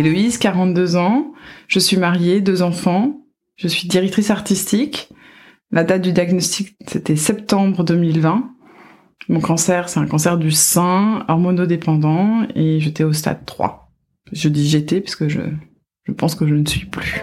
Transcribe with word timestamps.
Héloïse, 0.00 0.38
42 0.38 0.96
ans, 0.96 1.34
je 1.68 1.78
suis 1.78 1.98
mariée, 1.98 2.40
deux 2.40 2.62
enfants, 2.62 3.20
je 3.56 3.68
suis 3.68 3.86
directrice 3.86 4.30
artistique. 4.30 5.10
La 5.72 5.84
date 5.84 6.00
du 6.00 6.14
diagnostic, 6.14 6.74
c'était 6.86 7.16
septembre 7.16 7.84
2020. 7.84 8.50
Mon 9.28 9.40
cancer, 9.40 9.90
c'est 9.90 10.00
un 10.00 10.06
cancer 10.06 10.38
du 10.38 10.52
sein, 10.52 11.26
hormonodépendant, 11.28 12.46
et 12.54 12.80
j'étais 12.80 13.04
au 13.04 13.12
stade 13.12 13.44
3. 13.44 13.92
Je 14.32 14.48
dis 14.48 14.66
j'étais 14.66 15.02
parce 15.02 15.16
que 15.16 15.28
je, 15.28 15.42
je 16.04 16.12
pense 16.12 16.34
que 16.34 16.46
je 16.46 16.54
ne 16.54 16.64
suis 16.64 16.86
plus. 16.86 17.20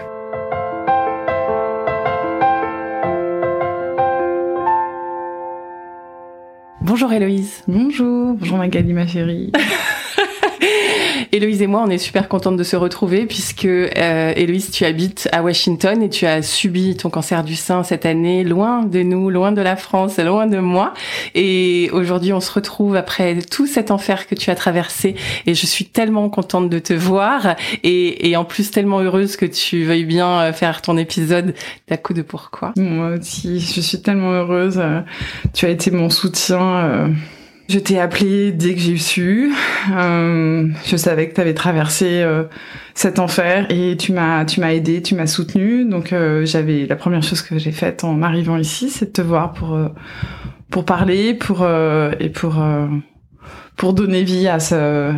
Bonjour 6.82 7.12
Héloïse. 7.12 7.64
Bonjour, 7.66 8.34
bonjour 8.34 8.56
Magali 8.56 8.92
ma 8.92 9.08
chérie. 9.08 9.50
Héloïse 11.32 11.62
et 11.62 11.66
moi, 11.66 11.82
on 11.86 11.90
est 11.90 11.98
super 11.98 12.28
contentes 12.28 12.56
de 12.56 12.62
se 12.62 12.76
retrouver 12.76 13.26
puisque 13.26 13.64
euh, 13.66 14.32
Héloïse, 14.34 14.70
tu 14.70 14.84
habites 14.84 15.28
à 15.32 15.42
Washington 15.42 16.02
et 16.02 16.08
tu 16.08 16.26
as 16.26 16.42
subi 16.42 16.96
ton 16.96 17.10
cancer 17.10 17.44
du 17.44 17.56
sein 17.56 17.82
cette 17.82 18.06
année, 18.06 18.44
loin 18.44 18.82
de 18.82 19.02
nous, 19.02 19.30
loin 19.30 19.52
de 19.52 19.60
la 19.60 19.76
France, 19.76 20.18
loin 20.18 20.46
de 20.46 20.58
moi. 20.58 20.94
Et 21.34 21.90
aujourd'hui, 21.92 22.32
on 22.32 22.40
se 22.40 22.52
retrouve 22.52 22.96
après 22.96 23.40
tout 23.40 23.66
cet 23.66 23.90
enfer 23.90 24.26
que 24.26 24.34
tu 24.34 24.50
as 24.50 24.54
traversé 24.54 25.14
et 25.46 25.54
je 25.54 25.66
suis 25.66 25.84
tellement 25.84 26.28
contente 26.30 26.70
de 26.70 26.78
te 26.78 26.92
voir 26.94 27.56
et, 27.82 28.30
et 28.30 28.36
en 28.36 28.44
plus 28.44 28.70
tellement 28.70 29.00
heureuse 29.00 29.36
que 29.36 29.46
tu 29.46 29.84
veuilles 29.84 30.04
bien 30.04 30.40
euh, 30.40 30.52
faire 30.52 30.82
ton 30.82 30.96
épisode 30.96 31.54
d'à 31.88 31.96
coup 31.96 32.14
de 32.14 32.22
pourquoi. 32.22 32.72
Moi 32.76 33.10
aussi, 33.18 33.60
je 33.60 33.80
suis 33.80 34.00
tellement 34.00 34.32
heureuse. 34.32 34.82
Tu 35.52 35.66
as 35.66 35.70
été 35.70 35.90
mon 35.90 36.10
soutien. 36.10 37.12
Euh 37.68 37.72
je 37.72 37.78
t'ai 37.78 37.98
appelé 37.98 38.52
dès 38.52 38.74
que 38.74 38.80
j'ai 38.80 38.96
su. 38.96 39.52
Euh, 39.92 40.68
je 40.86 40.96
savais 40.96 41.28
que 41.28 41.34
tu 41.34 41.40
avais 41.40 41.54
traversé 41.54 42.22
euh, 42.22 42.44
cet 42.94 43.18
enfer 43.18 43.66
et 43.70 43.96
tu 43.96 44.12
m'as 44.12 44.44
tu 44.44 44.60
m'as 44.60 44.72
aidé, 44.72 45.02
tu 45.02 45.14
m'as 45.14 45.26
soutenu. 45.26 45.84
Donc 45.84 46.12
euh, 46.12 46.44
j'avais 46.44 46.86
la 46.86 46.96
première 46.96 47.22
chose 47.22 47.42
que 47.42 47.58
j'ai 47.58 47.72
faite 47.72 48.04
en 48.04 48.22
arrivant 48.22 48.56
ici, 48.56 48.90
c'est 48.90 49.06
de 49.06 49.12
te 49.12 49.22
voir 49.22 49.52
pour 49.52 49.74
euh, 49.74 49.88
pour 50.70 50.84
parler, 50.84 51.34
pour 51.34 51.66
et 52.20 52.28
pour 52.30 52.62
pour 53.76 53.94
donner 53.94 54.22
vie 54.22 54.48
à 54.48 54.60
ce 54.60 55.12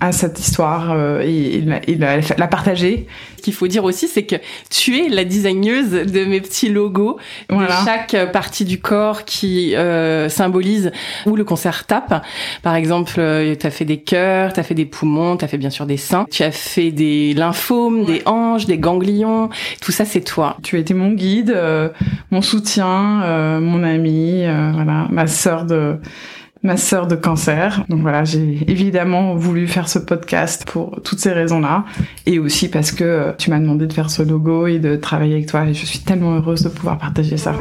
à 0.00 0.12
cette 0.12 0.38
histoire 0.38 0.92
euh, 0.92 1.20
et, 1.24 1.64
et, 1.86 1.94
la, 1.96 2.18
la, 2.20 2.46
partager. 2.46 3.06
Ce 3.36 3.42
qu'il 3.42 3.54
faut 3.54 3.68
dire 3.68 3.84
aussi, 3.84 4.08
c'est 4.08 4.24
que 4.24 4.36
tu 4.70 4.98
es 4.98 5.08
la 5.08 5.24
designeuse 5.24 5.90
de 5.90 6.24
mes 6.24 6.40
petits 6.40 6.68
logos, 6.68 7.18
voilà. 7.48 7.80
de 7.80 7.84
chaque 7.84 8.32
partie 8.32 8.64
du 8.64 8.80
corps 8.80 9.24
qui 9.24 9.76
euh, 9.76 10.28
symbolise 10.28 10.92
où 11.26 11.36
le 11.36 11.44
concert 11.44 11.86
tape. 11.86 12.24
Par 12.62 12.74
exemple, 12.74 13.14
euh, 13.18 13.54
tu 13.58 13.66
as 13.66 13.70
fait 13.70 13.84
des 13.84 13.98
cœurs, 13.98 14.52
tu 14.52 14.60
as 14.60 14.62
fait 14.62 14.74
des 14.74 14.84
poumons, 14.84 15.36
tu 15.36 15.44
as 15.44 15.48
fait 15.48 15.58
bien 15.58 15.70
sûr 15.70 15.86
des 15.86 15.96
seins, 15.96 16.26
tu 16.30 16.42
as 16.42 16.50
fait 16.50 16.90
des 16.90 17.34
lymphomes, 17.34 18.04
des 18.04 18.22
hanches, 18.26 18.66
des 18.66 18.78
ganglions. 18.78 19.48
Tout 19.80 19.92
ça, 19.92 20.04
c'est 20.04 20.22
toi. 20.22 20.56
Tu 20.62 20.76
as 20.76 20.78
été 20.80 20.94
mon 20.94 21.12
guide, 21.12 21.50
euh, 21.50 21.88
mon 22.30 22.42
soutien, 22.42 23.22
euh, 23.22 23.60
mon 23.60 23.82
ami, 23.82 24.44
voilà, 24.74 25.06
ma 25.10 25.26
sœur 25.26 25.64
de 25.64 25.98
ma 26.62 26.76
sœur 26.76 27.06
de 27.06 27.16
cancer. 27.16 27.84
Donc 27.88 28.00
voilà, 28.00 28.24
j'ai 28.24 28.58
évidemment 28.66 29.34
voulu 29.34 29.66
faire 29.66 29.88
ce 29.88 29.98
podcast 29.98 30.64
pour 30.66 31.00
toutes 31.02 31.20
ces 31.20 31.32
raisons-là 31.32 31.84
et 32.26 32.38
aussi 32.38 32.68
parce 32.68 32.92
que 32.92 33.04
euh, 33.04 33.32
tu 33.38 33.50
m'as 33.50 33.58
demandé 33.58 33.86
de 33.86 33.92
faire 33.92 34.10
ce 34.10 34.22
logo 34.22 34.66
et 34.66 34.78
de 34.78 34.96
travailler 34.96 35.34
avec 35.34 35.46
toi 35.46 35.66
et 35.66 35.74
je 35.74 35.86
suis 35.86 36.00
tellement 36.00 36.34
heureuse 36.34 36.62
de 36.62 36.68
pouvoir 36.68 36.98
partager 36.98 37.36
ça. 37.36 37.54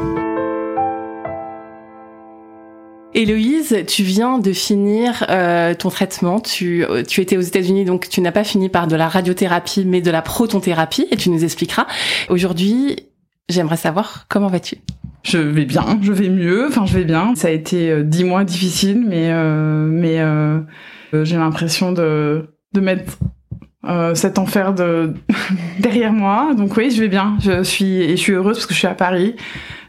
Héloïse, 3.13 3.75
tu 3.88 4.03
viens 4.03 4.38
de 4.38 4.53
finir 4.53 5.25
euh, 5.29 5.74
ton 5.74 5.90
traitement. 5.90 6.40
Tu, 6.40 6.85
euh, 6.85 7.02
tu 7.02 7.19
étais 7.22 7.35
aux 7.35 7.41
États-Unis, 7.41 7.84
donc 7.84 8.09
tu 8.09 8.22
n'as 8.22 8.31
pas 8.31 8.44
fini 8.44 8.69
par 8.69 8.85
de 8.85 8.96
la 8.96 9.08
radiothérapie, 9.08 9.85
mais 9.85 10.02
de 10.02 10.12
la 10.12 10.22
protonthérapie, 10.22 11.08
et 11.09 11.16
tu 11.16 11.31
nous 11.31 11.44
expliqueras. 11.44 11.88
Aujourd'hui, 12.29 13.08
j'aimerais 13.50 13.78
savoir 13.78 14.28
comment 14.29 14.50
vas-tu? 14.50 14.78
Je 15.28 15.38
vais 15.38 15.66
bien, 15.66 16.00
je 16.02 16.14
vais 16.14 16.30
mieux, 16.30 16.68
enfin 16.68 16.86
je 16.86 16.98
vais 16.98 17.04
bien. 17.04 17.36
Ça 17.36 17.50
a 17.50 17.52
été 17.52 17.92
euh, 17.92 18.04
dix 18.04 18.24
mois 18.24 18.44
difficiles, 18.46 19.04
mais 19.06 19.32
euh, 19.32 19.88
mais 19.90 20.20
euh, 20.20 20.60
j'ai 21.24 21.36
l'impression 21.36 21.92
de 21.92 22.50
de 22.74 22.80
mettre 22.80 23.18
euh, 23.86 24.16
cet 24.16 24.40
enfer 24.40 24.74
de 24.74 25.14
derrière 25.80 26.14
moi. 26.14 26.54
Donc 26.56 26.78
oui, 26.78 26.92
je 26.92 27.02
vais 27.02 27.10
bien. 27.10 27.38
Je 27.42 27.64
suis 27.64 28.02
et 28.02 28.12
je 28.12 28.22
suis 28.22 28.34
heureuse 28.34 28.58
parce 28.58 28.66
que 28.66 28.74
je 28.74 28.80
suis 28.80 28.88
à 28.88 28.94
Paris. 28.94 29.36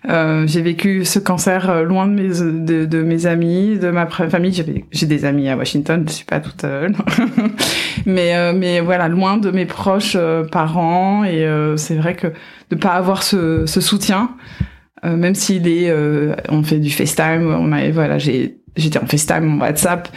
Euh, 0.09 0.44
j'ai 0.47 0.62
vécu 0.62 1.04
ce 1.04 1.19
cancer 1.19 1.84
loin 1.84 2.06
de 2.06 2.12
mes 2.12 2.87
de, 2.87 3.03
mes 3.03 3.26
amis, 3.26 3.78
de 3.78 3.91
ma 3.91 4.06
famille. 4.06 4.65
J'ai 4.91 5.06
des 5.06 5.25
amis 5.25 5.49
à 5.49 5.56
Washington. 5.56 6.05
Je 6.06 6.12
suis 6.15 6.25
pas 6.25 6.41
toute 6.41 6.60
seule, 6.60 6.94
mais 8.06 8.53
mais 8.55 8.81
voilà, 8.81 9.06
loin 9.09 9.37
de 9.37 9.50
mes 9.50 9.66
proches 9.66 10.16
parents. 10.50 11.22
Et 11.25 11.47
c'est 11.76 11.97
vrai 11.97 12.15
que 12.15 12.28
de 12.70 12.76
pas 12.76 12.93
avoir 12.93 13.22
ce, 13.22 13.66
ce 13.66 13.81
soutien. 13.81 14.31
Euh, 15.04 15.16
même 15.16 15.34
s'il 15.34 15.69
est, 15.69 15.91
euh, 15.91 16.34
on 16.48 16.62
fait 16.62 16.78
du 16.78 16.91
FaceTime, 16.91 17.47
on 17.47 17.72
a, 17.72 17.91
voilà, 17.91 18.19
j'ai, 18.19 18.59
j'étais 18.76 18.98
en 18.98 19.06
FaceTime, 19.06 19.54
en 19.54 19.60
WhatsApp, 19.60 20.09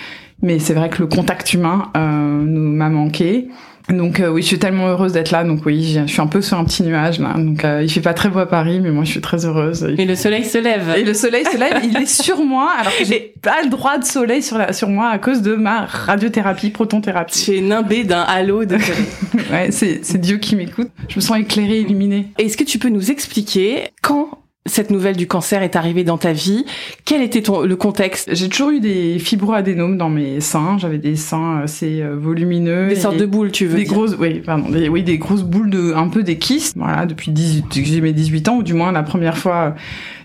mais 0.42 0.60
c'est 0.60 0.74
vrai 0.74 0.90
que 0.90 1.00
le 1.00 1.08
contact 1.08 1.54
humain 1.54 1.92
euh, 1.96 2.00
nous 2.44 2.74
m'a 2.74 2.90
manqué. 2.90 3.50
Donc 3.90 4.20
euh, 4.20 4.30
oui, 4.30 4.42
je 4.42 4.48
suis 4.48 4.60
tellement 4.60 4.88
heureuse 4.88 5.14
d'être 5.14 5.32
là. 5.32 5.44
Donc 5.44 5.66
oui, 5.66 6.00
je 6.08 6.12
suis 6.12 6.22
un 6.22 6.28
peu 6.28 6.42
sur 6.42 6.58
un 6.58 6.64
petit 6.64 6.84
nuage 6.84 7.20
là. 7.20 7.34
Donc 7.34 7.66
euh, 7.66 7.84
il 7.84 7.92
fait 7.92 8.02
pas 8.02 8.14
très 8.14 8.30
beau 8.30 8.40
à 8.40 8.46
Paris, 8.46 8.80
mais 8.80 8.92
moi 8.92 9.04
je 9.04 9.12
suis 9.12 9.22
très 9.22 9.46
heureuse. 9.46 9.84
Et 9.98 10.06
le 10.06 10.16
soleil 10.16 10.46
se 10.46 10.58
lève. 10.58 10.94
Et 10.98 11.04
le 11.04 11.14
soleil 11.14 11.46
se 11.46 11.58
lève. 11.58 11.82
il 11.84 11.98
est 11.98 12.06
sur 12.06 12.44
moi, 12.44 12.70
alors 12.80 12.96
que 12.98 13.06
j'ai 13.06 13.34
pas 13.42 13.62
le 13.64 13.70
droit 13.70 13.98
de 13.98 14.06
soleil 14.06 14.42
sur 14.42 14.58
la, 14.58 14.74
sur 14.74 14.90
moi 14.90 15.10
à 15.10 15.18
cause 15.18 15.42
de 15.42 15.56
ma 15.56 15.86
radiothérapie, 15.86 16.70
protonthérapie. 16.70 17.46
Tu 17.46 17.58
es 17.58 17.62
nimbé 17.62 18.04
d'un 18.04 18.22
halo 18.22 18.66
de 18.66 18.76
ouais, 19.52 19.72
c'est 19.72 20.00
c'est 20.04 20.20
Dieu 20.20 20.38
qui 20.38 20.56
m'écoute. 20.56 20.90
Je 21.10 21.16
me 21.18 21.22
sens 21.22 21.38
éclairée, 21.40 21.80
illuminée. 21.80 22.28
Est-ce 22.38 22.58
que 22.58 22.64
tu 22.64 22.78
peux 22.78 22.90
nous 22.90 23.12
expliquer 23.12 23.90
quand 24.02 24.40
cette 24.68 24.92
nouvelle 24.92 25.18
du 25.18 25.28
cancer 25.28 25.64
est 25.64 25.76
arrivée 25.76 26.04
dans 26.04 26.20
ta 26.20 26.34
vie. 26.34 26.66
Quel 27.04 27.22
était 27.24 27.42
ton, 27.42 27.62
le 27.62 27.76
contexte? 27.76 28.30
J'ai 28.34 28.48
toujours 28.48 28.70
eu 28.70 28.80
des 28.80 29.18
fibroadénomes 29.18 29.98
dans 29.98 30.10
mes 30.10 30.40
seins. 30.40 30.78
J'avais 30.78 31.00
des 31.00 31.16
seins 31.16 31.62
assez 31.64 32.02
euh, 32.02 32.16
volumineux. 32.16 32.88
Des 32.90 32.96
sortes 32.96 33.18
de 33.18 33.26
boules, 33.26 33.52
tu 33.52 33.66
veux 33.66 33.78
Des 33.78 33.86
dire. 33.86 33.94
grosses, 33.94 34.16
oui, 34.20 34.40
pardon. 34.46 34.70
Des, 34.70 34.88
oui, 34.88 35.02
des 35.02 35.18
grosses 35.18 35.44
boules 35.44 35.72
de, 35.72 35.94
un 35.94 36.10
peu 36.10 36.22
des 36.22 36.38
kystes. 36.38 36.78
Voilà, 36.78 37.08
depuis 37.08 37.32
18, 37.32 37.66
j'ai 37.84 38.02
mes 38.02 38.14
18 38.14 38.50
ans, 38.50 38.58
ou 38.58 38.64
du 38.64 38.76
moins 38.76 38.92
la 38.92 39.02
première 39.04 39.38
fois, 39.38 39.76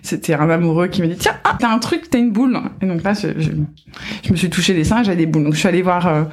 c'était 0.07 0.35
un 0.35 0.49
amoureux 0.51 0.89
qui 0.89 1.03
m'a 1.03 1.09
dit, 1.09 1.17
tiens, 1.17 1.35
ah, 1.45 1.57
t'as 1.59 1.69
un 1.69 1.79
truc, 1.79 2.09
t'as 2.11 2.19
une 2.19 2.33
boule. 2.33 2.59
Et 2.81 2.87
donc 2.87 3.03
là, 3.03 3.13
je, 3.15 3.29
je, 3.39 3.51
je 4.23 4.33
me 4.33 4.37
suis 4.37 4.51
touché 4.51 4.75
les 4.75 4.85
seins, 4.85 5.03
j'avais 5.03 5.17
des 5.17 5.27
boules. 5.27 5.45
Donc 5.45 5.55
je 5.55 5.59
suis 5.59 5.69
allée 5.69 5.83
voir, 5.83 6.07
euh, 6.07 6.25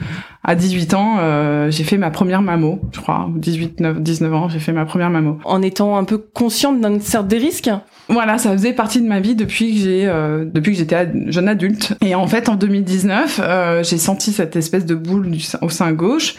à 0.43 0.55
18 0.55 0.93
ans, 0.93 1.17
euh, 1.19 1.71
j'ai 1.71 1.83
fait 1.83 1.97
ma 1.97 2.11
première 2.11 2.41
mammo, 2.41 2.81
je 2.91 2.99
crois. 2.99 3.29
18, 3.35 3.79
9, 3.79 4.01
19 4.01 4.33
ans, 4.33 4.49
j'ai 4.49 4.59
fait 4.59 4.73
ma 4.73 4.85
première 4.85 5.09
mammo. 5.09 5.39
En 5.45 5.61
étant 5.61 5.97
un 5.97 6.03
peu 6.03 6.17
consciente 6.17 6.81
d'une 6.81 7.01
sorte 7.01 7.27
de 7.27 7.35
risque 7.37 7.69
voilà, 8.09 8.37
ça 8.37 8.51
faisait 8.51 8.73
partie 8.73 9.01
de 9.01 9.07
ma 9.07 9.19
vie 9.19 9.35
depuis 9.35 9.73
que 9.73 9.79
j'ai 9.79 10.07
euh, 10.07 10.45
depuis 10.45 10.73
que 10.73 10.77
j'étais 10.77 11.09
jeune 11.27 11.47
adulte. 11.47 11.93
Et 12.01 12.15
en 12.15 12.27
fait, 12.27 12.49
en 12.49 12.55
2019, 12.55 13.39
euh, 13.41 13.83
j'ai 13.83 13.97
senti 13.97 14.33
cette 14.33 14.55
espèce 14.55 14.85
de 14.85 14.95
boule 14.95 15.31
du, 15.31 15.41
au 15.61 15.69
sein 15.69 15.91
gauche 15.93 16.35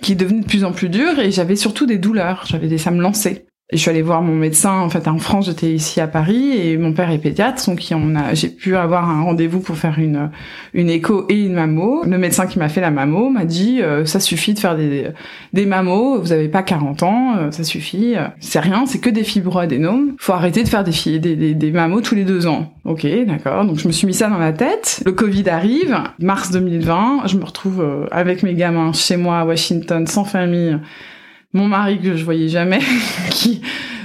qui 0.00 0.16
devenait 0.16 0.40
de 0.40 0.46
plus 0.46 0.64
en 0.64 0.72
plus 0.72 0.88
dure 0.88 1.18
et 1.20 1.30
j'avais 1.30 1.56
surtout 1.56 1.86
des 1.86 1.98
douleurs. 1.98 2.44
J'avais 2.46 2.68
des 2.68 2.78
ça 2.78 2.90
me 2.90 3.00
lançait. 3.00 3.44
Je 3.72 3.78
suis 3.78 3.88
allée 3.88 4.02
voir 4.02 4.20
mon 4.20 4.34
médecin. 4.34 4.80
En 4.80 4.90
fait, 4.90 5.08
en 5.08 5.18
France, 5.18 5.46
j'étais 5.46 5.72
ici 5.72 5.98
à 6.02 6.06
Paris 6.06 6.58
et 6.58 6.76
mon 6.76 6.92
père 6.92 7.10
est 7.10 7.18
pédiatre, 7.18 7.64
donc 7.66 7.80
j'ai 8.34 8.48
pu 8.48 8.76
avoir 8.76 9.08
un 9.08 9.22
rendez-vous 9.22 9.60
pour 9.60 9.76
faire 9.76 9.98
une 9.98 10.90
écho 10.90 11.24
et 11.30 11.46
une 11.46 11.54
mammo. 11.54 12.04
Le 12.04 12.18
médecin 12.18 12.46
qui 12.46 12.58
m'a 12.58 12.68
fait 12.68 12.82
la 12.82 12.90
mammo 12.90 13.30
m'a 13.30 13.46
dit 13.46 13.80
euh, 13.80 14.04
ça 14.04 14.20
suffit 14.20 14.52
de 14.52 14.58
faire 14.58 14.76
des 14.76 15.06
des 15.54 15.64
mammos. 15.64 16.20
Vous 16.20 16.32
avez 16.32 16.48
pas 16.48 16.62
40 16.62 17.02
ans, 17.02 17.36
euh, 17.38 17.50
ça 17.50 17.64
suffit. 17.64 18.14
C'est 18.40 18.60
rien, 18.60 18.84
c'est 18.84 18.98
que 18.98 19.08
des 19.08 19.24
fibroadénomes. 19.24 20.16
Faut 20.18 20.34
arrêter 20.34 20.62
de 20.64 20.68
faire 20.68 20.84
des 20.84 21.18
des, 21.18 21.54
des, 21.54 21.70
mammos 21.70 22.02
tous 22.02 22.14
les 22.14 22.24
deux 22.24 22.46
ans. 22.46 22.74
Ok, 22.84 23.06
d'accord. 23.26 23.64
Donc 23.64 23.78
je 23.78 23.86
me 23.86 23.92
suis 23.92 24.06
mis 24.06 24.14
ça 24.14 24.28
dans 24.28 24.38
la 24.38 24.52
tête. 24.52 25.02
Le 25.06 25.12
Covid 25.12 25.48
arrive, 25.48 25.96
mars 26.18 26.50
2020. 26.50 27.22
Je 27.26 27.38
me 27.38 27.44
retrouve 27.44 27.80
euh, 27.80 28.06
avec 28.10 28.42
mes 28.42 28.52
gamins 28.52 28.92
chez 28.92 29.16
moi 29.16 29.38
à 29.40 29.44
Washington, 29.46 30.06
sans 30.06 30.24
famille 30.24 30.78
mon 31.52 31.68
mari 31.68 32.00
que 32.00 32.16
je 32.16 32.24
voyais 32.24 32.48
jamais 32.48 32.80
qui 33.30 33.62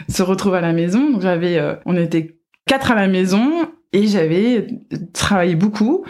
se 0.09 0.23
retrouve 0.23 0.55
à 0.55 0.61
la 0.61 0.73
maison 0.73 1.11
donc 1.11 1.21
j'avais 1.21 1.57
euh, 1.57 1.75
on 1.85 1.95
était 1.95 2.37
quatre 2.65 2.91
à 2.91 2.95
la 2.95 3.07
maison 3.07 3.67
et 3.93 4.07
j'avais 4.07 4.67
travaillé 5.13 5.55
beaucoup 5.55 6.03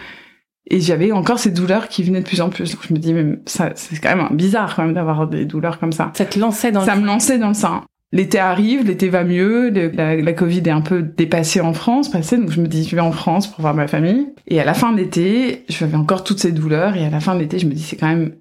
Et 0.69 0.81
j'avais 0.81 1.11
encore 1.11 1.39
ces 1.39 1.51
douleurs 1.51 1.87
qui 1.87 2.03
venaient 2.03 2.21
de 2.21 2.27
plus 2.27 2.41
en 2.41 2.49
plus. 2.49 2.71
Donc 2.71 2.81
je 2.87 2.93
me 2.93 2.99
dis, 2.99 3.13
mais 3.13 3.39
ça, 3.45 3.71
c'est 3.75 3.99
quand 3.99 4.15
même 4.15 4.27
bizarre 4.35 4.75
quand 4.75 4.83
même 4.83 4.93
d'avoir 4.93 5.27
des 5.27 5.45
douleurs 5.45 5.79
comme 5.79 5.93
ça. 5.93 6.11
Ça 6.15 6.25
te 6.25 6.39
lançait 6.39 6.71
dans 6.71 6.81
Ça 6.81 6.95
me 6.95 7.05
lançait 7.05 7.37
dans 7.37 7.49
le 7.49 7.53
sein. 7.53 7.83
L'été 8.13 8.39
arrive, 8.39 8.85
l'été 8.85 9.09
va 9.09 9.25
mieux, 9.25 9.69
la, 9.69 10.15
la, 10.15 10.33
Covid 10.33 10.59
est 10.59 10.69
un 10.69 10.81
peu 10.81 11.01
dépassée 11.01 11.59
en 11.59 11.73
France, 11.73 12.09
passée, 12.09 12.37
donc 12.37 12.51
je 12.51 12.61
me 12.61 12.67
dis 12.67 12.87
je 12.87 12.95
vais 12.95 13.01
en 13.01 13.11
France 13.11 13.47
pour 13.47 13.59
voir 13.59 13.73
ma 13.73 13.85
famille. 13.87 14.29
Et 14.47 14.61
à 14.61 14.63
la 14.63 14.73
fin 14.73 14.93
de 14.93 14.97
l'été, 14.97 15.65
j'avais 15.67 15.97
encore 15.97 16.23
toutes 16.23 16.39
ces 16.39 16.53
douleurs, 16.53 16.95
et 16.95 17.05
à 17.05 17.09
la 17.09 17.19
fin 17.19 17.35
de 17.35 17.41
l'été, 17.41 17.59
je 17.59 17.65
me 17.65 17.73
dis 17.73 17.83
c'est 17.83 17.97
quand 17.97 18.07
même 18.07 18.31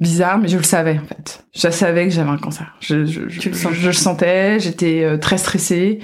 bizarre, 0.00 0.38
mais 0.38 0.48
je 0.48 0.56
le 0.56 0.62
savais 0.62 0.98
en 0.98 1.06
fait. 1.06 1.44
Je 1.54 1.70
savais 1.70 2.04
que 2.04 2.12
j'avais 2.12 2.30
un 2.30 2.38
cancer. 2.38 2.74
Je, 2.80 3.04
je, 3.04 3.28
je, 3.28 3.48
le, 3.48 3.54
je 3.54 3.86
le 3.86 3.92
sentais, 3.92 4.58
j'étais 4.60 5.02
euh, 5.04 5.18
très 5.18 5.38
stressée, 5.38 6.00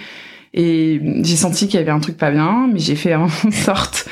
et 0.52 1.00
j'ai 1.22 1.36
senti 1.36 1.68
qu'il 1.68 1.78
y 1.78 1.82
avait 1.82 1.92
un 1.92 2.00
truc 2.00 2.16
pas 2.16 2.30
bien, 2.30 2.68
mais 2.72 2.78
j'ai 2.78 2.96
fait 2.96 3.14
en 3.14 3.28
sorte 3.50 4.08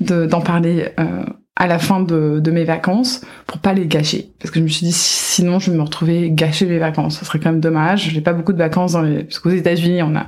d'en 0.00 0.40
parler 0.40 0.88
euh, 1.00 1.24
à 1.54 1.66
la 1.66 1.78
fin 1.78 2.00
de, 2.00 2.40
de, 2.40 2.50
mes 2.50 2.64
vacances 2.64 3.22
pour 3.46 3.58
pas 3.58 3.72
les 3.72 3.86
gâcher. 3.86 4.32
Parce 4.38 4.50
que 4.50 4.58
je 4.58 4.64
me 4.64 4.68
suis 4.68 4.86
dit, 4.86 4.92
sinon, 4.92 5.58
je 5.58 5.70
vais 5.70 5.76
me 5.76 5.82
retrouver 5.82 6.30
gâcher 6.30 6.66
mes 6.66 6.78
vacances. 6.78 7.18
Ce 7.18 7.24
serait 7.24 7.38
quand 7.38 7.50
même 7.50 7.60
dommage. 7.60 8.10
J'ai 8.10 8.20
pas 8.20 8.34
beaucoup 8.34 8.52
de 8.52 8.58
vacances 8.58 8.92
dans 8.92 9.02
les... 9.02 9.24
Parce 9.24 9.38
qu'aux 9.38 9.50
États-Unis, 9.50 10.02
on 10.02 10.14
a, 10.16 10.26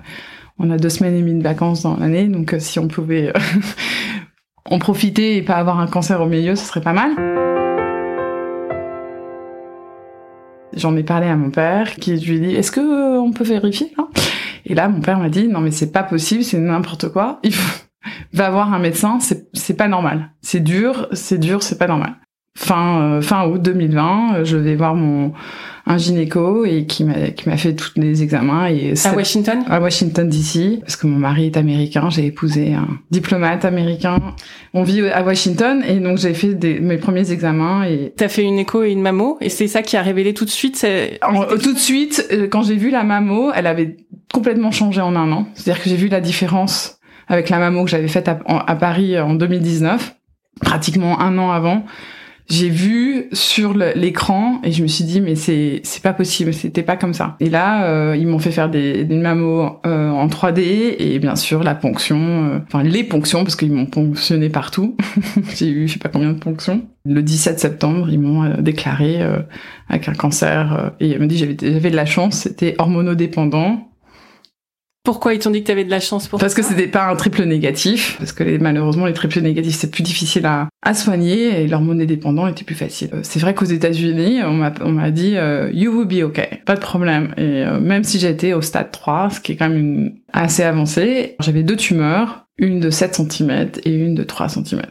on 0.59 0.71
a 0.71 0.79
deux 0.79 0.89
semaines 0.89 1.15
et 1.15 1.21
demie 1.21 1.35
de 1.35 1.43
vacances 1.43 1.83
dans 1.83 1.97
l'année. 1.99 2.29
Donc, 2.29 2.55
euh, 2.55 2.61
si 2.61 2.79
on 2.79 2.89
pouvait 2.89 3.33
en 4.65 4.79
profiter 4.79 5.37
et 5.37 5.43
pas 5.43 5.56
avoir 5.56 5.81
un 5.81 5.87
cancer 5.87 6.21
au 6.23 6.27
milieu, 6.27 6.56
ce 6.56 6.65
serait 6.65 6.81
pas 6.81 6.95
mal. 6.95 7.68
J'en 10.78 10.96
ai 10.96 11.02
parlé 11.02 11.26
à 11.26 11.36
mon 11.36 11.50
père 11.50 11.96
qui 11.96 12.16
lui 12.16 12.40
dit, 12.40 12.54
est-ce 12.54 12.70
que 12.70 12.80
euh, 12.80 13.20
on 13.20 13.32
peut 13.32 13.44
vérifier 13.44 13.92
là 13.98 14.06
Et 14.64 14.75
là, 14.75 14.88
mon 14.88 15.00
père 15.00 15.19
m'a 15.19 15.28
dit, 15.28 15.48
non 15.48 15.60
mais 15.60 15.72
c'est 15.72 15.90
pas 15.90 16.04
possible, 16.04 16.44
c'est 16.44 16.58
n'importe 16.58 17.08
quoi. 17.08 17.40
Il 17.42 17.52
va 18.32 18.50
voir 18.50 18.72
un 18.72 18.78
médecin, 18.78 19.19
c'est 19.20 19.76
pas 19.76 19.88
normal. 19.88 20.30
C'est 20.40 20.60
dur, 20.60 21.08
c'est 21.12 21.38
dur, 21.38 21.62
c'est 21.62 21.78
pas 21.78 21.88
normal. 21.88 22.14
Fin 22.60 23.02
euh, 23.02 23.22
fin 23.22 23.46
août 23.46 23.62
2020, 23.62 24.34
euh, 24.34 24.44
je 24.44 24.56
vais 24.56 24.75
voir 24.75 24.96
mon 24.96 25.32
un 25.87 25.96
gynéco 25.96 26.64
et 26.64 26.87
qui 26.87 27.05
m'a 27.05 27.31
qui 27.31 27.49
m'a 27.49 27.56
fait 27.56 27.72
tous 27.72 27.93
les 27.94 28.25
examens 28.25 28.66
et 28.66 28.94
à 29.05 29.14
Washington? 29.14 29.60
À 29.69 29.81
Washington 29.81 30.28
DC 30.28 30.81
parce 30.81 30.96
que 30.96 31.06
mon 31.06 31.19
mari 31.19 31.46
est 31.46 31.56
américain, 31.56 32.10
j'ai 32.10 32.26
épousé 32.26 32.75
un 32.75 32.88
diplomate 33.12 33.64
américain. 33.64 34.19
On 34.75 34.82
vit 34.82 35.06
à 35.08 35.22
Washington 35.22 35.84
et 35.87 36.00
donc 36.00 36.19
j'ai 36.19 36.34
fait 36.34 36.55
des, 36.55 36.81
mes 36.81 36.96
premiers 36.96 37.31
examens 37.31 37.84
et 37.84 38.12
t'as 38.16 38.26
fait 38.26 38.43
une 38.43 38.58
écho 38.58 38.82
et 38.82 38.90
une 38.90 39.02
mammo 39.02 39.38
et 39.40 39.50
c'est 39.50 39.69
ça 39.69 39.82
qui 39.82 39.96
a 39.96 40.02
révélé 40.02 40.34
tout 40.34 40.44
de 40.44 40.50
suite 40.50 40.84
tout 41.62 41.72
de 41.72 41.78
suite 41.78 42.26
euh, 42.32 42.49
quand 42.49 42.64
j'ai 42.64 42.75
vu 42.75 42.90
la 42.90 43.04
mammo, 43.04 43.52
elle 43.54 43.69
avait 43.69 43.99
complètement 44.34 44.72
changé 44.72 45.00
en 45.00 45.14
un 45.14 45.31
an. 45.31 45.46
C'est-à-dire 45.54 45.81
que 45.81 45.88
j'ai 45.88 45.96
vu 45.96 46.08
la 46.08 46.20
différence 46.20 46.99
avec 47.28 47.50
la 47.50 47.58
mammo 47.61 47.84
que 47.84 47.90
j'avais 47.90 48.08
faite 48.08 48.28
à, 48.28 48.34
Paris 48.75 49.19
en 49.20 49.34
2019, 49.34 50.16
pratiquement 50.61 51.20
un 51.20 51.38
an 51.38 51.52
avant. 51.52 51.84
J'ai 52.49 52.71
vu 52.71 53.27
sur 53.33 53.75
l'écran 53.75 54.61
et 54.65 54.73
je 54.73 54.83
me 54.83 54.89
suis 54.89 55.05
dit 55.05 55.21
mais 55.21 55.35
c'est 55.35 55.81
c'est 55.85 56.03
pas 56.03 56.15
possible, 56.15 56.55
c'était 56.55 56.83
pas 56.83 56.97
comme 56.97 57.12
ça. 57.12 57.37
Et 57.41 57.50
là 57.50 57.85
euh, 57.85 58.17
ils 58.17 58.27
m'ont 58.27 58.39
fait 58.39 58.50
faire 58.53 58.71
des, 58.71 59.05
des 59.05 59.17
mammos 59.17 59.81
euh, 59.85 60.09
en 60.09 60.29
3D 60.29 60.97
et 60.99 61.19
bien 61.19 61.37
sûr 61.37 61.62
la 61.62 61.75
ponction, 61.75 62.17
euh, 62.17 62.59
enfin 62.67 62.83
les 62.83 63.05
ponctions 63.05 63.45
parce 63.45 63.55
qu'ils 63.55 63.73
m'ont 63.73 63.85
ponctionné 63.85 64.49
partout. 64.49 64.97
J'ai 65.56 65.69
eu 65.69 65.89
je 65.89 65.93
sais 65.93 65.99
pas 65.99 66.09
combien 66.09 66.33
de 66.33 66.39
ponctions. 66.39 66.87
Le 67.05 67.23
17 67.23 67.61
septembre 67.61 68.09
ils 68.09 68.19
m'ont 68.19 68.62
déclaré 68.62 69.21
avec 69.91 70.09
un 70.09 70.15
cancer 70.15 70.93
et 71.00 71.09
ils 71.09 71.21
m'ont 71.21 71.27
dit 71.27 71.37
j'avais 71.37 71.56
j'avais 71.61 71.91
de 71.91 71.97
la 71.97 72.06
chance, 72.06 72.39
c'était 72.39 72.77
hormonodépendant 72.79 73.91
pourquoi 75.08 75.32
ils 75.32 75.38
t'ont 75.38 75.49
dit 75.49 75.62
que 75.62 75.64
tu 75.64 75.72
avais 75.72 75.87
de 75.87 75.90
la 75.90 76.00
chance 76.00 76.28
pour 76.28 76.38
Parce 76.38 76.52
que 76.52 76.60
c'était 76.60 76.87
pas 76.87 77.08
un 77.08 77.16
triple 77.16 77.44
négatif, 77.44 78.16
parce 78.19 78.32
que 78.32 78.44
les, 78.44 78.58
malheureusement 78.58 79.06
les 79.06 79.14
triples 79.14 79.40
négatifs 79.40 79.76
c'est 79.76 79.90
plus 79.90 80.02
difficile 80.02 80.44
à, 80.44 80.69
à 80.82 80.93
soigner 80.93 81.62
et 81.62 81.66
l'hormone 81.66 82.05
dépendant 82.05 82.46
était 82.46 82.62
plus 82.62 82.75
facile. 82.75 83.08
Euh, 83.14 83.20
c'est 83.22 83.38
vrai 83.38 83.55
qu'aux 83.55 83.64
États-Unis, 83.64 84.43
on 84.44 84.52
m'a 84.52 84.70
on 84.82 84.93
m'a 84.93 85.10
dit 85.10 85.38
euh, 85.38 85.70
you 85.72 85.96
will 85.96 86.06
be 86.06 86.22
okay, 86.22 86.60
pas 86.66 86.75
de 86.75 86.81
problème. 86.81 87.32
Et 87.38 87.64
euh, 87.64 87.81
même 87.81 88.05
si 88.05 88.19
j'étais 88.19 88.52
au 88.52 88.60
stade 88.60 88.90
3, 88.90 89.31
ce 89.31 89.40
qui 89.40 89.52
est 89.52 89.56
quand 89.56 89.70
même 89.70 89.78
une, 89.78 90.12
assez 90.34 90.62
avancé, 90.62 91.37
j'avais 91.40 91.62
deux 91.62 91.76
tumeurs, 91.76 92.44
une 92.58 92.78
de 92.78 92.90
7 92.90 93.14
cm 93.14 93.70
et 93.84 93.94
une 93.94 94.14
de 94.14 94.25
3 94.25 94.50
cm. 94.50 94.82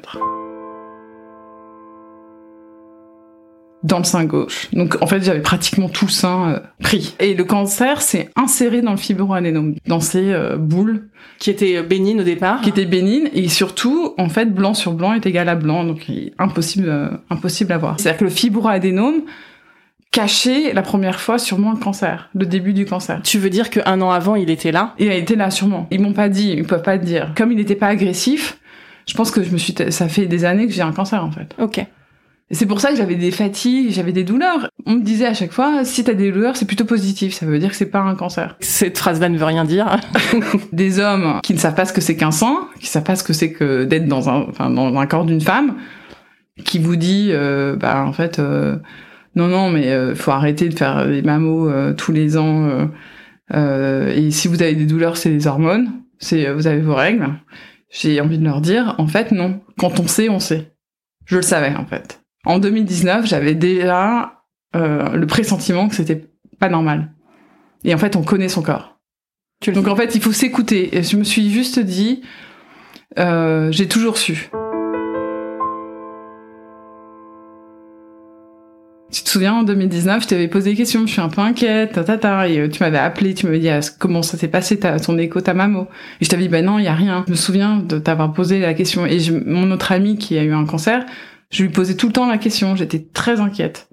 Dans 3.88 4.00
le 4.00 4.04
sein 4.04 4.26
gauche. 4.26 4.68
Donc 4.74 4.98
en 5.02 5.08
fait, 5.08 5.24
j'avais 5.24 5.42
pratiquement 5.42 5.90
tout 5.90 6.06
le 6.06 6.12
sein 6.12 6.52
euh, 6.52 6.60
pris. 6.82 7.16
Et 7.20 7.34
le 7.34 7.44
cancer 7.44 8.02
s'est 8.02 8.30
inséré 8.36 8.82
dans 8.82 8.92
le 8.92 8.98
fibroadénome, 8.98 9.76
dans 9.88 10.00
ces 10.00 10.32
euh, 10.32 10.58
boules 10.58 11.10
qui 11.40 11.50
étaient 11.50 11.82
bénignes 11.84 12.22
au 12.22 12.24
départ, 12.24 12.62
qui 12.62 12.70
étaient 12.70 12.86
bénignes 12.86 13.30
et 13.34 13.48
surtout 13.48 14.14
en 14.18 14.30
fait 14.30 14.54
blanc 14.54 14.74
sur 14.74 14.94
blanc 14.94 15.14
est 15.14 15.26
égal 15.26 15.50
à 15.50 15.56
blanc, 15.56 15.84
donc 15.84 16.06
impossible 16.38 16.90
euh, 16.90 17.10
impossible 17.30 17.72
à 17.72 17.78
voir. 17.78 18.00
C'est-à-dire 18.00 18.20
que 18.20 18.24
le 18.26 18.30
fibroadénome 18.30 19.22
cachait 20.12 20.74
la 20.74 20.82
première 20.82 21.20
fois 21.20 21.38
sûrement 21.38 21.72
le 21.72 21.78
cancer, 21.78 22.30
le 22.34 22.46
début 22.46 22.74
du 22.74 22.86
cancer. 22.86 23.22
Tu 23.24 23.38
veux 23.38 23.50
dire 23.50 23.70
qu'un 23.70 24.02
an 24.02 24.12
avant, 24.12 24.36
il 24.36 24.50
était 24.50 24.72
là? 24.72 24.96
Il 25.00 25.12
était 25.12 25.36
là 25.36 25.52
sûrement. 25.52 25.88
Ils 25.92 26.02
m'ont 26.02 26.14
pas 26.14 26.30
dit, 26.30 26.54
ils 26.58 26.64
peuvent 26.64 26.82
pas 26.82 26.98
te 26.98 27.06
dire. 27.06 27.34
Comme 27.36 27.52
il 27.52 27.58
n'était 27.58 27.76
pas 27.76 27.88
agressif, 27.88 28.58
je 29.08 29.14
pense 29.14 29.32
que 29.32 29.44
je 29.44 29.52
me 29.52 29.58
suis, 29.58 29.76
ça 29.90 30.08
fait 30.08 30.26
des 30.26 30.44
années 30.44 30.66
que 30.66 30.74
j'ai 30.74 30.82
un 30.82 30.92
cancer 30.92 31.24
en 31.24 31.32
fait. 31.32 31.54
Ok 31.60 31.86
c'est 32.52 32.66
pour 32.66 32.80
ça 32.80 32.92
que 32.92 32.96
j'avais 32.96 33.16
des 33.16 33.32
fatigues, 33.32 33.92
j'avais 33.92 34.14
des 34.14 34.24
douleurs. 34.24 34.70
On 34.86 34.94
me 34.94 35.02
disait 35.02 35.26
à 35.26 35.34
chaque 35.34 35.52
fois, 35.52 35.84
si 35.84 36.06
t'as 36.06 36.14
des 36.14 36.32
douleurs, 36.32 36.56
c'est 36.56 36.66
plutôt 36.66 36.86
positif. 36.86 37.34
Ça 37.34 37.46
veut 37.46 37.60
dire 37.60 37.70
que 37.70 37.76
c'est 37.76 37.92
pas 37.92 38.00
un 38.00 38.16
cancer. 38.16 38.56
Cette 38.62 38.98
phrase-là 38.98 39.28
ne 39.28 39.38
veut 39.38 39.46
rien 39.46 39.66
dire. 39.66 40.00
des 40.72 41.00
hommes 41.00 41.42
qui 41.44 41.54
ne 41.54 41.60
savent 41.60 41.76
pas 41.76 41.84
ce 41.84 41.92
que 41.92 42.00
c'est 42.00 42.16
qu'un 42.16 42.32
sang, 42.32 42.70
qui 42.80 42.88
savent 42.88 43.04
pas 43.04 43.18
ce 43.18 43.24
que 43.24 43.34
c'est 43.34 43.52
que 43.52 43.84
d'être 43.84 44.08
dans 44.08 44.30
un, 44.30 44.46
enfin, 44.50 44.70
dans 44.70 44.98
un 44.98 45.06
corps 45.08 45.26
d'une 45.26 45.42
femme, 45.42 45.76
qui 46.64 46.80
vous 46.80 46.96
dit, 46.96 47.30
euh, 47.32 47.76
bah 47.76 48.06
en 48.06 48.14
fait, 48.14 48.40
euh, 48.40 48.78
non 49.36 49.48
non, 49.48 49.70
mais 49.70 49.92
euh, 49.92 50.16
faut 50.16 50.32
arrêter 50.32 50.70
de 50.70 50.74
faire 50.74 51.06
des 51.06 51.22
mammos 51.22 51.70
euh, 51.70 51.94
tous 51.94 52.14
les 52.14 52.38
ans. 52.38 52.90
et 53.54 54.32
si 54.32 54.48
vous 54.48 54.62
avez 54.62 54.76
des 54.76 54.86
douleurs, 54.86 55.18
c'est 55.18 55.30
les 55.30 55.48
hormones. 55.48 55.92
C'est 56.20 56.52
vous 56.52 56.66
avez 56.66 56.80
vos 56.80 56.96
règles. 56.96 57.28
J'ai 57.90 58.22
envie 58.22 58.40
de 58.40 58.46
leur 58.46 58.62
dire, 58.62 58.96
en 59.00 59.08
fait 59.08 59.32
non. 59.34 59.60
Quand 59.78 60.00
on 60.00 60.08
sait, 60.08 60.30
on 60.30 60.40
sait. 60.40 60.72
Je 61.26 61.36
le 61.36 61.42
savais 61.42 61.76
en 61.76 61.86
fait. 61.86 62.22
En 62.48 62.60
2019, 62.60 63.26
j'avais 63.26 63.56
déjà 63.56 64.42
euh, 64.74 65.10
le 65.10 65.28
pressentiment 65.28 65.90
que 65.90 65.96
c'était 65.96 66.30
pas 66.60 66.70
normal. 66.70 67.12
Et 67.84 67.94
en 67.94 67.98
fait, 67.98 68.16
on 68.16 68.24
connaît 68.24 68.48
son 68.48 68.62
corps. 68.62 68.98
Donc 69.68 69.90
en 69.90 69.98
fait, 69.98 70.16
il 70.16 70.22
faut 70.22 70.32
s'écouter. 70.32 70.98
Et 70.98 71.04
je 71.04 71.18
me 71.18 71.26
suis 71.26 71.52
juste 71.52 71.78
dit, 71.78 72.22
euh, 73.20 73.70
j'ai 73.74 73.90
toujours 73.90 74.18
su. 74.18 74.50
Tu 79.12 79.24
te 79.24 79.30
souviens, 79.30 79.56
en 79.56 79.64
2019, 79.64 80.24
je 80.24 80.28
t'avais 80.30 80.48
posé 80.48 80.70
des 80.70 80.78
questions, 80.78 81.06
je 81.06 81.12
suis 81.12 81.22
un 81.22 81.28
peu 81.28 81.42
inquiète, 81.42 81.94
ta, 81.94 82.06
ta, 82.06 82.18
ta, 82.18 82.48
et 82.48 82.60
euh, 82.60 82.70
tu 82.70 82.82
m'avais 82.82 82.98
appelé, 82.98 83.34
tu 83.34 83.46
m'avais 83.46 83.60
dit 83.60 83.70
ah, 83.70 83.82
comment 84.00 84.22
ça 84.22 84.38
s'est 84.38 84.48
passé, 84.48 84.80
ta, 84.80 84.98
ton 85.02 85.18
écho, 85.18 85.42
ta 85.42 85.54
mammo. 85.54 85.90
Et 86.22 86.26
je 86.26 86.30
t'avais 86.30 86.44
dit, 86.44 86.50
ben 86.50 86.64
non, 86.64 86.80
il 86.80 86.86
y 86.86 86.88
a 86.88 86.96
rien. 86.96 87.26
Je 87.28 87.32
me 87.32 87.38
souviens 87.38 87.80
de 87.80 88.00
t'avoir 88.00 88.32
posé 88.32 88.62
la 88.62 88.74
question. 88.74 89.06
Et 89.06 89.20
mon 89.46 89.70
autre 89.72 89.92
ami 89.92 90.18
qui 90.18 90.38
a 90.38 90.44
eu 90.44 90.54
un 90.54 90.66
cancer, 90.66 91.06
je 91.50 91.64
lui 91.64 91.72
posais 91.72 91.96
tout 91.96 92.08
le 92.08 92.14
temps 92.14 92.28
la 92.28 92.38
question, 92.38 92.76
j'étais 92.76 93.06
très 93.14 93.40
inquiète. 93.40 93.90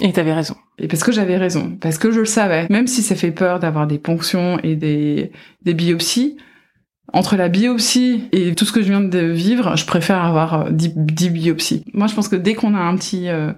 Et 0.00 0.12
t'avais 0.12 0.34
raison. 0.34 0.56
Et 0.78 0.88
parce 0.88 1.02
que 1.02 1.12
j'avais 1.12 1.38
raison, 1.38 1.76
parce 1.80 1.96
que 1.98 2.10
je 2.10 2.20
le 2.20 2.26
savais. 2.26 2.66
Même 2.68 2.86
si 2.86 3.02
ça 3.02 3.14
fait 3.14 3.30
peur 3.30 3.60
d'avoir 3.60 3.86
des 3.86 3.98
ponctions 3.98 4.58
et 4.62 4.76
des, 4.76 5.32
des 5.62 5.74
biopsies, 5.74 6.36
entre 7.12 7.36
la 7.36 7.48
biopsie 7.48 8.24
et 8.32 8.54
tout 8.54 8.64
ce 8.64 8.72
que 8.72 8.82
je 8.82 8.88
viens 8.88 9.00
de 9.00 9.18
vivre, 9.18 9.76
je 9.76 9.86
préfère 9.86 10.22
avoir 10.22 10.70
10, 10.70 10.94
euh, 10.96 11.28
biopsies. 11.30 11.84
Moi, 11.94 12.08
je 12.08 12.14
pense 12.14 12.28
que 12.28 12.36
dès 12.36 12.54
qu'on 12.54 12.74
a 12.74 12.78
un 12.78 12.94
petit 12.96 13.28
euh, 13.28 13.52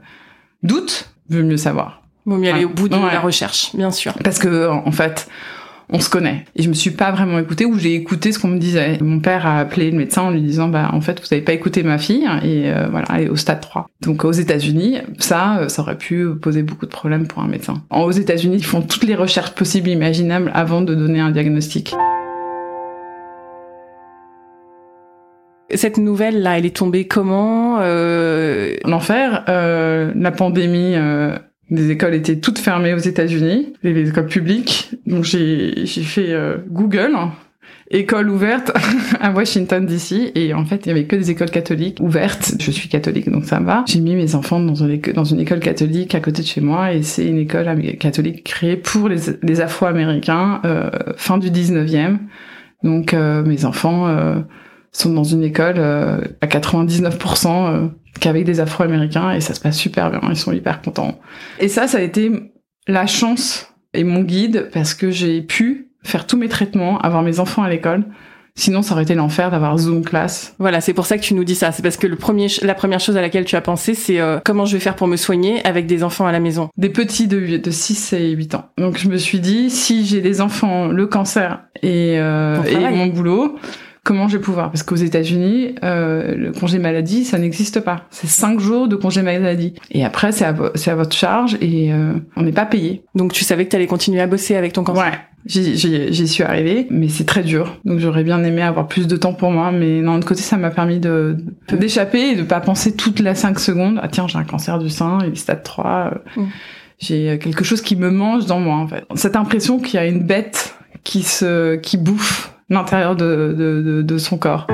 doute, 0.63 1.11
veut 1.29 1.43
mieux 1.43 1.57
savoir. 1.57 2.03
Vaut 2.25 2.37
mieux 2.37 2.53
aller 2.53 2.65
au 2.65 2.69
bout 2.69 2.89
de 2.89 2.95
la 2.95 3.21
recherche, 3.21 3.75
bien 3.75 3.91
sûr. 3.91 4.15
Parce 4.23 4.39
que, 4.39 4.69
en 4.69 4.93
fait, 4.93 5.29
on 5.91 6.01
se 6.01 6.11
connaît. 6.11 6.45
Et 6.55 6.63
je 6.63 6.69
me 6.69 6.75
suis 6.75 6.91
pas 6.91 7.11
vraiment 7.11 7.39
écoutée 7.39 7.65
ou 7.65 7.79
j'ai 7.79 7.95
écouté 7.95 8.33
ce 8.33 8.39
qu'on 8.39 8.49
me 8.49 8.59
disait. 8.59 8.99
Mon 9.01 9.21
père 9.21 9.47
a 9.47 9.59
appelé 9.59 9.91
le 9.91 9.97
médecin 9.97 10.23
en 10.23 10.31
lui 10.31 10.43
disant 10.43 10.69
bah 10.69 10.91
en 10.93 11.01
fait 11.01 11.21
vous 11.21 11.27
avez 11.33 11.43
pas 11.43 11.53
écouté 11.53 11.83
ma 11.83 11.99
fille 11.99 12.29
et 12.43 12.71
euh, 12.71 12.89
voilà 12.91 13.07
elle 13.15 13.25
est 13.25 13.29
au 13.29 13.37
stade 13.37 13.61
3. 13.61 13.89
Donc 14.03 14.25
aux 14.25 14.33
États-Unis, 14.33 14.99
ça 15.19 15.59
euh, 15.59 15.69
ça 15.69 15.83
aurait 15.83 15.99
pu 15.99 16.29
poser 16.41 16.63
beaucoup 16.63 16.87
de 16.87 16.91
problèmes 16.91 17.27
pour 17.27 17.43
un 17.43 17.49
médecin. 17.49 17.83
Aux 17.91 18.13
États-Unis, 18.13 18.57
ils 18.59 18.65
font 18.65 18.83
toutes 18.83 19.05
les 19.05 19.15
recherches 19.15 19.53
possibles 19.53 19.89
et 19.89 19.93
imaginables 19.93 20.51
avant 20.55 20.83
de 20.83 20.95
donner 20.95 21.21
un 21.21 21.31
diagnostic. 21.31 21.95
Cette 25.75 25.99
nouvelle 25.99 26.41
là, 26.41 26.59
elle 26.59 26.65
est 26.65 26.77
tombée 26.77 27.07
comment 27.07 27.79
euh... 27.81 28.75
L'enfer, 28.85 29.45
euh, 29.49 30.13
la 30.17 30.31
pandémie 30.31 30.95
euh, 30.95 31.37
les 31.71 31.91
écoles 31.91 32.15
étaient 32.15 32.39
toutes 32.39 32.59
fermées 32.59 32.95
aux 32.95 32.99
États-Unis, 32.99 33.73
les 33.83 34.09
écoles 34.09 34.27
publiques. 34.27 34.91
Donc 35.07 35.25
j'ai 35.25 35.87
j'ai 35.87 36.03
fait 36.03 36.33
euh, 36.33 36.59
Google 36.69 37.15
école 37.91 38.29
ouverte 38.29 38.73
à 39.21 39.31
Washington 39.31 39.85
DC 39.87 40.33
et 40.35 40.53
en 40.53 40.65
fait 40.65 40.85
il 40.85 40.89
y 40.89 40.93
avait 40.93 41.05
que 41.05 41.17
des 41.17 41.31
écoles 41.31 41.51
catholiques 41.51 41.99
ouvertes. 42.01 42.55
Je 42.61 42.71
suis 42.71 42.89
catholique 42.89 43.31
donc 43.31 43.45
ça 43.45 43.61
va. 43.61 43.85
J'ai 43.87 44.01
mis 44.01 44.15
mes 44.15 44.35
enfants 44.35 44.61
dans 44.61 44.75
une, 44.75 45.01
dans 45.15 45.25
une 45.25 45.41
école 45.41 45.61
catholique 45.61 46.15
à 46.15 46.21
côté 46.21 46.43
de 46.43 46.47
chez 46.47 46.61
moi 46.61 46.93
et 46.93 47.03
c'est 47.03 47.27
une 47.27 47.39
école 47.39 47.97
catholique 47.99 48.45
créée 48.45 48.77
pour 48.77 49.09
les, 49.09 49.21
les 49.43 49.61
Afro-Américains 49.61 50.61
euh, 50.65 50.91
fin 51.17 51.39
du 51.39 51.51
19e. 51.51 52.19
Donc 52.83 53.15
euh, 53.15 53.43
mes 53.43 53.65
enfants 53.65 54.07
sont 54.93 55.13
dans 55.13 55.25
une 55.25 55.43
école 55.43 55.77
euh, 55.79 56.21
à 56.41 56.47
99% 56.47 57.47
euh, 57.49 57.89
qu'avec 58.21 58.45
des 58.45 58.61
Afro-Américains 58.61 59.33
et 59.33 59.41
ça 59.41 59.55
se 59.55 59.61
passe 59.61 59.77
super 59.77 60.11
bien. 60.11 60.21
Ils 60.29 60.37
sont 60.37 60.53
hyper 60.53 60.83
contents. 60.83 61.19
Et 61.61 61.69
ça, 61.69 61.87
ça 61.87 61.99
a 61.99 62.01
été 62.01 62.53
la 62.87 63.07
chance 63.07 63.73
et 63.95 64.05
mon 64.05 64.23
guide 64.23 64.71
parce 64.73 64.95
que 64.95 65.11
j'ai 65.11 65.43
pu 65.43 65.91
faire 66.03 66.27
tous 66.27 66.37
mes 66.37 66.49
traitements, 66.49 66.99
avoir 66.99 67.23
mes 67.23 67.41
enfants 67.41 67.63
à 67.63 67.69
l'école 67.69 68.05
Sinon, 68.59 68.83
ça 68.83 68.95
aurait 68.95 69.05
été 69.05 69.15
l'enfer 69.15 69.53
d'avoir 69.53 69.79
Zoom 69.79 70.03
classe. 70.03 70.57
Voilà, 70.59 70.81
c'est 70.81 70.93
pour 70.93 71.07
ça 71.07 71.17
que 71.17 71.23
tu 71.23 71.35
nous 71.35 71.45
dis 71.45 71.55
ça. 71.55 71.71
C'est 71.71 71.81
parce 71.81 71.97
que 71.97 72.09
le 72.09 72.17
premier, 72.17 72.49
la 72.63 72.75
première 72.75 72.99
chose 72.99 73.17
à 73.17 73.21
laquelle 73.21 73.45
tu 73.45 73.55
as 73.55 73.61
pensé, 73.61 73.95
c'est 73.95 74.19
euh, 74.19 74.41
comment 74.45 74.65
je 74.65 74.73
vais 74.73 74.81
faire 74.81 74.97
pour 74.97 75.07
me 75.07 75.15
soigner 75.15 75.65
avec 75.65 75.87
des 75.87 76.03
enfants 76.03 76.27
à 76.27 76.33
la 76.33 76.41
maison? 76.41 76.69
Des 76.77 76.89
petits 76.89 77.29
de, 77.29 77.57
de 77.57 77.71
6 77.71 78.15
et 78.15 78.31
8 78.31 78.57
ans. 78.57 78.65
Donc 78.77 78.99
je 78.99 79.09
me 79.09 79.17
suis 79.17 79.39
dit, 79.39 79.71
si 79.71 80.05
j'ai 80.05 80.21
des 80.21 80.41
enfants, 80.41 80.89
le 80.89 81.07
cancer 81.07 81.61
et, 81.85 82.19
euh, 82.19 82.61
et 82.65 82.81
mon 82.81 83.07
boulot, 83.07 83.55
comment 84.09 84.27
je 84.27 84.39
vais 84.39 84.43
pouvoir 84.43 84.71
Parce 84.71 84.83
qu'aux 84.83 84.97
États-Unis, 84.97 85.75
euh, 85.85 86.35
le 86.35 86.51
congé 86.53 86.79
maladie, 86.79 87.27
ça 87.27 87.39
n'existe 87.39 87.81
pas. 87.81 88.07
C'est 88.11 88.27
5 88.27 88.59
jours 88.59 88.89
de 88.89 88.97
congé 88.97 89.21
maladie. 89.21 89.75
Et 89.91 90.03
après, 90.03 90.33
c'est 90.33 90.47
à, 90.47 90.49
à, 90.49 90.95
votre 90.95 91.15
charge 91.15 91.59
et 91.61 91.93
euh, 91.93 92.15
on 92.35 92.43
n'est 92.43 92.53
pas 92.53 92.65
payé. 92.65 93.03
Donc 93.15 93.35
tu 93.35 93.45
savais 93.45 93.67
que 93.67 93.71
tu 93.71 93.77
allais 93.77 93.87
continuer 93.87 94.23
à 94.23 94.27
bosser 94.27 94.57
avec 94.57 94.73
ton 94.73 94.83
cancer 94.83 95.05
Ouais. 95.05 95.13
J'y 95.45 96.27
suis 96.27 96.43
arrivée, 96.43 96.87
mais 96.89 97.09
c'est 97.09 97.25
très 97.25 97.43
dur. 97.43 97.79
Donc 97.85 97.99
j'aurais 97.99 98.25
bien 98.25 98.43
aimé 98.43 98.63
avoir 98.63 98.89
plus 98.89 99.07
de 99.07 99.17
temps 99.17 99.35
pour 99.35 99.51
moi, 99.51 99.73
mais 99.73 100.01
d'un 100.01 100.17
autre 100.17 100.27
côté, 100.27 100.41
ça 100.41 100.57
m'a 100.57 100.71
permis 100.71 101.01
de 101.01 101.37
d'échapper 101.71 102.31
et 102.31 102.35
de 102.35 102.43
pas 102.43 102.61
penser 102.61 102.97
toute 102.97 103.21
la 103.21 103.35
5 103.35 103.61
secondes. 103.61 104.01
Ah 104.03 104.09
tiens, 104.09 104.27
j'ai 104.27 104.39
un 104.39 104.45
cancer 104.45 104.79
du 104.79 104.89
sein, 104.89 105.19
il 105.27 105.33
est 105.33 105.37
stade 105.37 105.63
3. 105.63 106.15
Mm. 106.37 106.45
J'ai 106.99 107.39
quelque 107.39 107.63
chose 107.63 107.83
qui 107.83 107.95
me 107.95 108.11
mange 108.11 108.47
dans 108.47 108.59
moi, 108.59 108.77
en 108.77 108.89
fait. 108.89 109.05
Cette 109.15 109.37
impression 109.37 109.79
qu'il 109.79 109.95
y 109.95 109.99
a 109.99 110.07
une 110.07 110.23
bête 110.23 110.75
qui 111.05 111.23
se 111.23 111.77
qui 111.77 111.99
bouffe 111.99 112.58
l'intérieur 112.71 113.17
de, 113.17 113.55
de, 113.57 113.83
de, 113.83 114.03
de 114.03 114.19
son 114.19 114.39
corps. 114.39 114.67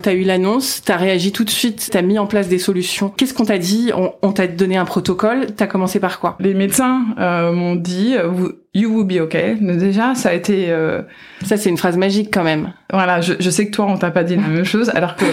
T'as 0.00 0.14
eu 0.14 0.22
l'annonce, 0.22 0.82
t'as 0.84 0.96
réagi 0.96 1.32
tout 1.32 1.42
de 1.42 1.50
suite, 1.50 1.88
t'as 1.90 2.02
mis 2.02 2.20
en 2.20 2.26
place 2.26 2.48
des 2.48 2.58
solutions. 2.58 3.10
Qu'est-ce 3.10 3.34
qu'on 3.34 3.44
t'a 3.44 3.58
dit? 3.58 3.90
On, 3.96 4.12
on 4.22 4.32
t'a 4.32 4.46
donné 4.46 4.76
un 4.76 4.84
protocole. 4.84 5.46
T'as 5.56 5.66
commencé 5.66 5.98
par 5.98 6.20
quoi? 6.20 6.36
Les 6.38 6.54
médecins 6.54 7.04
euh, 7.18 7.52
m'ont 7.52 7.74
dit 7.74 8.14
euh, 8.16 8.30
"You 8.74 8.90
will 8.90 9.06
be 9.06 9.20
okay". 9.20 9.56
déjà, 9.60 10.14
ça 10.14 10.30
a 10.30 10.32
été. 10.32 10.66
Euh... 10.68 11.02
Ça, 11.44 11.56
c'est 11.56 11.70
une 11.70 11.76
phrase 11.76 11.96
magique 11.96 12.30
quand 12.32 12.44
même. 12.44 12.72
Voilà, 12.92 13.20
je, 13.20 13.34
je 13.38 13.50
sais 13.50 13.66
que 13.66 13.70
toi, 13.70 13.86
on 13.86 13.96
t'a 13.98 14.10
pas 14.10 14.24
dit 14.24 14.36
la 14.36 14.42
même 14.42 14.64
chose, 14.64 14.90
alors 14.94 15.14
que 15.16 15.24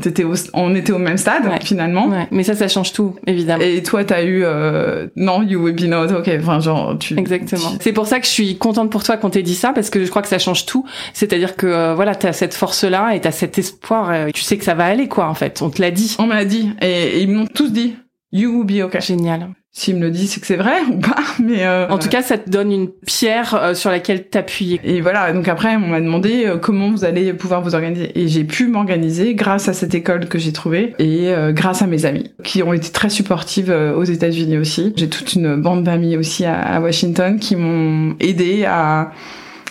t'étais 0.00 0.24
on 0.54 0.74
était 0.74 0.92
au 0.92 0.98
même 0.98 1.16
stade 1.16 1.42
finalement. 1.62 2.08
Ouais. 2.08 2.28
Mais 2.30 2.44
ça, 2.44 2.54
ça 2.54 2.68
change 2.68 2.92
tout, 2.92 3.16
évidemment. 3.26 3.62
Et 3.62 3.82
toi, 3.82 4.04
t'as 4.04 4.22
eu 4.22 4.42
euh, 4.44 5.08
non, 5.16 5.42
you 5.42 5.60
will 5.62 5.74
be 5.74 5.88
not 5.88 6.12
okay. 6.12 6.38
Enfin, 6.40 6.60
genre, 6.60 6.96
tu. 6.98 7.18
Exactement. 7.18 7.72
C'est 7.80 7.92
pour 7.92 8.06
ça 8.06 8.20
que 8.20 8.26
je 8.26 8.30
suis 8.30 8.58
contente 8.58 8.90
pour 8.90 9.02
toi 9.02 9.16
qu'on 9.16 9.30
t'ait 9.30 9.42
dit 9.42 9.54
ça, 9.54 9.72
parce 9.72 9.90
que 9.90 10.04
je 10.04 10.10
crois 10.10 10.22
que 10.22 10.28
ça 10.28 10.38
change 10.38 10.66
tout. 10.66 10.86
C'est-à-dire 11.12 11.56
que 11.56 11.66
euh, 11.66 11.94
voilà, 11.94 12.14
t'as 12.14 12.32
cette 12.32 12.54
force-là 12.54 13.14
et 13.14 13.20
t'as 13.20 13.32
cet 13.32 13.58
espoir. 13.58 14.10
Euh, 14.10 14.28
tu 14.32 14.42
sais 14.42 14.56
que 14.56 14.64
ça 14.64 14.74
va 14.74 14.86
aller, 14.86 15.08
quoi, 15.08 15.28
en 15.28 15.34
fait. 15.34 15.62
On 15.62 15.70
te 15.70 15.82
l'a 15.82 15.90
dit. 15.90 16.16
On 16.18 16.26
m'a 16.26 16.44
dit, 16.44 16.70
et, 16.80 17.18
et 17.18 17.22
ils 17.22 17.30
m'ont 17.30 17.46
tous 17.46 17.72
dit. 17.72 17.96
You 18.32 18.50
will 18.50 18.66
be 18.66 18.84
okay. 18.84 19.00
Génial. 19.00 19.48
S'il 19.72 19.96
me 19.96 20.00
le 20.00 20.10
dit, 20.10 20.26
c'est 20.26 20.40
que 20.40 20.46
c'est 20.46 20.56
vrai 20.56 20.80
ou 20.90 20.98
pas. 20.98 21.22
Mais 21.38 21.64
euh, 21.64 21.88
en 21.88 21.98
tout 21.98 22.08
cas, 22.08 22.22
ça 22.22 22.38
te 22.38 22.50
donne 22.50 22.72
une 22.72 22.88
pierre 23.06 23.54
euh, 23.54 23.74
sur 23.74 23.90
laquelle 23.90 24.28
t'appuyer. 24.28 24.80
Et 24.82 25.00
voilà. 25.00 25.32
Donc 25.32 25.46
après, 25.46 25.76
on 25.76 25.86
m'a 25.86 26.00
demandé 26.00 26.44
euh, 26.44 26.56
comment 26.56 26.90
vous 26.90 27.04
allez 27.04 27.32
pouvoir 27.32 27.62
vous 27.62 27.74
organiser. 27.74 28.10
Et 28.18 28.26
j'ai 28.26 28.44
pu 28.44 28.66
m'organiser 28.66 29.34
grâce 29.34 29.68
à 29.68 29.72
cette 29.72 29.94
école 29.94 30.26
que 30.26 30.38
j'ai 30.38 30.52
trouvée 30.52 30.94
et 30.98 31.32
grâce 31.50 31.82
à 31.82 31.86
mes 31.86 32.04
amis 32.04 32.32
qui 32.42 32.62
ont 32.62 32.72
été 32.72 32.90
très 32.90 33.10
supportives 33.10 33.70
aux 33.70 34.04
États-Unis 34.04 34.58
aussi. 34.58 34.92
J'ai 34.96 35.08
toute 35.08 35.34
une 35.34 35.56
bande 35.56 35.84
d'amis 35.84 36.16
aussi 36.16 36.44
à, 36.44 36.58
à, 36.60 36.80
Washington 36.80 37.38
qui 37.38 37.56
m'ont 37.56 38.16
aidé 38.20 38.64
à 38.64 39.12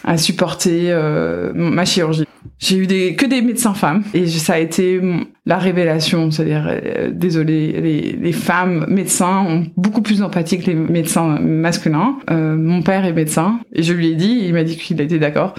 à 0.05 0.17
supporter 0.17 0.93
ma 1.53 1.85
chirurgie. 1.85 2.25
J'ai 2.59 2.77
eu 2.77 2.87
des, 2.87 3.15
que 3.15 3.25
des 3.25 3.41
médecins 3.41 3.73
femmes 3.73 4.03
et 4.13 4.27
ça 4.27 4.53
a 4.53 4.59
été 4.59 5.01
la 5.49 5.57
révélation. 5.57 6.29
C'est-à-dire, 6.29 6.67
euh, 6.69 7.09
désolé, 7.11 8.13
les, 8.21 8.31
femmes 8.31 8.85
médecins 8.87 9.43
ont 9.47 9.65
beaucoup 9.75 10.03
plus 10.03 10.19
d'empathie 10.19 10.59
que 10.59 10.67
les 10.67 10.75
médecins 10.75 11.39
masculins. 11.39 12.17
Euh, 12.29 12.55
mon 12.55 12.83
père 12.83 13.03
est 13.03 13.13
médecin 13.13 13.59
et 13.73 13.81
je 13.81 13.91
lui 13.93 14.09
ai 14.09 14.15
dit, 14.15 14.41
il 14.43 14.53
m'a 14.53 14.63
dit 14.63 14.77
qu'il 14.77 15.01
était 15.01 15.17
d'accord. 15.17 15.55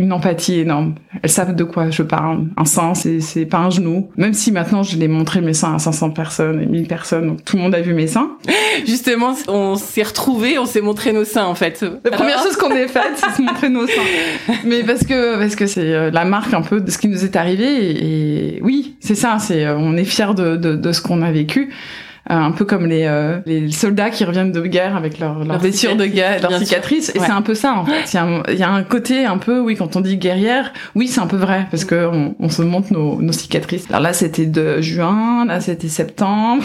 Une 0.00 0.14
empathie 0.14 0.60
énorme. 0.60 0.94
Elles 1.22 1.28
savent 1.28 1.54
de 1.54 1.62
quoi 1.62 1.90
je 1.90 2.02
parle. 2.02 2.46
Un 2.56 2.64
sein, 2.64 2.94
c'est, 2.94 3.20
c'est 3.20 3.44
pas 3.44 3.58
un 3.58 3.68
genou. 3.68 4.10
Même 4.16 4.32
si 4.32 4.50
maintenant 4.50 4.82
je 4.82 4.96
l'ai 4.96 5.08
montré 5.08 5.42
mes 5.42 5.52
seins 5.52 5.74
à 5.74 5.78
500 5.78 6.10
personnes 6.12 6.62
et 6.62 6.64
1000 6.64 6.86
personnes, 6.86 7.26
donc 7.26 7.44
tout 7.44 7.56
le 7.56 7.62
monde 7.62 7.74
a 7.74 7.82
vu 7.82 7.92
mes 7.92 8.06
seins. 8.06 8.30
Justement, 8.86 9.34
on 9.46 9.74
s'est 9.74 10.02
retrouvés, 10.02 10.58
on 10.58 10.64
s'est 10.64 10.80
montré 10.80 11.12
nos 11.12 11.24
seins 11.24 11.44
en 11.44 11.54
fait. 11.54 11.84
La 12.02 12.12
première 12.12 12.38
chose 12.42 12.56
qu'on 12.56 12.70
ait 12.70 12.88
faite, 12.88 13.12
c'est 13.16 13.36
se 13.36 13.42
montrer 13.42 13.68
nos 13.68 13.86
seins. 13.86 14.54
Mais 14.64 14.84
parce 14.84 15.04
que 15.04 15.38
parce 15.38 15.54
que 15.54 15.66
c'est 15.66 15.92
euh, 15.92 16.10
la 16.10 16.24
marque 16.24 16.54
un 16.54 16.62
peu 16.62 16.80
de 16.80 16.90
ce 16.90 16.96
qui 16.96 17.08
nous 17.08 17.22
est 17.22 17.36
arrivé 17.36 17.66
et, 17.66 18.56
et 18.56 18.62
oui, 18.62 18.96
c'est 19.00 19.14
ça, 19.14 19.36
c'est 19.38 19.66
euh, 19.66 19.76
on 19.76 19.98
est 19.98 20.04
fier 20.04 20.34
de, 20.34 20.56
de, 20.56 20.76
de 20.76 20.92
ce 20.92 21.02
qu'on 21.02 21.20
a 21.20 21.30
vécu. 21.30 21.68
Euh, 22.30 22.34
un 22.34 22.52
peu 22.52 22.64
comme 22.64 22.86
les, 22.86 23.06
euh, 23.06 23.40
les 23.44 23.72
soldats 23.72 24.10
qui 24.10 24.24
reviennent 24.24 24.52
de 24.52 24.60
guerre 24.60 24.94
avec 24.94 25.18
leurs 25.18 25.44
leur 25.44 25.58
blessures 25.58 25.96
de 25.96 26.06
guerre, 26.06 26.40
leurs 26.40 26.60
cicatrices. 26.60 27.10
Et 27.16 27.18
c'est 27.18 27.32
un 27.32 27.42
peu 27.42 27.56
ça, 27.56 27.74
en 27.74 27.84
fait. 27.84 28.04
Il 28.12 28.58
y, 28.58 28.62
a 28.62 28.70
un, 28.70 28.84
côté 28.84 29.24
un 29.24 29.38
peu, 29.38 29.58
oui, 29.58 29.74
quand 29.74 29.96
on 29.96 30.00
dit 30.00 30.16
guerrière, 30.16 30.72
oui, 30.94 31.08
c'est 31.08 31.20
un 31.20 31.26
peu 31.26 31.36
vrai, 31.36 31.66
parce 31.72 31.84
que 31.84 32.06
on, 32.06 32.36
on 32.38 32.48
se 32.48 32.62
montre 32.62 32.92
nos, 32.92 33.20
nos, 33.20 33.32
cicatrices. 33.32 33.86
Alors 33.88 34.02
là, 34.02 34.12
c'était 34.12 34.46
de 34.46 34.80
juin, 34.80 35.44
là, 35.44 35.60
c'était 35.60 35.88
septembre. 35.88 36.62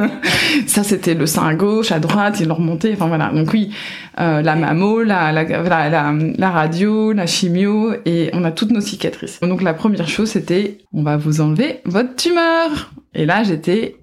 ça, 0.66 0.82
c'était 0.82 1.14
le 1.14 1.26
sein 1.26 1.46
à 1.46 1.54
gauche, 1.54 1.92
à 1.92 2.00
droite, 2.00 2.38
il 2.40 2.48
leur 2.48 2.56
remontait. 2.56 2.92
Enfin, 2.94 3.06
voilà. 3.06 3.30
Donc 3.32 3.52
oui, 3.52 3.70
euh, 4.18 4.42
la 4.42 4.56
mammo, 4.56 5.04
la, 5.04 5.30
la, 5.30 5.44
la, 5.44 6.12
la, 6.36 6.50
radio, 6.50 7.12
la 7.12 7.26
chimio, 7.26 7.92
et 8.04 8.30
on 8.32 8.42
a 8.42 8.50
toutes 8.50 8.72
nos 8.72 8.80
cicatrices. 8.80 9.38
Donc 9.40 9.62
la 9.62 9.74
première 9.74 10.08
chose, 10.08 10.30
c'était, 10.30 10.78
on 10.92 11.04
va 11.04 11.16
vous 11.16 11.40
enlever 11.40 11.82
votre 11.84 12.16
tumeur. 12.16 12.90
Et 13.14 13.26
là, 13.26 13.44
j'étais 13.44 13.94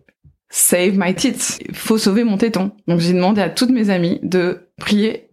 Save 0.57 0.93
my 0.95 1.13
tits. 1.13 1.59
Il 1.67 1.75
faut 1.75 1.97
sauver 1.97 2.23
mon 2.23 2.37
téton. 2.37 2.71
Donc 2.87 3.01
j'ai 3.01 3.11
demandé 3.11 3.41
à 3.41 3.49
toutes 3.49 3.71
mes 3.71 3.89
amies 3.89 4.21
de 4.23 4.69
prier, 4.77 5.27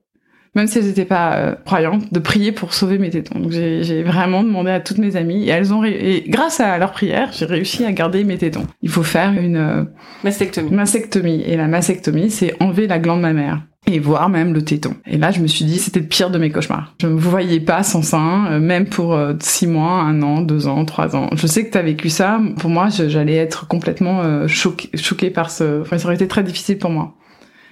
même 0.56 0.66
si 0.66 0.78
elles 0.78 0.86
n'étaient 0.86 1.04
pas 1.04 1.36
euh, 1.36 1.54
croyantes, 1.64 2.12
de 2.12 2.18
prier 2.18 2.50
pour 2.50 2.74
sauver 2.74 2.98
mes 2.98 3.10
tétons. 3.10 3.38
Donc 3.38 3.52
j'ai 3.52 4.02
vraiment 4.02 4.42
demandé 4.42 4.72
à 4.72 4.80
toutes 4.80 4.98
mes 4.98 5.14
amies 5.14 5.44
et 5.44 5.50
elles 5.50 5.72
ont 5.72 5.84
et 5.84 6.24
grâce 6.26 6.58
à 6.58 6.76
leur 6.76 6.90
prière, 6.90 7.30
j'ai 7.32 7.44
réussi 7.44 7.84
à 7.84 7.92
garder 7.92 8.24
mes 8.24 8.36
tétons. 8.36 8.66
Il 8.82 8.90
faut 8.90 9.04
faire 9.04 9.30
une 9.30 9.58
euh, 9.58 9.84
mastectomie. 10.24 10.72
Mastectomie 10.72 11.42
et 11.42 11.56
la 11.56 11.68
mastectomie, 11.68 12.28
c'est 12.28 12.60
enlever 12.60 12.88
la 12.88 12.98
glande 12.98 13.20
mammaire 13.20 13.62
et 13.86 13.98
voir 13.98 14.28
même 14.28 14.54
le 14.54 14.62
téton. 14.64 14.94
Et 15.06 15.18
là, 15.18 15.32
je 15.32 15.40
me 15.40 15.46
suis 15.46 15.64
dit, 15.64 15.78
c'était 15.78 16.00
le 16.00 16.06
pire 16.06 16.30
de 16.30 16.38
mes 16.38 16.50
cauchemars. 16.50 16.94
Je 17.00 17.08
ne 17.08 17.14
me 17.14 17.18
voyais 17.18 17.60
pas 17.60 17.82
sans 17.82 18.02
sein, 18.02 18.46
euh, 18.50 18.60
même 18.60 18.86
pour 18.86 19.14
euh, 19.14 19.34
six 19.40 19.66
mois, 19.66 20.00
un 20.00 20.22
an, 20.22 20.40
deux 20.40 20.68
ans, 20.68 20.84
trois 20.84 21.16
ans. 21.16 21.30
Je 21.34 21.46
sais 21.46 21.66
que 21.66 21.72
tu 21.72 21.78
as 21.78 21.82
vécu 21.82 22.08
ça. 22.08 22.40
Pour 22.58 22.70
moi, 22.70 22.88
j'allais 22.90 23.34
être 23.34 23.66
complètement 23.66 24.20
euh, 24.22 24.46
choquée, 24.46 24.88
choquée 24.94 25.30
par 25.30 25.50
ce... 25.50 25.80
Enfin, 25.82 25.98
ça 25.98 26.06
aurait 26.06 26.14
été 26.14 26.28
très 26.28 26.44
difficile 26.44 26.78
pour 26.78 26.90
moi. 26.90 27.14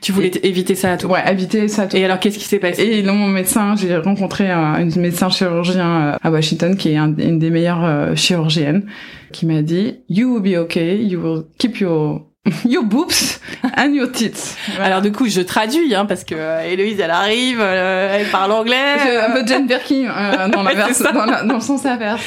Tu 0.00 0.12
voulais 0.12 0.32
éviter 0.42 0.74
ça 0.74 0.92
à 0.92 0.96
tout 0.96 1.08
Ouais, 1.08 1.22
éviter 1.30 1.68
ça 1.68 1.82
à 1.82 1.86
tout. 1.86 1.96
Et 1.96 2.04
alors, 2.04 2.18
qu'est-ce 2.18 2.38
qui 2.38 2.46
s'est 2.46 2.58
passé? 2.58 2.82
Et 2.82 3.02
non, 3.02 3.12
mon 3.12 3.28
médecin, 3.28 3.76
j'ai 3.76 3.94
rencontré 3.98 4.50
un, 4.50 4.80
une 4.80 5.00
médecin 5.00 5.28
chirurgien 5.28 6.16
à 6.22 6.30
Washington 6.30 6.74
qui 6.74 6.88
est 6.88 6.96
une 6.96 7.38
des 7.38 7.50
meilleures 7.50 8.16
chirurgiennes, 8.16 8.86
qui 9.30 9.44
m'a 9.44 9.60
dit, 9.60 9.98
you 10.08 10.32
will 10.32 10.42
be 10.42 10.56
okay, 10.56 10.96
you 11.04 11.20
will 11.20 11.42
keep 11.58 11.80
your 11.80 12.29
your 12.64 12.82
boobs 12.82 13.38
and 13.76 13.92
your 13.92 14.10
tits. 14.10 14.56
Alors 14.80 15.02
du 15.02 15.12
coup, 15.12 15.28
je 15.28 15.42
traduis 15.42 15.94
hein, 15.94 16.06
parce 16.06 16.24
que 16.24 16.34
euh, 16.34 16.64
Héloïse, 16.64 16.98
elle 16.98 17.10
arrive, 17.10 17.58
euh, 17.60 18.16
elle 18.18 18.26
parle 18.28 18.52
anglais. 18.52 19.20
un 19.28 19.30
peu 19.32 19.46
Jane 19.46 19.66
Birkin 19.66 20.06
euh, 20.08 20.48
dans, 20.52 20.62
la 20.62 20.74
verse, 20.74 21.02
dans, 21.02 21.26
la, 21.26 21.42
dans, 21.42 21.56
le 21.56 21.60
sens 21.60 21.84
inverse. 21.84 22.22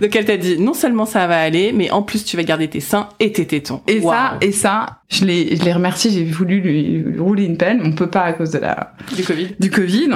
Donc 0.00 0.14
elle 0.14 0.24
t'a 0.24 0.36
dit 0.36 0.60
non 0.60 0.72
seulement 0.72 1.04
ça 1.04 1.26
va 1.26 1.40
aller, 1.40 1.72
mais 1.72 1.90
en 1.90 2.02
plus 2.02 2.24
tu 2.24 2.36
vas 2.36 2.44
garder 2.44 2.68
tes 2.68 2.80
seins 2.80 3.08
et 3.18 3.32
tes 3.32 3.46
tétons. 3.46 3.82
Et 3.88 4.00
ça, 4.00 4.36
et 4.40 4.52
ça, 4.52 5.00
je 5.08 5.24
l'ai, 5.24 5.56
je 5.56 5.64
l'ai 5.64 5.72
remercié. 5.72 6.12
J'ai 6.12 6.24
voulu 6.24 6.60
lui, 6.60 6.82
lui 7.02 7.18
rouler 7.18 7.44
une 7.44 7.56
pelle. 7.56 7.80
On 7.84 7.90
peut 7.90 8.08
pas 8.08 8.22
à 8.22 8.32
cause 8.34 8.50
de 8.50 8.58
la 8.58 8.92
du 9.16 9.24
Covid. 9.24 9.56
Du 9.58 9.70
Covid. 9.70 10.10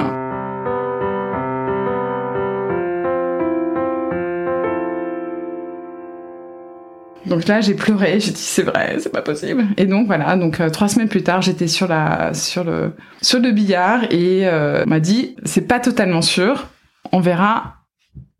Donc 7.31 7.47
là, 7.47 7.61
j'ai 7.61 7.75
pleuré, 7.75 8.19
j'ai 8.19 8.31
dit 8.31 8.41
c'est 8.41 8.63
vrai, 8.63 8.97
c'est 8.99 9.11
pas 9.11 9.21
possible. 9.21 9.65
Et 9.77 9.85
donc 9.85 10.05
voilà, 10.05 10.35
donc 10.35 10.59
euh, 10.59 10.69
trois 10.69 10.89
semaines 10.89 11.07
plus 11.07 11.23
tard, 11.23 11.41
j'étais 11.41 11.67
sur 11.67 11.87
la 11.87 12.33
sur 12.33 12.65
le 12.65 12.91
sur 13.21 13.39
le 13.39 13.51
billard 13.51 14.03
et 14.11 14.47
euh, 14.47 14.83
on 14.85 14.89
m'a 14.89 14.99
dit 14.99 15.37
c'est 15.45 15.65
pas 15.65 15.79
totalement 15.79 16.21
sûr, 16.21 16.67
on 17.13 17.21
verra 17.21 17.75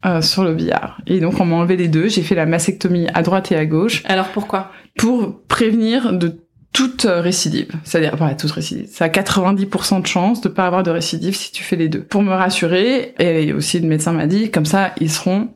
euh, 0.06 0.22
sur 0.22 0.44
le 0.44 0.54
billard. 0.54 1.00
Et 1.08 1.22
donc 1.22 1.40
on 1.40 1.46
m'a 1.46 1.56
enlevé 1.56 1.78
les 1.78 1.88
deux, 1.88 2.10
j'ai 2.10 2.22
fait 2.22 2.36
la 2.36 2.46
mastectomie 2.46 3.08
à 3.14 3.22
droite 3.24 3.50
et 3.54 3.56
à 3.56 3.66
gauche. 3.66 4.04
Alors 4.08 4.28
pourquoi? 4.28 4.72
Pour 4.98 5.42
prévenir 5.48 6.12
de 6.12 6.42
toute 6.74 7.06
récidive. 7.08 7.72
C'est-à-dire, 7.84 8.18
pas 8.18 8.34
toute 8.36 8.52
récidive. 8.52 8.88
Ça 8.90 9.06
a 9.06 9.10
90% 9.10 10.02
de 10.02 10.08
chance 10.08 10.42
de 10.42 10.50
pas 10.50 10.66
avoir 10.66 10.84
de 10.84 10.92
récidive 10.92 11.36
si 11.36 11.52
tu 11.52 11.64
fais 11.64 11.76
les 11.76 11.90
deux. 11.90 12.02
Pour 12.02 12.24
me 12.24 12.34
rassurer, 12.34 13.14
et 13.20 13.52
aussi 13.52 13.80
le 13.80 13.88
médecin 13.90 14.14
m'a 14.14 14.26
dit, 14.26 14.52
comme 14.52 14.66
ça, 14.66 14.94
ils 15.02 15.12
seront 15.12 15.50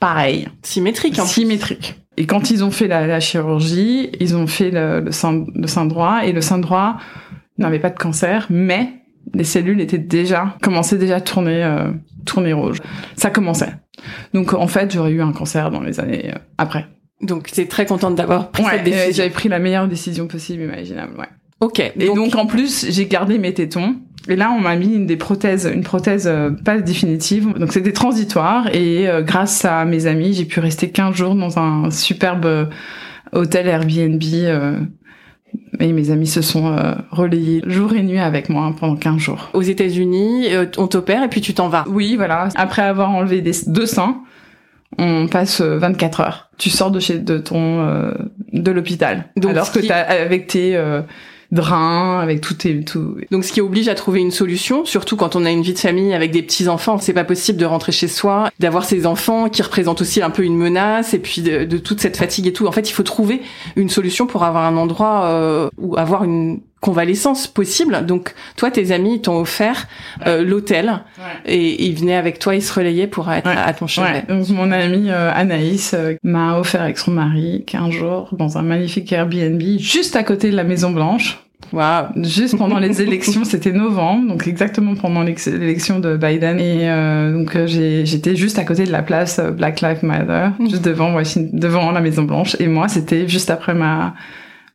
pareils. 0.00 0.48
Symétriques, 0.62 1.20
en 1.20 1.24
Symétriques. 1.24 2.03
Et 2.16 2.26
quand 2.26 2.50
ils 2.50 2.62
ont 2.62 2.70
fait 2.70 2.86
la, 2.86 3.06
la 3.06 3.20
chirurgie, 3.20 4.10
ils 4.20 4.36
ont 4.36 4.46
fait 4.46 4.70
le, 4.70 5.00
le, 5.00 5.12
sein, 5.12 5.44
le 5.54 5.66
sein 5.66 5.86
droit, 5.86 6.20
et 6.24 6.32
le 6.32 6.40
sein 6.40 6.58
droit 6.58 6.96
n'avait 7.58 7.78
pas 7.78 7.90
de 7.90 7.98
cancer, 7.98 8.46
mais 8.50 8.88
les 9.32 9.44
cellules 9.44 9.80
étaient 9.80 9.98
déjà 9.98 10.56
commençaient 10.62 10.98
déjà 10.98 11.16
à 11.16 11.20
tourner 11.20 11.64
euh, 11.64 11.90
tourner 12.24 12.52
rouge. 12.52 12.78
Ça 13.16 13.30
commençait. 13.30 13.72
Donc 14.32 14.52
en 14.54 14.66
fait, 14.66 14.92
j'aurais 14.92 15.12
eu 15.12 15.22
un 15.22 15.32
cancer 15.32 15.70
dans 15.70 15.80
les 15.80 16.00
années 16.00 16.30
euh, 16.30 16.38
après. 16.58 16.86
Donc 17.22 17.50
tu 17.50 17.60
es 17.60 17.66
très 17.66 17.86
contente 17.86 18.14
d'avoir 18.16 18.50
pris 18.50 18.64
cette 18.64 18.84
décision. 18.84 19.12
J'avais 19.12 19.30
pris 19.30 19.48
la 19.48 19.58
meilleure 19.58 19.88
décision 19.88 20.26
possible 20.26 20.62
imaginable, 20.62 21.14
ouais. 21.18 21.28
Ok. 21.60 21.80
Et 21.80 22.06
donc, 22.06 22.34
en 22.34 22.46
plus, 22.46 22.86
j'ai 22.90 23.06
gardé 23.06 23.38
mes 23.38 23.54
tétons. 23.54 23.96
Et 24.28 24.36
là, 24.36 24.50
on 24.56 24.60
m'a 24.60 24.76
mis 24.76 24.94
une 24.94 25.06
des 25.06 25.16
prothèses, 25.16 25.70
une 25.72 25.82
prothèse 25.82 26.26
euh, 26.26 26.50
pas 26.50 26.78
définitive. 26.78 27.52
Donc 27.58 27.72
c'était 27.72 27.92
transitoire. 27.92 28.74
Et 28.74 29.08
euh, 29.08 29.22
grâce 29.22 29.64
à 29.64 29.84
mes 29.84 30.06
amis, 30.06 30.32
j'ai 30.32 30.46
pu 30.46 30.60
rester 30.60 30.90
15 30.90 31.14
jours 31.14 31.34
dans 31.34 31.58
un 31.58 31.90
superbe 31.90 32.46
euh, 32.46 32.66
hôtel 33.32 33.66
Airbnb. 33.66 34.22
et 35.80 35.92
mes 35.92 36.10
amis 36.10 36.26
se 36.26 36.40
sont 36.40 36.76
relayés 37.10 37.62
jour 37.66 37.92
et 37.94 38.02
nuit 38.02 38.18
avec 38.18 38.48
moi 38.48 38.72
pendant 38.78 38.96
15 38.96 39.18
jours. 39.18 39.50
Aux 39.54 39.62
États-Unis, 39.62 40.48
on 40.78 40.86
t'opère 40.86 41.22
et 41.24 41.28
puis 41.28 41.40
tu 41.40 41.52
t'en 41.52 41.68
vas. 41.68 41.84
Oui, 41.88 42.14
voilà. 42.16 42.48
Après 42.54 42.82
avoir 42.82 43.10
enlevé 43.10 43.40
des, 43.40 43.52
deux 43.66 43.86
seins, 43.86 44.22
on 44.98 45.26
passe 45.26 45.60
24 45.60 46.20
heures. 46.20 46.50
Tu 46.58 46.70
sors 46.70 46.92
de 46.92 47.00
chez 47.00 47.18
de 47.18 47.38
ton 47.38 48.12
de 48.52 48.70
l'hôpital. 48.70 49.26
Alors 49.42 49.72
que 49.72 49.80
t'as 49.80 50.00
avec 50.00 50.46
tes 50.46 50.76
drain, 51.54 52.20
avec 52.20 52.40
tout 52.40 52.66
et 52.66 52.84
tout. 52.84 53.16
Donc 53.30 53.44
ce 53.44 53.52
qui 53.52 53.60
oblige 53.60 53.88
à 53.88 53.94
trouver 53.94 54.20
une 54.20 54.30
solution, 54.30 54.84
surtout 54.84 55.16
quand 55.16 55.36
on 55.36 55.44
a 55.44 55.50
une 55.50 55.62
vie 55.62 55.72
de 55.72 55.78
famille 55.78 56.12
avec 56.12 56.32
des 56.32 56.42
petits 56.42 56.68
enfants, 56.68 56.98
c'est 56.98 57.12
pas 57.12 57.24
possible 57.24 57.58
de 57.58 57.64
rentrer 57.64 57.92
chez 57.92 58.08
soi, 58.08 58.50
d'avoir 58.58 58.84
ces 58.84 59.06
enfants 59.06 59.48
qui 59.48 59.62
représentent 59.62 60.00
aussi 60.00 60.20
un 60.20 60.30
peu 60.30 60.42
une 60.42 60.56
menace 60.56 61.14
et 61.14 61.18
puis 61.18 61.42
de, 61.42 61.78
toute 61.78 62.00
cette 62.00 62.16
fatigue 62.16 62.46
et 62.46 62.52
tout. 62.52 62.66
En 62.66 62.72
fait, 62.72 62.90
il 62.90 62.92
faut 62.92 63.02
trouver 63.02 63.40
une 63.76 63.88
solution 63.88 64.26
pour 64.26 64.42
avoir 64.44 64.64
un 64.64 64.76
endroit 64.76 65.24
euh, 65.24 65.68
où 65.78 65.96
avoir 65.96 66.24
une 66.24 66.60
convalescence 66.80 67.46
possible. 67.46 68.04
Donc 68.04 68.34
toi, 68.56 68.70
tes 68.70 68.92
amis 68.92 69.22
t'ont 69.22 69.38
offert 69.38 69.86
euh, 70.26 70.44
l'hôtel 70.44 71.00
et 71.46 71.86
ils 71.86 71.94
venaient 71.94 72.16
avec 72.16 72.38
toi, 72.38 72.54
ils 72.54 72.62
se 72.62 72.74
relayaient 72.74 73.06
pour 73.06 73.30
être 73.32 73.48
à 73.48 73.72
ton 73.72 73.86
chevet. 73.86 74.24
Donc 74.28 74.48
mon 74.50 74.70
amie 74.70 75.10
euh, 75.10 75.30
Anaïs 75.32 75.96
m'a 76.22 76.58
offert 76.58 76.82
avec 76.82 76.98
son 76.98 77.12
mari 77.12 77.64
15 77.66 77.90
jours 77.90 78.28
dans 78.32 78.58
un 78.58 78.62
magnifique 78.62 79.10
Airbnb 79.12 79.62
juste 79.78 80.14
à 80.16 80.24
côté 80.24 80.50
de 80.50 80.56
la 80.56 80.64
Maison 80.64 80.90
Blanche. 80.90 81.43
Wow. 81.72 82.22
Juste 82.22 82.56
pendant 82.56 82.78
les 82.78 83.02
élections, 83.02 83.44
c'était 83.44 83.72
novembre, 83.72 84.28
donc 84.28 84.46
exactement 84.46 84.94
pendant 84.94 85.22
l'élection 85.22 85.98
de 85.98 86.16
Biden. 86.16 86.60
Et 86.60 86.88
euh, 86.88 87.32
donc 87.32 87.56
euh, 87.56 87.66
j'étais 87.66 88.36
juste 88.36 88.58
à 88.58 88.64
côté 88.64 88.84
de 88.84 88.92
la 88.92 89.02
place 89.02 89.38
euh, 89.38 89.50
Black 89.50 89.80
Lives 89.80 90.04
Matter, 90.04 90.50
mm. 90.58 90.68
juste 90.68 90.84
devant 90.84 91.20
devant 91.52 91.90
la 91.90 92.00
Maison 92.00 92.22
Blanche. 92.22 92.56
Et 92.60 92.68
moi, 92.68 92.88
c'était 92.88 93.28
juste 93.28 93.50
après 93.50 93.74
ma 93.74 94.14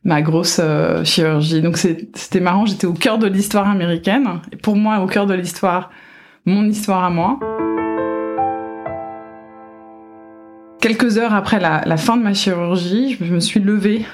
ma 0.04 0.22
grosse 0.22 0.60
chirurgie. 1.04 1.62
Donc 1.62 1.76
c'était 1.76 2.40
marrant, 2.40 2.66
j'étais 2.66 2.86
au 2.86 2.94
cœur 2.94 3.18
de 3.18 3.26
l'histoire 3.26 3.68
américaine. 3.68 4.26
Et 4.52 4.56
pour 4.56 4.76
moi, 4.76 5.00
au 5.00 5.06
cœur 5.06 5.26
de 5.26 5.34
l'histoire, 5.34 5.90
mon 6.46 6.64
histoire 6.64 7.04
à 7.04 7.10
moi. 7.10 7.38
Quelques 10.80 11.18
heures 11.18 11.34
après 11.34 11.60
la, 11.60 11.82
la 11.84 11.98
fin 11.98 12.16
de 12.16 12.22
ma 12.22 12.32
chirurgie, 12.32 13.18
je 13.20 13.34
me 13.34 13.40
suis 13.40 13.60
levée 13.60 14.06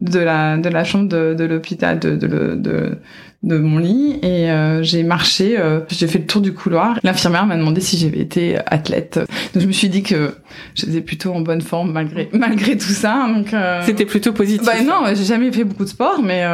de 0.00 0.18
la 0.18 0.56
de 0.58 0.68
la 0.68 0.84
chambre 0.84 1.08
de, 1.08 1.34
de 1.34 1.44
l'hôpital 1.44 1.98
de, 1.98 2.16
de, 2.16 2.54
de 2.56 2.98
de 3.44 3.56
mon 3.56 3.78
lit 3.78 4.18
et 4.22 4.50
euh, 4.50 4.82
j'ai 4.82 5.04
marché 5.04 5.56
euh, 5.58 5.80
j'ai 5.88 6.08
fait 6.08 6.18
le 6.18 6.26
tour 6.26 6.40
du 6.40 6.52
couloir. 6.52 6.98
L'infirmière 7.04 7.46
m'a 7.46 7.56
demandé 7.56 7.80
si 7.80 7.96
j'avais 7.96 8.18
été 8.18 8.58
athlète. 8.66 9.20
Donc 9.54 9.62
je 9.62 9.66
me 9.66 9.72
suis 9.72 9.88
dit 9.88 10.02
que 10.02 10.34
j'étais 10.74 11.00
plutôt 11.00 11.32
en 11.32 11.40
bonne 11.40 11.60
forme 11.60 11.92
malgré 11.92 12.28
malgré 12.32 12.76
tout 12.76 12.88
ça. 12.88 13.28
Donc 13.32 13.54
euh, 13.54 13.80
c'était 13.84 14.06
plutôt 14.06 14.32
positif. 14.32 14.66
bah 14.66 14.82
non 14.84 15.04
j'ai 15.14 15.24
jamais 15.24 15.52
fait 15.52 15.64
beaucoup 15.64 15.84
de 15.84 15.88
sport 15.88 16.20
mais 16.22 16.44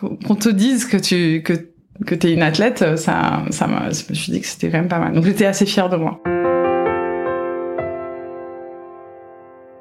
qu'on 0.00 0.34
te 0.36 0.48
dise 0.48 0.84
que 0.86 0.96
tu 0.96 1.42
que 1.42 1.54
que 2.06 2.14
t'es 2.14 2.32
une 2.32 2.42
athlète 2.42 2.96
ça 2.96 3.42
ça 3.50 3.66
m'a 3.66 3.90
je 3.90 4.04
me 4.08 4.14
suis 4.14 4.32
dit 4.32 4.40
que 4.40 4.46
c'était 4.46 4.70
quand 4.70 4.78
même 4.78 4.88
pas 4.88 5.00
mal. 5.00 5.12
Donc 5.12 5.24
j'étais 5.24 5.46
assez 5.46 5.66
fière 5.66 5.88
de 5.88 5.96
moi. 5.96 6.22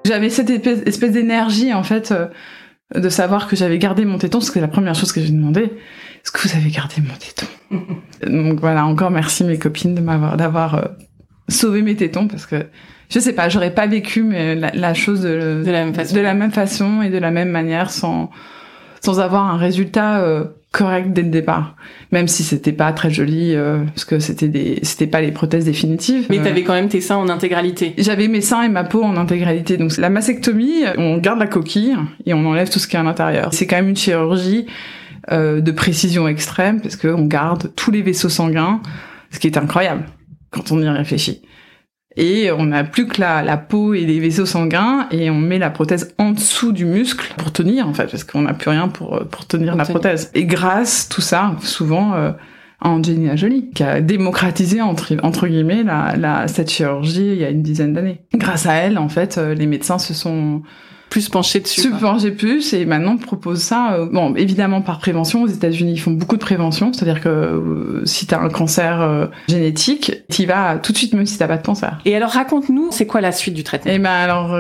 J'avais 0.06 0.30
cette 0.30 0.50
espèce 0.50 1.12
d'énergie 1.12 1.74
en 1.74 1.84
fait 1.84 2.14
de 2.96 3.10
savoir 3.10 3.48
que 3.48 3.56
j'avais 3.56 3.78
gardé 3.78 4.06
mon 4.06 4.18
téton, 4.18 4.40
parce 4.40 4.50
que 4.50 4.56
c'est 4.56 4.62
la 4.62 4.68
première 4.68 4.96
chose 4.96 5.12
que 5.12 5.22
j'ai 5.22 5.32
demandé. 5.32 5.62
Est-ce 5.64 6.32
que 6.32 6.48
vous 6.48 6.56
avez 6.56 6.70
gardé 6.70 6.96
mon 7.02 7.14
téton 7.16 7.48
Donc 8.28 8.60
voilà, 8.60 8.86
encore 8.86 9.12
merci 9.12 9.44
mes 9.44 9.58
copines 9.58 9.96
de 9.96 10.02
m'avoir 10.02 10.38
d'avoir 10.38 10.76
euh, 10.76 10.86
sauvé 11.50 11.82
mes 11.82 11.96
tétons 11.96 12.28
parce 12.28 12.46
que 12.46 12.66
je 13.10 13.20
sais 13.20 13.34
pas, 13.34 13.48
j'aurais 13.50 13.74
pas 13.74 13.88
vécu 13.88 14.24
mais 14.24 14.56
la, 14.56 14.94
chose 14.94 15.22
de, 15.22 15.64
de, 15.66 15.72
la 15.72 15.86
même 15.86 15.94
façon. 15.94 16.16
de 16.16 16.22
la 16.22 16.34
même 16.34 16.52
façon 16.52 17.02
et 17.02 17.10
de 17.10 17.18
la 17.18 17.32
même 17.32 17.50
manière 17.50 17.90
sans 17.90 18.30
sans 19.02 19.20
avoir 19.20 19.46
un 19.46 19.58
résultat 19.58 20.20
euh, 20.20 20.46
correct 20.72 21.14
dès 21.14 21.24
le 21.24 21.30
départ, 21.30 21.76
même 22.12 22.28
si 22.28 22.44
c'était 22.44 22.72
pas 22.72 22.92
très 22.92 23.10
joli 23.10 23.56
euh, 23.56 23.84
parce 23.86 24.06
que 24.06 24.20
c'était 24.20 24.48
des 24.48 24.80
c'était 24.84 25.08
pas 25.08 25.22
les 25.22 25.32
prothèses 25.32 25.66
définitives. 25.66 26.28
Mais 26.30 26.38
tu 26.38 26.44
t'avais 26.44 26.64
quand 26.64 26.74
même 26.74 26.90
tes 26.90 27.02
seins 27.02 27.18
en 27.18 27.30
intégralité. 27.30 27.94
J'avais 27.98 28.28
mes 28.28 28.42
seins 28.42 28.64
et 28.64 28.70
ma 28.70 28.84
peau 28.84 29.04
en 29.04 29.16
intégralité. 29.18 29.78
Donc 29.78 29.98
la 29.98 30.10
mastectomie, 30.10 30.84
on 30.98 31.18
garde 31.18 31.40
la 31.40 31.48
coquille 31.48 31.96
et 32.26 32.34
on 32.34 32.46
enlève 32.46 32.70
tout 32.70 32.80
ce 32.80 32.88
qui 32.88 32.96
est 32.96 33.00
à 33.00 33.04
l'intérieur. 33.04 33.54
C'est 33.54 33.66
quand 33.66 33.78
même 33.78 33.90
une 33.90 33.98
chirurgie 33.98 34.68
euh, 35.32 35.62
de 35.62 35.72
précision 35.72 36.28
extrême 36.28 36.82
parce 36.82 36.96
que 36.96 37.08
on 37.08 37.26
garde 37.26 37.72
tous 37.76 37.92
les 37.92 38.02
vaisseaux 38.02 38.30
sanguins, 38.30 38.82
ce 39.32 39.40
qui 39.40 39.48
est 39.48 39.58
incroyable 39.58 40.06
quand 40.52 40.72
on 40.72 40.82
y 40.82 40.88
réfléchit 40.88 41.42
et 42.18 42.52
on 42.52 42.66
n'a 42.66 42.84
plus 42.84 43.08
que 43.08 43.22
la, 43.22 43.44
la, 43.44 43.58
peau 43.58 43.94
et 43.94 44.02
les 44.02 44.20
vaisseaux 44.20 44.48
sanguins 44.48 45.08
et 45.12 45.30
on 45.30 45.38
met 45.38 45.60
la 45.60 45.70
prothèse 45.70 46.14
en 46.18 46.32
dessous 46.32 46.72
du 46.72 46.86
muscle 46.86 47.34
pour 47.38 47.52
tenir 47.52 47.88
en 47.88 47.94
fait 47.94 48.10
parce 48.10 48.24
qu'on 48.24 48.42
n'a 48.42 48.54
plus 48.54 48.70
rien 48.70 48.88
pour 48.88 49.22
pour 49.30 49.46
tenir 49.46 49.76
la 49.76 49.86
prothèse. 49.86 50.32
Et 50.34 50.46
grâce 50.46 51.08
tout 51.08 51.22
ça, 51.22 51.56
souvent 51.62 52.16
euh, 52.16 52.32
à 52.82 52.90
Angelina 52.90 53.36
Jolie 53.36 53.70
qui 53.70 53.84
a 53.84 54.02
démocratisé 54.02 54.82
entre 54.82 55.16
entre 55.22 55.48
guillemets 55.48 55.84
la, 55.84 56.16
la 56.18 56.48
cette 56.48 56.72
chirurgie 56.72 57.34
il 57.34 57.38
y 57.38 57.46
a 57.46 57.50
une 57.50 57.62
dizaine 57.62 57.94
d'années. 57.94 58.22
Grâce 58.36 58.66
à 58.66 58.74
elle, 58.74 58.98
en 58.98 59.10
fait, 59.10 59.38
euh, 59.38 59.54
les 59.54 59.68
médecins 59.68 60.00
se 60.00 60.14
sont 60.14 60.64
plus 61.10 61.30
penché 61.30 61.60
dessus. 61.60 61.82
Se 61.82 61.88
pencher 61.88 62.32
plus 62.32 62.74
et 62.74 62.86
maintenant 62.86 63.14
on 63.14 63.18
propose 63.18 63.62
ça. 63.62 63.94
Euh, 63.94 64.10
bon, 64.12 64.36
évidemment 64.36 64.82
par 64.82 65.00
prévention. 65.00 65.44
Aux 65.44 65.48
États-Unis, 65.48 65.94
ils 65.94 66.00
font 66.00 66.12
beaucoup 66.12 66.36
de 66.36 66.42
prévention, 66.42 66.92
c'est-à-dire 66.94 67.22
que 67.22 67.30
euh, 67.30 68.06
si 68.06 68.28
t'as 68.28 68.40
un 68.40 68.50
cancer 68.50 69.02
euh, 69.02 69.28
génétique, 69.48 70.24
t'y 70.30 70.46
vas 70.46 70.78
tout 70.78 70.92
de 70.92 70.98
suite 70.98 71.14
même 71.14 71.26
si 71.26 71.38
t'as 71.38 71.48
pas 71.48 71.58
de 71.58 71.66
cancer. 71.66 72.00
Et 72.06 72.16
alors 72.16 72.32
raconte-nous, 72.32 72.90
c'est 72.92 73.06
quoi 73.06 73.22
la 73.22 73.32
suite 73.32 73.54
du 73.54 73.64
traitement? 73.64 73.92
Eh 73.94 74.00
ben 74.00 74.10
alors, 74.10 74.58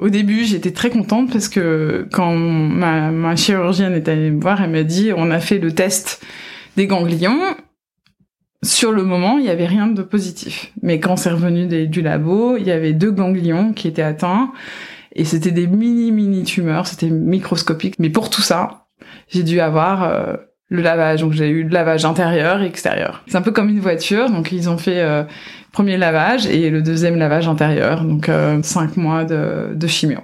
au 0.00 0.08
début, 0.08 0.44
j'étais 0.44 0.72
très 0.72 0.90
contente 0.90 1.32
parce 1.32 1.48
que 1.48 2.06
quand 2.12 2.34
ma, 2.34 3.10
ma 3.10 3.36
chirurgienne 3.36 3.94
est 3.94 4.08
allée 4.08 4.30
me 4.30 4.40
voir, 4.40 4.62
elle 4.62 4.70
m'a 4.70 4.82
dit 4.82 5.10
on 5.16 5.30
a 5.30 5.40
fait 5.40 5.58
le 5.58 5.72
test 5.72 6.22
des 6.76 6.86
ganglions 6.86 7.40
sur 8.62 8.92
le 8.92 9.04
moment, 9.04 9.38
il 9.38 9.46
y 9.46 9.50
avait 9.50 9.66
rien 9.66 9.86
de 9.86 10.02
positif. 10.02 10.72
Mais 10.82 11.00
quand 11.00 11.16
c'est 11.16 11.30
revenu 11.30 11.86
du 11.86 12.02
labo, 12.02 12.56
il 12.58 12.66
y 12.66 12.70
avait 12.70 12.92
deux 12.92 13.10
ganglions 13.10 13.72
qui 13.72 13.88
étaient 13.88 14.02
atteints 14.02 14.52
et 15.12 15.24
c'était 15.24 15.50
des 15.50 15.66
mini 15.66 16.12
mini 16.12 16.44
tumeurs, 16.44 16.86
c'était 16.86 17.10
microscopique. 17.10 17.98
Mais 17.98 18.10
pour 18.10 18.30
tout 18.30 18.42
ça, 18.42 18.86
j'ai 19.28 19.42
dû 19.42 19.60
avoir 19.60 20.04
euh, 20.04 20.36
le 20.68 20.82
lavage. 20.82 21.20
Donc 21.20 21.32
j'ai 21.32 21.48
eu 21.48 21.64
le 21.64 21.70
lavage 21.70 22.04
intérieur 22.04 22.62
et 22.62 22.66
extérieur. 22.66 23.22
C'est 23.26 23.36
un 23.36 23.42
peu 23.42 23.52
comme 23.52 23.68
une 23.68 23.80
voiture. 23.80 24.30
Donc 24.30 24.52
ils 24.52 24.68
ont 24.68 24.78
fait 24.78 25.00
euh, 25.00 25.24
premier 25.72 25.96
lavage 25.96 26.46
et 26.46 26.70
le 26.70 26.82
deuxième 26.82 27.16
lavage 27.16 27.48
intérieur. 27.48 28.04
Donc 28.04 28.28
euh, 28.28 28.60
cinq 28.62 28.96
mois 28.96 29.24
de, 29.24 29.74
de 29.74 29.86
chimio. 29.86 30.20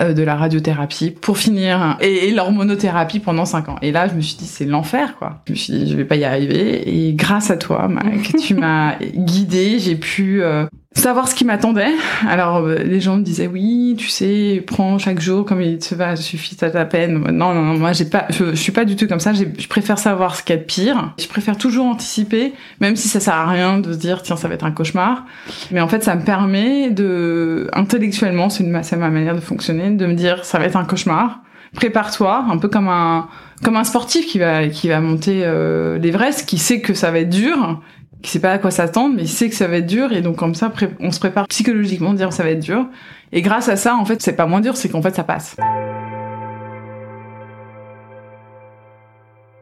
Euh, 0.00 0.12
de 0.12 0.22
la 0.22 0.36
radiothérapie 0.36 1.10
pour 1.10 1.38
finir 1.38 1.96
et, 2.00 2.30
l'hormonothérapie 2.30 3.20
pendant 3.20 3.44
cinq 3.44 3.68
ans. 3.68 3.76
Et 3.82 3.92
là, 3.92 4.08
je 4.08 4.14
me 4.14 4.20
suis 4.20 4.36
dit 4.36 4.46
c'est 4.46 4.64
l'enfer 4.64 5.16
quoi. 5.18 5.42
Je 5.46 5.52
me 5.52 5.56
suis 5.56 5.72
dit 5.72 5.90
je 5.90 5.96
vais 5.96 6.04
pas 6.04 6.16
y 6.16 6.24
arriver 6.24 6.88
et 6.88 7.12
grâce 7.12 7.50
à 7.50 7.56
toi, 7.56 7.88
Mac, 7.88 8.34
tu 8.40 8.54
m'as 8.56 8.96
guidée, 8.98 9.78
j'ai 9.78 9.96
pu 9.96 10.42
euh, 10.42 10.66
savoir 11.00 11.28
ce 11.28 11.34
qui 11.34 11.44
m'attendait. 11.44 11.92
Alors 12.28 12.58
euh, 12.58 12.76
les 12.76 13.00
gens 13.00 13.16
me 13.16 13.22
disaient 13.22 13.46
oui, 13.46 13.96
tu 13.98 14.08
sais, 14.08 14.62
prends 14.66 14.98
chaque 14.98 15.20
jour 15.20 15.44
comme 15.44 15.60
il 15.60 15.78
te 15.78 15.94
va, 15.94 16.16
suffit 16.16 16.56
à 16.62 16.70
ta 16.70 16.84
peine. 16.84 17.18
Non 17.32 17.54
non 17.54 17.62
non, 17.62 17.78
moi 17.78 17.92
j'ai 17.92 18.04
pas 18.04 18.26
je, 18.30 18.54
suis 18.54 18.72
pas 18.72 18.84
du 18.84 18.96
tout 18.96 19.06
comme 19.06 19.20
ça, 19.20 19.32
je 19.32 19.68
préfère 19.68 19.98
savoir 19.98 20.36
ce 20.36 20.42
qu'il 20.42 20.54
y 20.54 20.58
a 20.58 20.60
de 20.60 20.66
pire. 20.66 21.14
Je 21.18 21.26
préfère 21.26 21.56
toujours 21.56 21.86
anticiper 21.86 22.52
même 22.80 22.96
si 22.96 23.08
ça 23.08 23.20
sert 23.20 23.34
à 23.34 23.48
rien 23.48 23.78
de 23.78 23.92
se 23.92 23.98
dire 23.98 24.22
tiens, 24.22 24.36
ça 24.36 24.48
va 24.48 24.54
être 24.54 24.64
un 24.64 24.72
cauchemar. 24.72 25.24
Mais 25.70 25.80
en 25.80 25.88
fait, 25.88 26.04
ça 26.04 26.14
me 26.14 26.22
permet 26.22 26.90
de 26.90 27.68
intellectuellement, 27.72 28.50
c'est 28.50 28.64
ma 28.64 28.82
ma 28.96 29.10
manière 29.10 29.34
de 29.34 29.40
fonctionner, 29.40 29.90
de 29.90 30.06
me 30.06 30.14
dire 30.14 30.44
ça 30.44 30.58
va 30.58 30.66
être 30.66 30.76
un 30.76 30.84
cauchemar. 30.84 31.40
Prépare-toi, 31.74 32.46
un 32.50 32.58
peu 32.58 32.68
comme 32.68 32.88
un 32.88 33.28
comme 33.62 33.76
un 33.76 33.84
sportif 33.84 34.26
qui 34.26 34.38
va 34.38 34.66
qui 34.68 34.88
va 34.88 35.00
monter 35.00 35.42
euh, 35.44 35.98
l'Everest, 35.98 36.46
qui 36.46 36.58
sait 36.58 36.80
que 36.80 36.94
ça 36.94 37.10
va 37.10 37.20
être 37.20 37.30
dur 37.30 37.80
qui 38.22 38.30
sait 38.30 38.40
pas 38.40 38.52
à 38.52 38.58
quoi 38.58 38.70
s'attendre, 38.70 39.14
mais 39.16 39.22
il 39.22 39.28
sait 39.28 39.48
que 39.48 39.54
ça 39.54 39.66
va 39.66 39.76
être 39.76 39.86
dur, 39.86 40.12
et 40.12 40.20
donc 40.20 40.36
comme 40.36 40.54
ça, 40.54 40.72
on 41.00 41.10
se 41.10 41.20
prépare 41.20 41.46
psychologiquement, 41.48 42.14
dire 42.14 42.32
ça 42.32 42.42
va 42.42 42.50
être 42.50 42.60
dur. 42.60 42.86
Et 43.32 43.42
grâce 43.42 43.68
à 43.68 43.76
ça, 43.76 43.96
en 43.96 44.04
fait, 44.04 44.20
c'est 44.22 44.34
pas 44.34 44.46
moins 44.46 44.60
dur, 44.60 44.76
c'est 44.76 44.88
qu'en 44.88 45.02
fait, 45.02 45.14
ça 45.14 45.24
passe. 45.24 45.56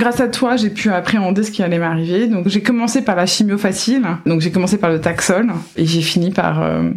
Grâce 0.01 0.21
à 0.21 0.29
toi, 0.29 0.57
j'ai 0.57 0.71
pu 0.71 0.91
appréhender 0.91 1.43
ce 1.43 1.51
qui 1.51 1.63
allait 1.63 1.79
m'arriver. 1.79 2.29
Donc 2.29 2.47
j'ai 2.49 2.63
commencé 2.63 3.03
par 3.03 3.17
la 3.17 3.27
chimio 3.27 3.59
facile. 3.59 4.07
Donc 4.27 4.41
j'ai 4.41 4.53
commencé 4.53 4.79
par 4.79 4.91
le 4.91 5.01
Taxol 5.01 5.51
et 5.77 5.87
j'ai 5.87 6.03
fini 6.03 6.31
par 6.31 6.63
euh, 6.63 6.91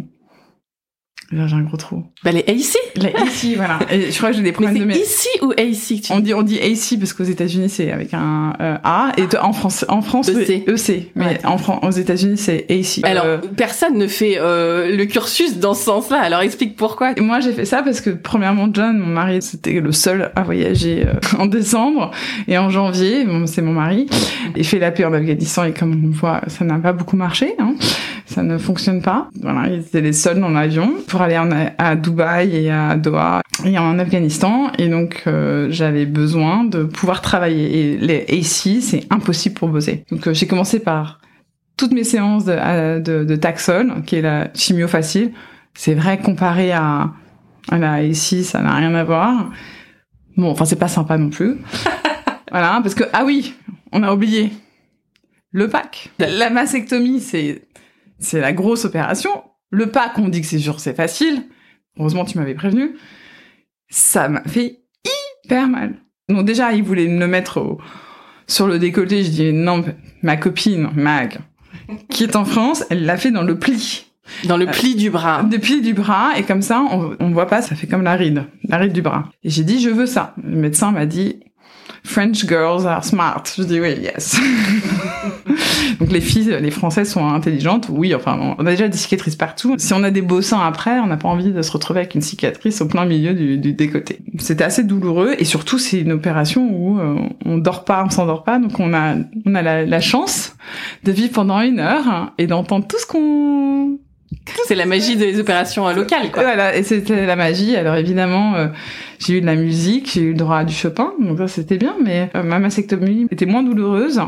Là, 1.32 1.46
j'ai 1.46 1.56
un 1.56 1.62
gros 1.62 1.78
trou. 1.78 2.04
Bah, 2.24 2.30
les 2.30 2.40
AC. 2.40 2.76
Les 2.96 3.08
AC, 3.08 3.56
voilà. 3.56 3.78
Et 3.90 4.10
je 4.10 4.16
crois 4.18 4.30
que 4.30 4.36
j'ai 4.36 4.42
des 4.42 4.48
Mais 4.50 4.52
problèmes 4.52 4.74
de 4.74 4.80
c'est 4.80 4.98
mes... 4.98 4.98
ici 5.04 5.28
ou 5.40 5.50
AC 5.52 6.00
tu 6.02 6.12
On 6.12 6.20
dit, 6.20 6.34
on 6.34 6.42
dit 6.42 6.58
AC 6.60 6.98
parce 6.98 7.14
qu'aux 7.14 7.24
États-Unis 7.24 7.70
c'est 7.70 7.90
avec 7.90 8.12
un 8.12 8.52
euh, 8.60 8.76
A 8.84 9.12
et 9.16 9.24
en 9.38 9.52
France, 9.54 9.84
en 9.88 10.02
France 10.02 10.28
EC. 10.28 10.46
c'est 10.46 10.92
EC, 10.92 11.10
mais 11.14 11.24
Ouais. 11.24 11.40
en 11.46 11.56
Fran- 11.56 11.80
aux 11.82 11.90
États-Unis 11.90 12.36
c'est 12.36 12.66
AC. 12.70 13.00
Alors, 13.04 13.24
Euh, 13.24 13.38
personne 13.56 13.96
ne 13.96 14.06
fait 14.08 14.36
euh, 14.38 14.94
le 14.94 15.04
cursus 15.06 15.58
dans 15.58 15.72
ce 15.74 15.84
sens-là. 15.84 16.20
Alors, 16.20 16.40
explique 16.42 16.76
pourquoi. 16.76 17.12
et 17.16 17.20
moi 17.22 17.40
j'ai 17.40 17.52
fait 17.52 17.64
ça 17.64 17.82
parce 17.82 18.00
que 18.02 18.10
premièrement 18.10 18.68
John, 18.72 18.98
mon 18.98 19.06
mari, 19.06 19.40
c'était 19.40 19.80
le 19.80 19.92
seul 19.92 20.30
à 20.36 20.42
voyager 20.42 21.04
euh, 21.06 21.12
en 21.38 21.46
décembre 21.46 22.10
et 22.46 22.58
en 22.58 22.68
janvier, 22.68 23.24
bon, 23.24 23.46
c'est 23.46 23.62
mon 23.62 23.72
mari, 23.72 24.06
il 24.56 24.64
fait 24.66 24.78
la 24.78 24.90
paix 24.90 25.04
en 25.06 25.12
Afghanistan 25.14 25.64
et 25.64 25.72
comme 25.72 26.04
on 26.04 26.10
voit, 26.10 26.42
ça 26.48 26.64
n'a 26.64 26.78
pas 26.78 26.92
beaucoup 26.92 27.16
marché, 27.16 27.54
hein. 27.58 27.74
Ça 28.26 28.42
ne 28.42 28.58
fonctionne 28.58 29.02
pas. 29.02 29.28
Voilà, 29.40 29.68
ils 29.68 29.80
étaient 29.80 30.00
les 30.00 30.12
seuls 30.12 30.40
dans 30.40 30.48
l'avion 30.50 30.94
pour 31.08 31.22
aller 31.22 31.38
en, 31.38 31.50
à 31.78 31.96
Dubaï 31.96 32.56
et 32.56 32.70
à 32.70 32.96
Doha 32.96 33.42
et 33.64 33.78
en 33.78 33.98
Afghanistan 33.98 34.70
et 34.78 34.88
donc 34.88 35.24
euh, 35.26 35.68
j'avais 35.70 36.06
besoin 36.06 36.64
de 36.64 36.84
pouvoir 36.84 37.20
travailler 37.20 37.92
et 37.92 37.96
les 37.98 38.22
AC 38.28 38.80
c'est 38.80 39.06
impossible 39.10 39.54
pour 39.54 39.68
bosser. 39.68 40.04
Donc 40.10 40.26
euh, 40.26 40.34
j'ai 40.34 40.46
commencé 40.46 40.78
par 40.78 41.20
toutes 41.76 41.92
mes 41.92 42.04
séances 42.04 42.44
de, 42.44 43.00
de, 43.00 43.24
de 43.24 43.36
Taxol, 43.36 44.02
qui 44.06 44.16
est 44.16 44.22
la 44.22 44.52
chimio 44.54 44.88
facile. 44.88 45.32
C'est 45.74 45.94
vrai 45.94 46.18
comparé 46.18 46.72
à, 46.72 47.10
à 47.70 47.78
la 47.78 47.94
AC, 47.94 48.42
ça 48.44 48.60
n'a 48.60 48.74
rien 48.74 48.94
à 48.94 49.04
voir. 49.04 49.50
Bon, 50.36 50.50
enfin 50.50 50.64
c'est 50.64 50.76
pas 50.76 50.88
sympa 50.88 51.18
non 51.18 51.30
plus. 51.30 51.56
voilà, 52.50 52.80
parce 52.82 52.94
que 52.94 53.04
ah 53.12 53.24
oui, 53.24 53.54
on 53.92 54.02
a 54.02 54.12
oublié 54.12 54.52
le 55.50 55.68
pack. 55.68 56.10
La, 56.18 56.28
la 56.28 56.50
mastectomie 56.50 57.20
c'est 57.20 57.62
c'est 58.22 58.40
la 58.40 58.52
grosse 58.52 58.84
opération. 58.86 59.30
Le 59.70 59.86
pack, 59.90 60.18
on 60.18 60.28
dit 60.28 60.40
que 60.40 60.46
c'est 60.46 60.58
sûr, 60.58 60.80
c'est 60.80 60.94
facile. 60.94 61.42
Heureusement, 61.98 62.24
tu 62.24 62.38
m'avais 62.38 62.54
prévenu. 62.54 62.96
Ça 63.90 64.28
m'a 64.28 64.42
fait 64.44 64.80
hyper 65.44 65.68
mal. 65.68 65.94
Donc 66.28 66.46
déjà, 66.46 66.72
ils 66.72 66.82
voulaient 66.82 67.08
me 67.08 67.26
mettre 67.26 67.60
au- 67.60 67.78
sur 68.46 68.66
le 68.66 68.78
décolleté. 68.78 69.24
Je 69.24 69.30
dis 69.30 69.52
non, 69.52 69.84
ma 70.22 70.36
copine 70.36 70.88
Mag, 70.94 71.38
qui 72.08 72.24
est 72.24 72.36
en 72.36 72.44
France, 72.44 72.84
elle 72.90 73.04
l'a 73.04 73.16
fait 73.16 73.30
dans 73.30 73.42
le 73.42 73.58
pli, 73.58 74.06
Dans 74.44 74.56
le 74.56 74.66
pli 74.66 74.94
du 74.94 75.10
bras. 75.10 75.42
le 75.50 75.58
pli 75.58 75.82
du 75.82 75.92
bras, 75.94 76.32
et 76.38 76.42
comme 76.42 76.62
ça, 76.62 76.80
on, 76.90 77.16
on 77.20 77.30
voit 77.30 77.46
pas, 77.46 77.60
ça 77.60 77.74
fait 77.74 77.86
comme 77.86 78.02
la 78.02 78.14
ride, 78.14 78.44
la 78.64 78.78
ride 78.78 78.92
du 78.92 79.02
bras. 79.02 79.28
Et 79.42 79.50
j'ai 79.50 79.64
dit 79.64 79.80
je 79.80 79.90
veux 79.90 80.06
ça. 80.06 80.34
Le 80.42 80.56
médecin 80.56 80.90
m'a 80.92 81.06
dit 81.06 81.40
French 82.04 82.46
girls 82.46 82.84
are 82.86 83.04
smart. 83.04 83.44
Je 83.56 83.62
dis 83.62 83.80
oui, 83.80 83.94
yes. 84.00 84.38
Donc 86.00 86.10
les 86.10 86.20
filles, 86.20 86.56
les 86.60 86.70
Françaises 86.70 87.10
sont 87.10 87.26
intelligentes. 87.26 87.86
Oui, 87.90 88.14
enfin, 88.14 88.56
on 88.58 88.66
a 88.66 88.70
déjà 88.70 88.88
des 88.88 88.96
cicatrices 88.96 89.36
partout. 89.36 89.76
Si 89.78 89.92
on 89.94 90.02
a 90.02 90.10
des 90.10 90.22
beaux 90.22 90.42
seins 90.42 90.60
après, 90.60 90.98
on 90.98 91.06
n'a 91.06 91.16
pas 91.16 91.28
envie 91.28 91.52
de 91.52 91.62
se 91.62 91.70
retrouver 91.70 92.00
avec 92.00 92.14
une 92.14 92.20
cicatrice 92.20 92.80
au 92.80 92.86
plein 92.86 93.04
milieu 93.04 93.34
du, 93.34 93.56
du 93.56 93.72
décoté. 93.72 94.18
C'était 94.38 94.64
assez 94.64 94.82
douloureux 94.82 95.34
et 95.38 95.44
surtout 95.44 95.78
c'est 95.78 96.00
une 96.00 96.12
opération 96.12 96.68
où 96.72 96.98
euh, 96.98 97.16
on 97.44 97.58
dort 97.58 97.84
pas, 97.84 98.04
on 98.04 98.10
s'endort 98.10 98.42
pas, 98.42 98.58
donc 98.58 98.80
on 98.80 98.92
a 98.94 99.14
on 99.46 99.54
a 99.54 99.62
la, 99.62 99.86
la 99.86 100.00
chance 100.00 100.56
de 101.04 101.12
vivre 101.12 101.32
pendant 101.32 101.60
une 101.60 101.78
heure 101.78 102.32
et 102.38 102.46
d'entendre 102.46 102.86
tout 102.86 102.98
ce 102.98 103.06
qu'on 103.06 103.98
C'est 104.66 104.74
la 104.74 104.86
magie 104.86 105.16
des 105.16 105.38
opérations 105.40 105.86
euh, 105.88 105.92
locales, 105.94 106.30
quoi. 106.30 106.42
voilà, 106.42 106.76
et 106.76 106.82
c'était 106.82 107.26
la 107.26 107.36
magie. 107.36 107.76
Alors 107.76 107.96
évidemment, 107.96 108.54
euh, 108.56 108.68
j'ai 109.18 109.38
eu 109.38 109.40
de 109.40 109.46
la 109.46 109.56
musique, 109.56 110.10
j'ai 110.14 110.22
eu 110.22 110.28
le 110.30 110.36
droit 110.36 110.58
à 110.58 110.64
du 110.64 110.74
Chopin, 110.74 111.12
donc 111.20 111.38
ça 111.38 111.48
c'était 111.48 111.76
bien, 111.78 111.94
mais 112.02 112.30
euh, 112.34 112.42
ma 112.42 112.58
mastectomie 112.58 113.26
était 113.30 113.46
moins 113.46 113.62
douloureuse 113.62 114.20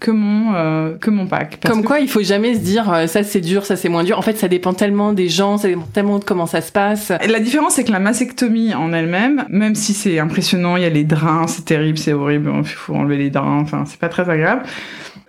que 0.00 0.10
mon 0.10 0.54
euh, 0.56 0.96
que 0.98 1.10
mon 1.10 1.26
pack. 1.28 1.58
parce 1.60 1.72
Comme 1.72 1.82
que- 1.82 1.86
quoi, 1.86 2.00
il 2.00 2.08
faut 2.08 2.22
jamais 2.24 2.54
se 2.54 2.60
dire 2.60 3.04
ça 3.06 3.22
c'est 3.22 3.40
dur, 3.40 3.64
ça 3.64 3.76
c'est 3.76 3.88
moins 3.88 4.02
dur. 4.02 4.18
En 4.18 4.22
fait, 4.22 4.36
ça 4.36 4.48
dépend 4.48 4.72
tellement 4.74 5.12
des 5.12 5.28
gens, 5.28 5.58
ça 5.58 5.68
dépend 5.68 5.86
tellement 5.92 6.18
de 6.18 6.24
comment 6.24 6.46
ça 6.46 6.60
se 6.60 6.72
passe. 6.72 7.12
Et 7.22 7.28
La 7.28 7.38
différence, 7.38 7.74
c'est 7.74 7.84
que 7.84 7.92
la 7.92 8.00
mastectomie 8.00 8.74
en 8.74 8.92
elle-même, 8.92 9.44
même 9.48 9.76
si 9.76 9.92
c'est 9.94 10.18
impressionnant, 10.18 10.76
il 10.76 10.82
y 10.82 10.86
a 10.86 10.90
les 10.90 11.04
drains, 11.04 11.46
c'est 11.46 11.64
terrible, 11.64 11.98
c'est 11.98 12.12
horrible, 12.14 12.50
il 12.58 12.64
faut 12.64 12.94
enlever 12.96 13.16
les 13.16 13.30
drains, 13.30 13.60
enfin, 13.60 13.84
c'est 13.86 13.98
pas 14.00 14.08
très 14.08 14.28
agréable. 14.28 14.62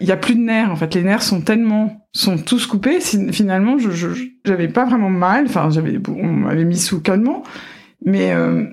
Il 0.04 0.10
y 0.10 0.12
a 0.12 0.18
plus 0.18 0.36
de 0.36 0.42
nerfs, 0.42 0.70
en 0.70 0.76
fait. 0.76 0.94
Les 0.96 1.02
nerfs 1.02 1.24
sont 1.24 1.40
tellement, 1.40 2.06
sont 2.12 2.38
tous 2.38 2.68
coupés. 2.68 3.00
Finalement, 3.00 3.78
je, 3.78 3.90
j'avais 4.44 4.68
pas 4.68 4.84
vraiment 4.84 5.10
mal. 5.10 5.46
Enfin, 5.48 5.70
j'avais, 5.70 5.98
on 6.10 6.28
m'avait 6.28 6.66
mis 6.66 6.76
sous 6.76 7.00
calmant, 7.00 7.44
mais 8.06 8.34
euh, 8.34 8.66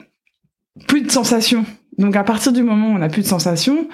plus 0.89 1.03
de 1.03 1.11
sensations. 1.13 1.65
Donc, 1.99 2.17
à 2.17 2.25
partir 2.25 2.53
du 2.53 2.65
moment 2.65 2.89
où 2.89 2.97
on 2.97 2.99
n'a 2.99 3.09
plus 3.09 3.23
de 3.23 3.29
sensations, 3.29 3.87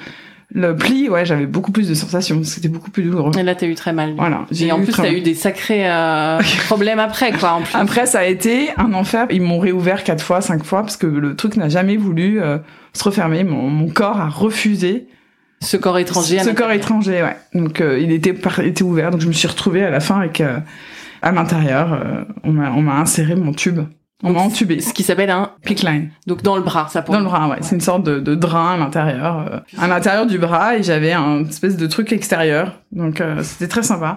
le 0.50 0.74
pli, 0.74 1.10
ouais, 1.10 1.26
j'avais 1.26 1.44
beaucoup 1.44 1.72
plus 1.72 1.90
de 1.90 1.92
sensations. 1.92 2.42
C'était 2.42 2.68
beaucoup 2.68 2.90
plus 2.90 3.02
douloureux. 3.02 3.32
Et 3.38 3.42
là, 3.42 3.54
t'as 3.54 3.66
eu 3.66 3.74
très 3.74 3.92
mal. 3.92 4.14
Voilà. 4.16 4.46
Et 4.58 4.72
en 4.72 4.82
plus, 4.82 4.94
t'as 4.94 5.12
eu 5.12 5.20
des 5.20 5.34
sacrés 5.34 5.90
euh, 5.90 6.40
problèmes 6.64 7.00
après, 7.00 7.32
quoi. 7.32 7.52
En 7.52 7.60
plus. 7.60 7.76
Après, 7.76 8.06
ça 8.06 8.20
a 8.20 8.24
été 8.24 8.70
un 8.78 8.94
enfer. 8.94 9.26
Ils 9.28 9.42
m'ont 9.42 9.58
réouvert 9.58 10.04
quatre 10.04 10.24
fois, 10.24 10.40
cinq 10.40 10.64
fois, 10.64 10.80
parce 10.80 10.96
que 10.96 11.06
le 11.06 11.36
truc 11.36 11.58
n'a 11.58 11.68
jamais 11.68 11.98
voulu 11.98 12.40
euh, 12.40 12.56
se 12.94 13.04
refermer. 13.04 13.44
Mon, 13.44 13.68
mon 13.68 13.90
corps 13.90 14.22
a 14.22 14.30
refusé. 14.30 15.08
Ce 15.60 15.76
corps 15.76 15.98
étranger. 15.98 16.38
Ce 16.40 16.50
corps 16.50 16.70
étranger, 16.72 17.22
ouais. 17.22 17.36
Donc, 17.54 17.80
euh, 17.80 17.98
il 17.98 18.12
était, 18.12 18.32
par- 18.32 18.60
était 18.60 18.82
ouvert. 18.84 19.10
Donc, 19.10 19.20
je 19.20 19.26
me 19.28 19.32
suis 19.32 19.48
retrouvée 19.48 19.84
à 19.84 19.90
la 19.90 20.00
fin 20.00 20.18
avec, 20.20 20.40
euh, 20.40 20.58
à 21.22 21.32
l'intérieur, 21.32 21.92
euh, 21.94 22.22
on 22.44 22.52
m'a 22.52 22.70
on 22.72 22.82
m'a 22.82 22.98
inséré 23.00 23.34
mon 23.34 23.52
tube. 23.52 23.80
On 24.22 24.32
m'a 24.32 24.40
entubé. 24.40 24.80
Ce 24.80 24.92
qui 24.94 25.02
s'appelle 25.02 25.30
un 25.30 25.50
Pick 25.62 25.82
line. 25.82 26.10
donc 26.26 26.42
dans 26.42 26.56
le 26.56 26.62
bras, 26.62 26.88
ça 26.88 27.02
pour 27.02 27.12
Dans 27.14 27.20
le 27.20 27.26
bras, 27.26 27.48
ouais. 27.48 27.58
C'est 27.60 27.74
une 27.74 27.80
sorte 27.82 28.02
de, 28.04 28.18
de 28.18 28.34
drain 28.34 28.74
à 28.74 28.76
l'intérieur. 28.76 29.46
euh, 29.52 29.58
à 29.78 29.86
l'intérieur 29.88 30.26
du 30.26 30.38
bras, 30.38 30.76
et 30.76 30.82
j'avais 30.82 31.12
un 31.12 31.44
espèce 31.44 31.76
de 31.76 31.86
truc 31.86 32.12
extérieur. 32.12 32.80
Donc, 32.92 33.20
euh, 33.20 33.42
c'était 33.42 33.68
très 33.68 33.82
sympa. 33.82 34.14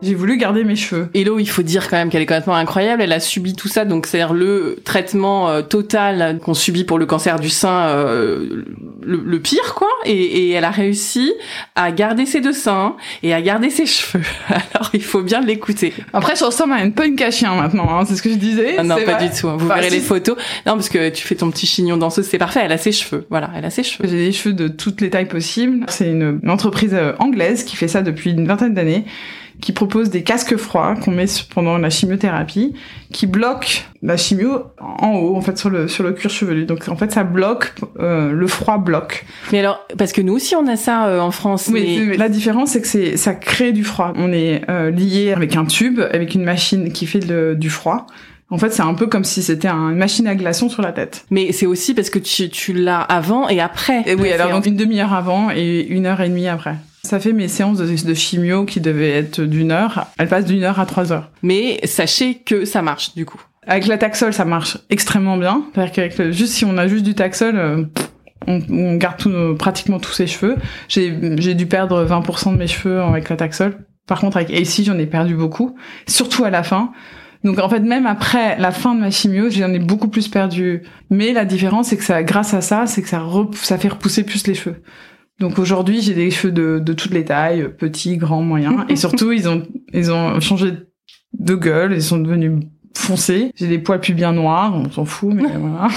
J'ai 0.00 0.14
voulu 0.14 0.36
garder 0.36 0.62
mes 0.62 0.76
cheveux. 0.76 1.08
Hello, 1.12 1.40
il 1.40 1.48
faut 1.48 1.62
dire 1.62 1.88
quand 1.90 1.96
même 1.96 2.08
qu'elle 2.08 2.22
est 2.22 2.26
complètement 2.26 2.54
incroyable. 2.54 3.02
Elle 3.02 3.12
a 3.12 3.18
subi 3.18 3.54
tout 3.54 3.66
ça, 3.66 3.84
donc 3.84 4.06
c'est-à-dire 4.06 4.32
le 4.32 4.76
traitement 4.84 5.48
euh, 5.50 5.62
total 5.62 6.38
qu'on 6.40 6.54
subit 6.54 6.84
pour 6.84 7.00
le 7.00 7.06
cancer 7.06 7.40
du 7.40 7.48
sein, 7.50 7.88
euh, 7.88 8.62
le, 9.02 9.16
le 9.26 9.40
pire 9.40 9.74
quoi. 9.74 9.88
Et, 10.04 10.12
et 10.14 10.50
elle 10.52 10.62
a 10.64 10.70
réussi 10.70 11.32
à 11.74 11.90
garder 11.90 12.26
ses 12.26 12.40
deux 12.40 12.52
seins 12.52 12.94
et 13.24 13.34
à 13.34 13.42
garder 13.42 13.70
ses 13.70 13.86
cheveux. 13.86 14.22
Alors 14.48 14.90
il 14.94 15.02
faut 15.02 15.22
bien 15.22 15.40
l'écouter. 15.40 15.92
Après, 16.12 16.36
je 16.36 16.44
ressemble 16.44 16.74
à 16.74 16.84
une 16.84 16.92
punk 16.92 17.20
à 17.20 17.32
chien 17.32 17.56
maintenant, 17.56 17.88
hein, 17.98 18.04
c'est 18.06 18.14
ce 18.14 18.22
que 18.22 18.30
je 18.30 18.36
disais. 18.36 18.76
Ah 18.78 18.84
non, 18.84 18.94
pas 19.04 19.14
vrai. 19.14 19.28
du 19.28 19.34
tout. 19.36 19.48
Vous 19.58 19.66
Bah, 19.66 19.74
verrez 19.76 19.88
si. 19.90 19.96
les 19.96 20.00
photos. 20.00 20.36
Non, 20.64 20.74
parce 20.74 20.90
que 20.90 21.08
tu 21.08 21.26
fais 21.26 21.34
ton 21.34 21.50
petit 21.50 21.66
chignon 21.66 21.96
danseuse, 21.96 22.24
c'est 22.26 22.38
parfait. 22.38 22.60
Elle 22.62 22.70
a 22.72 22.78
ses 22.78 22.92
cheveux. 22.92 23.26
Voilà, 23.30 23.50
elle 23.56 23.64
a 23.64 23.70
ses 23.70 23.82
cheveux. 23.82 24.08
J'ai 24.08 24.26
des 24.26 24.32
cheveux 24.32 24.54
de 24.54 24.68
toutes 24.68 25.00
les 25.00 25.10
tailles 25.10 25.26
possibles. 25.28 25.84
C'est 25.88 26.08
une, 26.08 26.38
une 26.40 26.50
entreprise 26.50 26.94
euh, 26.94 27.14
anglaise 27.18 27.64
qui 27.64 27.74
fait 27.74 27.88
ça 27.88 28.02
depuis 28.02 28.30
une 28.30 28.46
vingtaine 28.46 28.74
d'années, 28.74 29.04
qui 29.60 29.72
propose 29.72 30.10
des 30.10 30.22
casques 30.22 30.56
froids 30.56 30.94
qu'on 30.94 31.10
met 31.10 31.24
pendant 31.52 31.78
la 31.78 31.90
chimiothérapie, 31.90 32.74
qui 33.12 33.26
bloquent 33.26 33.68
la 34.02 34.16
chimio 34.16 34.64
en 34.80 35.14
haut, 35.16 35.34
en 35.36 35.40
fait, 35.40 35.58
sur 35.58 35.68
le, 35.70 35.88
sur 35.88 36.04
le 36.04 36.12
cuir 36.12 36.30
chevelu. 36.30 36.64
Donc, 36.64 36.88
en 36.88 36.94
fait, 36.96 37.10
ça 37.10 37.24
bloque, 37.24 37.74
euh, 37.98 38.30
le 38.32 38.46
froid 38.46 38.78
bloque. 38.78 39.24
Mais 39.50 39.58
alors, 39.58 39.84
parce 39.96 40.12
que 40.12 40.20
nous 40.20 40.34
aussi 40.34 40.54
on 40.54 40.66
a 40.68 40.76
ça 40.76 41.06
euh, 41.08 41.18
en 41.20 41.30
France. 41.32 41.68
Mais... 41.70 41.98
mais 42.06 42.16
la 42.16 42.28
différence, 42.28 42.70
c'est 42.70 42.80
que 42.80 42.86
c'est, 42.86 43.16
ça 43.16 43.34
crée 43.34 43.72
du 43.72 43.82
froid. 43.84 44.12
On 44.16 44.32
est 44.32 44.62
euh, 44.70 44.90
lié 44.90 45.32
avec 45.32 45.56
un 45.56 45.64
tube, 45.64 46.00
avec 46.12 46.34
une 46.34 46.44
machine 46.44 46.92
qui 46.92 47.06
fait 47.06 47.18
de- 47.20 47.54
du 47.58 47.70
froid. 47.70 48.06
En 48.50 48.56
fait, 48.56 48.72
c'est 48.72 48.80
un 48.82 48.94
peu 48.94 49.08
comme 49.08 49.24
si 49.24 49.42
c'était 49.42 49.68
un- 49.68 49.90
une 49.90 49.98
machine 49.98 50.26
à 50.26 50.34
glaçons 50.34 50.68
sur 50.70 50.80
la 50.82 50.92
tête. 50.92 51.26
Mais 51.30 51.52
c'est 51.52 51.66
aussi 51.66 51.92
parce 51.92 52.08
que 52.08 52.18
tu, 52.18 52.48
tu 52.48 52.72
l'as 52.72 53.00
avant 53.00 53.48
et 53.48 53.60
après. 53.60 54.02
Et 54.06 54.14
oui, 54.14 54.32
alors 54.32 54.50
donc 54.52 54.64
une 54.66 54.76
demi-heure 54.76 55.12
avant 55.12 55.50
et 55.50 55.80
une 55.88 56.06
heure 56.06 56.20
et 56.22 56.28
demie 56.30 56.48
après. 56.48 56.76
Ça 57.02 57.20
fait 57.20 57.32
mes 57.32 57.48
séances 57.48 57.78
de, 57.78 57.86
de 58.06 58.14
chimio 58.14 58.64
qui 58.64 58.80
devaient 58.80 59.10
être 59.10 59.40
d'une 59.40 59.70
heure. 59.72 60.06
Elles 60.18 60.28
passent 60.28 60.44
d'une 60.44 60.64
heure 60.64 60.80
à 60.80 60.86
trois 60.86 61.12
heures. 61.12 61.30
Mais 61.42 61.80
sachez 61.84 62.34
que 62.44 62.64
ça 62.64 62.82
marche 62.82 63.14
du 63.14 63.24
coup. 63.24 63.40
Avec 63.66 63.86
la 63.86 63.98
Taxol, 63.98 64.32
ça 64.32 64.44
marche 64.44 64.78
extrêmement 64.90 65.36
bien. 65.36 65.64
C'est-à-dire 65.74 65.92
qu'avec 65.92 66.18
le, 66.18 66.32
juste 66.32 66.54
si 66.54 66.64
on 66.64 66.76
a 66.78 66.88
juste 66.88 67.04
du 67.04 67.14
Taxol, 67.14 67.56
euh, 67.56 67.84
on, 68.46 68.60
on 68.70 68.96
garde 68.96 69.18
tout 69.18 69.28
nos- 69.28 69.54
pratiquement 69.54 69.98
tous 69.98 70.12
ses 70.12 70.26
cheveux. 70.26 70.56
J'ai, 70.88 71.14
j'ai 71.38 71.54
dû 71.54 71.66
perdre 71.66 72.04
20% 72.04 72.52
de 72.52 72.58
mes 72.58 72.66
cheveux 72.66 73.00
avec 73.00 73.28
la 73.28 73.36
Taxol. 73.36 73.76
Par 74.06 74.20
contre, 74.20 74.38
avec 74.38 74.50
AC, 74.50 74.84
j'en 74.84 74.98
ai 74.98 75.06
perdu 75.06 75.34
beaucoup. 75.34 75.76
Surtout 76.06 76.44
à 76.44 76.50
la 76.50 76.62
fin. 76.62 76.92
Donc 77.44 77.58
en 77.58 77.68
fait, 77.68 77.80
même 77.80 78.06
après 78.06 78.58
la 78.58 78.72
fin 78.72 78.94
de 78.94 79.00
ma 79.00 79.10
chimio, 79.10 79.50
j'en 79.50 79.72
ai 79.72 79.78
beaucoup 79.78 80.08
plus 80.08 80.28
perdu. 80.28 80.82
Mais 81.10 81.32
la 81.32 81.44
différence, 81.44 81.88
c'est 81.88 81.96
que 81.98 82.04
ça, 82.04 82.22
grâce 82.22 82.54
à 82.54 82.62
ça, 82.62 82.86
c'est 82.86 83.02
que 83.02 83.08
ça, 83.08 83.20
rep- 83.20 83.54
ça 83.54 83.76
fait 83.78 83.88
repousser 83.88 84.24
plus 84.24 84.46
les 84.46 84.54
cheveux. 84.54 84.82
Donc 85.40 85.58
aujourd'hui, 85.58 86.02
j'ai 86.02 86.14
des 86.14 86.30
cheveux 86.30 86.52
de, 86.52 86.78
de 86.78 86.92
toutes 86.92 87.12
les 87.12 87.24
tailles, 87.24 87.68
petits, 87.78 88.16
grands, 88.16 88.42
moyens. 88.42 88.84
Et 88.88 88.96
surtout, 88.96 89.32
ils 89.32 89.48
ont, 89.48 89.62
ils 89.92 90.10
ont 90.10 90.40
changé 90.40 90.72
de 91.38 91.54
gueule, 91.54 91.92
ils 91.92 92.02
sont 92.02 92.18
devenus 92.18 92.64
foncés. 92.96 93.52
J'ai 93.54 93.68
des 93.68 93.78
poils 93.78 94.00
pubiens 94.00 94.32
noirs, 94.32 94.74
on 94.74 94.90
s'en 94.90 95.04
fout, 95.04 95.32
mais 95.32 95.44
voilà. 95.56 95.88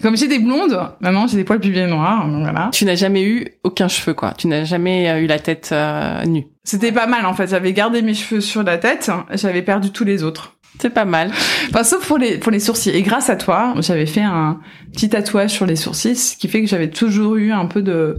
Comme 0.00 0.16
j'ai 0.16 0.28
des 0.28 0.38
blondes, 0.38 0.78
maintenant 1.00 1.26
j'ai 1.26 1.36
des 1.36 1.44
poils 1.44 1.60
pubiens 1.60 1.86
noirs, 1.86 2.26
donc 2.26 2.42
voilà. 2.42 2.70
Tu 2.72 2.84
n'as 2.84 2.94
jamais 2.94 3.22
eu 3.22 3.46
aucun 3.64 3.88
cheveu 3.88 4.14
quoi. 4.14 4.32
Tu 4.36 4.46
n'as 4.46 4.64
jamais 4.64 5.10
euh, 5.10 5.20
eu 5.20 5.26
la 5.26 5.38
tête 5.38 5.70
euh, 5.72 6.24
nue. 6.24 6.46
C'était 6.64 6.92
pas 6.92 7.06
mal 7.06 7.26
en 7.26 7.34
fait, 7.34 7.48
j'avais 7.48 7.72
gardé 7.72 8.02
mes 8.02 8.14
cheveux 8.14 8.40
sur 8.40 8.62
la 8.62 8.78
tête, 8.78 9.10
j'avais 9.34 9.62
perdu 9.62 9.90
tous 9.90 10.04
les 10.04 10.22
autres. 10.22 10.56
C'est 10.78 10.90
pas 10.90 11.04
mal. 11.04 11.30
Enfin, 11.68 11.84
sauf 11.84 12.06
pour 12.06 12.16
les, 12.16 12.38
pour 12.38 12.50
les 12.50 12.58
sourcils. 12.58 12.90
Et 12.90 13.02
grâce 13.02 13.28
à 13.28 13.36
toi, 13.36 13.74
j'avais 13.80 14.06
fait 14.06 14.22
un 14.22 14.58
petit 14.92 15.10
tatouage 15.10 15.50
sur 15.50 15.66
les 15.66 15.76
sourcils, 15.76 16.16
ce 16.16 16.36
qui 16.36 16.48
fait 16.48 16.62
que 16.62 16.66
j'avais 16.66 16.88
toujours 16.88 17.36
eu 17.36 17.52
un 17.52 17.66
peu 17.66 17.82
de, 17.82 18.18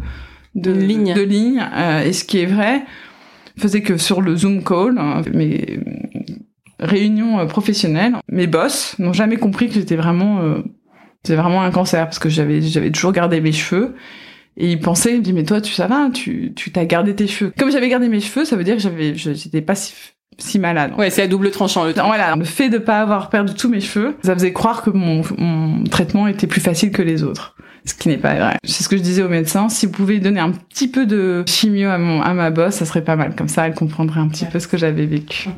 de 0.56 0.72
Une 0.72 0.88
ligne. 0.88 1.14
De 1.14 1.22
ligne. 1.22 1.64
euh, 1.76 2.04
et 2.04 2.14
ce 2.14 2.24
qui 2.24 2.40
est 2.40 2.46
vrai, 2.46 2.84
faisait 3.58 3.82
que 3.82 3.98
sur 3.98 4.22
le 4.22 4.36
Zoom 4.36 4.64
call, 4.64 4.98
hein, 4.98 5.22
mes 5.34 5.80
réunions 6.80 7.46
professionnelles, 7.48 8.16
mes 8.30 8.48
boss 8.48 8.96
n'ont 9.00 9.14
jamais 9.14 9.38
compris 9.38 9.68
que 9.68 9.76
j'étais 9.76 9.96
vraiment, 9.96 10.42
c'était 11.24 11.36
vraiment 11.38 11.62
un 11.62 11.72
cancer 11.72 12.06
parce 12.06 12.20
que 12.20 12.30
j'avais, 12.30 12.62
j'avais 12.62 12.92
toujours 12.92 13.12
gardé 13.14 13.42
mes 13.42 13.52
cheveux. 13.52 13.96
Et 14.58 14.72
ils 14.72 14.80
pensaient, 14.80 15.14
ils 15.14 15.18
me 15.18 15.22
disaient, 15.24 15.36
mais 15.36 15.44
toi, 15.46 15.62
tu 15.62 15.74
ça 15.74 15.88
va, 15.88 16.10
tu, 16.14 16.54
tu 16.56 16.72
t'as 16.72 16.86
gardé 16.86 17.16
tes 17.16 17.26
cheveux. 17.26 17.52
Comme 17.58 17.72
j'avais 17.72 17.90
gardé 17.90 18.08
mes 18.08 18.20
cheveux, 18.20 18.46
ça 18.46 18.56
veut 18.56 18.64
dire 18.64 18.76
que 18.76 18.82
j'avais, 18.82 19.16
j'étais 19.16 19.62
pas 19.62 19.74
si, 19.74 19.94
si 20.38 20.60
malade. 20.60 20.92
Ouais, 20.98 21.10
c'est 21.10 21.24
à 21.24 21.28
double 21.28 21.50
tranchant 21.50 21.86
le 21.86 21.94
temps. 21.94 22.06
Voilà, 22.06 22.36
le 22.36 22.44
fait 22.44 22.70
de 22.70 22.78
pas 22.78 23.02
avoir 23.02 23.30
perdu 23.30 23.56
tous 23.56 23.70
mes 23.70 23.82
cheveux, 23.82 24.16
ça 24.24 24.34
faisait 24.36 24.54
croire 24.54 24.84
que 24.84 24.92
mon, 24.92 25.24
mon 25.40 25.84
traitement 25.86 26.28
était 26.28 26.46
plus 26.46 26.62
facile 26.62 26.92
que 26.92 27.02
les 27.02 27.24
autres. 27.24 27.53
Ce 27.86 27.94
qui 27.94 28.08
n'est 28.08 28.18
pas 28.18 28.36
vrai. 28.36 28.56
C'est 28.64 28.84
ce 28.84 28.90
que 28.90 28.96
je 28.96 29.02
disais 29.02 29.24
au 29.24 29.30
médecin. 29.30 29.68
Si 29.68 29.86
vous 29.86 29.92
pouvez 29.92 30.20
donner 30.20 30.40
un 30.40 30.52
petit 30.52 30.88
peu 30.88 31.06
de 31.06 31.44
chimio 31.46 31.90
à, 31.90 31.98
mon, 31.98 32.22
à 32.22 32.34
ma 32.34 32.50
bosse, 32.50 32.76
ça 32.76 32.86
serait 32.86 33.04
pas 33.04 33.18
mal. 33.18 33.36
Comme 33.36 33.50
ça, 33.50 33.68
elle 33.68 33.74
comprendrait 33.74 34.22
un 34.22 34.30
petit 34.30 34.46
peu 34.46 34.60
ce 34.60 34.68
que 34.68 34.78
j'avais 34.78 35.06
vécu. 35.06 35.50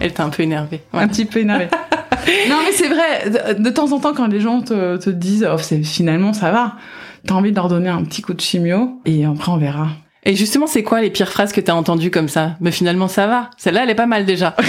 Elle 0.00 0.12
t'a 0.12 0.24
un 0.24 0.30
peu 0.30 0.42
énervée. 0.42 0.82
Un 0.92 1.06
petit 1.06 1.24
peu 1.24 1.38
énervée. 1.40 1.68
non, 2.48 2.56
mais 2.64 2.72
c'est 2.72 2.88
vrai. 2.88 3.54
De, 3.54 3.70
temps 3.70 3.92
en 3.92 4.00
temps, 4.00 4.14
quand 4.14 4.26
les 4.26 4.40
gens 4.40 4.60
te, 4.60 4.96
te 4.96 5.10
disent, 5.10 5.48
oh, 5.48 5.58
finalement 5.84 6.32
ça 6.32 6.50
va, 6.50 6.74
t'as 7.24 7.34
envie 7.34 7.50
de 7.50 7.56
leur 7.56 7.68
donner 7.68 7.88
un 7.88 8.02
petit 8.02 8.20
coup 8.20 8.34
de 8.34 8.40
chimio 8.40 9.00
et 9.04 9.24
après 9.24 9.52
on 9.52 9.58
verra. 9.58 9.88
Et 10.24 10.34
justement, 10.34 10.66
c'est 10.66 10.82
quoi 10.82 11.00
les 11.00 11.10
pires 11.10 11.28
phrases 11.28 11.52
que 11.52 11.60
t'as 11.60 11.74
entendues 11.74 12.10
comme 12.10 12.28
ça? 12.28 12.56
Mais 12.60 12.70
finalement, 12.70 13.08
ça 13.08 13.26
va. 13.26 13.50
Celle-là, 13.56 13.84
elle 13.84 13.90
est 13.90 13.96
pas 13.96 14.06
mal 14.06 14.24
déjà. 14.24 14.56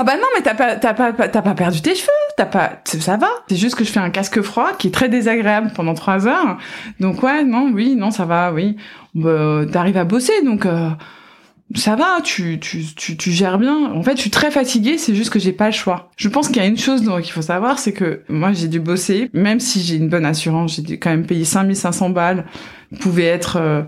Ah 0.00 0.04
bah 0.04 0.14
non, 0.16 0.28
mais 0.36 0.42
t'as 0.42 0.54
pas, 0.54 0.76
t'as 0.76 0.94
pas, 0.94 1.12
t'as 1.12 1.42
pas 1.42 1.54
perdu 1.54 1.82
tes 1.82 1.96
cheveux, 1.96 2.08
t'as 2.36 2.46
pas, 2.46 2.80
ça 2.84 3.16
va. 3.16 3.28
C'est 3.48 3.56
juste 3.56 3.74
que 3.74 3.82
je 3.82 3.90
fais 3.90 3.98
un 3.98 4.10
casque 4.10 4.40
froid 4.42 4.70
qui 4.78 4.86
est 4.86 4.90
très 4.92 5.08
désagréable 5.08 5.72
pendant 5.74 5.94
trois 5.94 6.28
heures. 6.28 6.56
Donc 7.00 7.24
ouais, 7.24 7.42
non, 7.42 7.72
oui, 7.74 7.96
non, 7.96 8.12
ça 8.12 8.24
va, 8.24 8.52
oui. 8.52 8.76
Bah, 9.16 9.62
T'arrives 9.72 9.96
à 9.96 10.04
bosser, 10.04 10.40
donc 10.44 10.66
euh, 10.66 10.90
ça 11.74 11.96
va, 11.96 12.20
tu, 12.22 12.60
tu, 12.60 12.84
tu, 12.94 13.16
tu, 13.16 13.32
gères 13.32 13.58
bien. 13.58 13.92
En 13.92 14.04
fait, 14.04 14.14
je 14.14 14.20
suis 14.20 14.30
très 14.30 14.52
fatiguée, 14.52 14.98
c'est 14.98 15.16
juste 15.16 15.30
que 15.30 15.40
j'ai 15.40 15.52
pas 15.52 15.66
le 15.66 15.72
choix. 15.72 16.10
Je 16.16 16.28
pense 16.28 16.46
qu'il 16.46 16.58
y 16.58 16.60
a 16.60 16.66
une 16.66 16.78
chose 16.78 17.02
qu'il 17.02 17.32
faut 17.32 17.42
savoir, 17.42 17.80
c'est 17.80 17.92
que 17.92 18.22
moi, 18.28 18.52
j'ai 18.52 18.68
dû 18.68 18.78
bosser, 18.78 19.30
même 19.32 19.58
si 19.58 19.80
j'ai 19.82 19.96
une 19.96 20.08
bonne 20.08 20.24
assurance, 20.24 20.76
j'ai 20.76 20.82
dû 20.82 21.00
quand 21.00 21.10
même 21.10 21.26
payer 21.26 21.44
5500 21.44 22.10
balles, 22.10 22.46
pouvait 23.00 23.24
être 23.24 23.56
euh, 23.56 23.82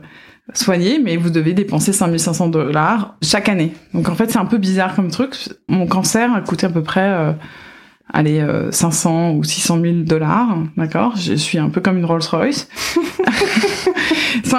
soigné, 0.54 0.98
mais 0.98 1.16
vous 1.16 1.30
devez 1.30 1.52
dépenser 1.52 1.92
5500 1.92 2.48
dollars 2.48 3.16
chaque 3.22 3.48
année. 3.48 3.72
Donc 3.94 4.08
en 4.08 4.14
fait, 4.14 4.30
c'est 4.30 4.38
un 4.38 4.46
peu 4.46 4.58
bizarre 4.58 4.94
comme 4.94 5.10
truc. 5.10 5.34
Mon 5.68 5.86
cancer 5.86 6.32
a 6.32 6.40
coûté 6.40 6.66
à 6.66 6.70
peu 6.70 6.82
près... 6.82 7.08
Euh, 7.08 7.32
allez, 8.12 8.44
500 8.72 9.34
ou 9.34 9.44
600 9.44 9.80
000 9.80 9.94
dollars, 9.98 10.58
d'accord? 10.76 11.14
Je 11.16 11.34
suis 11.34 11.58
un 11.58 11.68
peu 11.68 11.80
comme 11.80 11.96
une 11.96 12.04
Rolls-Royce. 12.04 12.68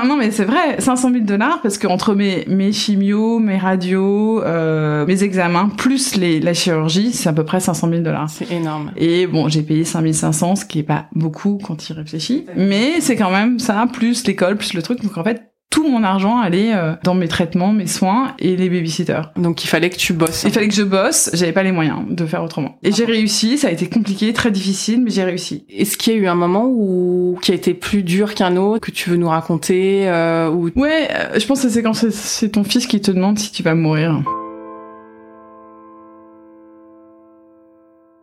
non, 0.05 0.17
mais 0.17 0.31
c'est 0.31 0.45
vrai, 0.45 0.79
500 0.79 1.11
000 1.11 1.23
dollars 1.23 1.61
parce 1.61 1.77
que 1.77 1.87
entre 1.87 2.13
mes 2.13 2.45
mes 2.47 2.71
chimios, 2.71 3.39
mes 3.39 3.57
radios, 3.57 4.43
euh, 4.43 5.05
mes 5.05 5.23
examens 5.23 5.69
plus 5.69 6.15
les 6.15 6.39
la 6.39 6.53
chirurgie, 6.53 7.11
c'est 7.11 7.29
à 7.29 7.33
peu 7.33 7.43
près 7.43 7.59
500 7.59 7.89
000 7.89 8.01
dollars. 8.01 8.29
C'est 8.29 8.51
énorme. 8.51 8.91
Et 8.97 9.27
bon, 9.27 9.47
j'ai 9.47 9.61
payé 9.61 9.83
5500, 9.83 10.57
ce 10.57 10.65
qui 10.65 10.79
est 10.79 10.83
pas 10.83 11.05
beaucoup 11.13 11.59
quand 11.63 11.89
il 11.89 11.93
réfléchit, 11.93 12.45
mais 12.55 12.99
c'est 12.99 13.15
quand 13.15 13.31
même 13.31 13.59
ça 13.59 13.85
plus 13.91 14.25
l'école 14.25 14.57
plus 14.57 14.73
le 14.73 14.81
truc. 14.81 15.01
Donc 15.01 15.17
en 15.17 15.23
fait, 15.23 15.50
tout 15.71 15.87
mon 15.87 16.03
argent 16.03 16.37
allait 16.37 16.75
euh, 16.75 16.93
dans 17.03 17.15
mes 17.15 17.27
traitements, 17.27 17.71
mes 17.71 17.87
soins 17.87 18.35
et 18.37 18.55
les 18.55 18.69
babysitters. 18.69 19.31
Donc 19.37 19.63
il 19.63 19.67
fallait 19.67 19.89
que 19.89 19.95
tu 19.95 20.13
bosses. 20.13 20.43
Il 20.43 20.51
fallait 20.51 20.67
que 20.67 20.75
je 20.75 20.83
bosse, 20.83 21.31
j'avais 21.33 21.53
pas 21.53 21.63
les 21.63 21.71
moyens 21.71 21.99
de 22.07 22.25
faire 22.25 22.43
autrement. 22.43 22.77
Et 22.83 22.91
j'ai 22.91 23.05
réussi, 23.05 23.57
ça 23.57 23.69
a 23.69 23.71
été 23.71 23.87
compliqué, 23.87 24.31
très 24.33 24.51
difficile, 24.51 25.01
mais 25.01 25.09
j'ai 25.09 25.23
réussi. 25.23 25.65
Est-ce 25.69 25.97
qu'il 25.97 26.13
y 26.13 26.15
a 26.17 26.19
eu 26.19 26.27
un 26.27 26.35
moment 26.35 26.67
où 26.67 27.39
qui 27.41 27.51
a 27.51 27.55
été 27.55 27.73
plus 27.73 28.03
dur 28.03 28.35
qu'un 28.35 28.57
autre 28.57 28.85
que 28.85 28.91
tu 28.91 29.09
veux 29.09 29.15
nous 29.15 29.29
raconter 29.29 30.09
euh, 30.09 30.49
ou... 30.49 30.69
Ouais, 30.75 31.07
euh, 31.09 31.39
je 31.39 31.47
pense 31.47 31.63
que 31.63 31.69
c'est 31.69 31.81
quand 31.81 31.93
c'est 31.93 32.49
ton 32.49 32.65
fils 32.65 32.85
qui 32.85 32.99
te 32.99 33.09
demande 33.09 33.39
si 33.39 33.51
tu 33.51 33.63
vas 33.63 33.73
mourir. 33.73 34.21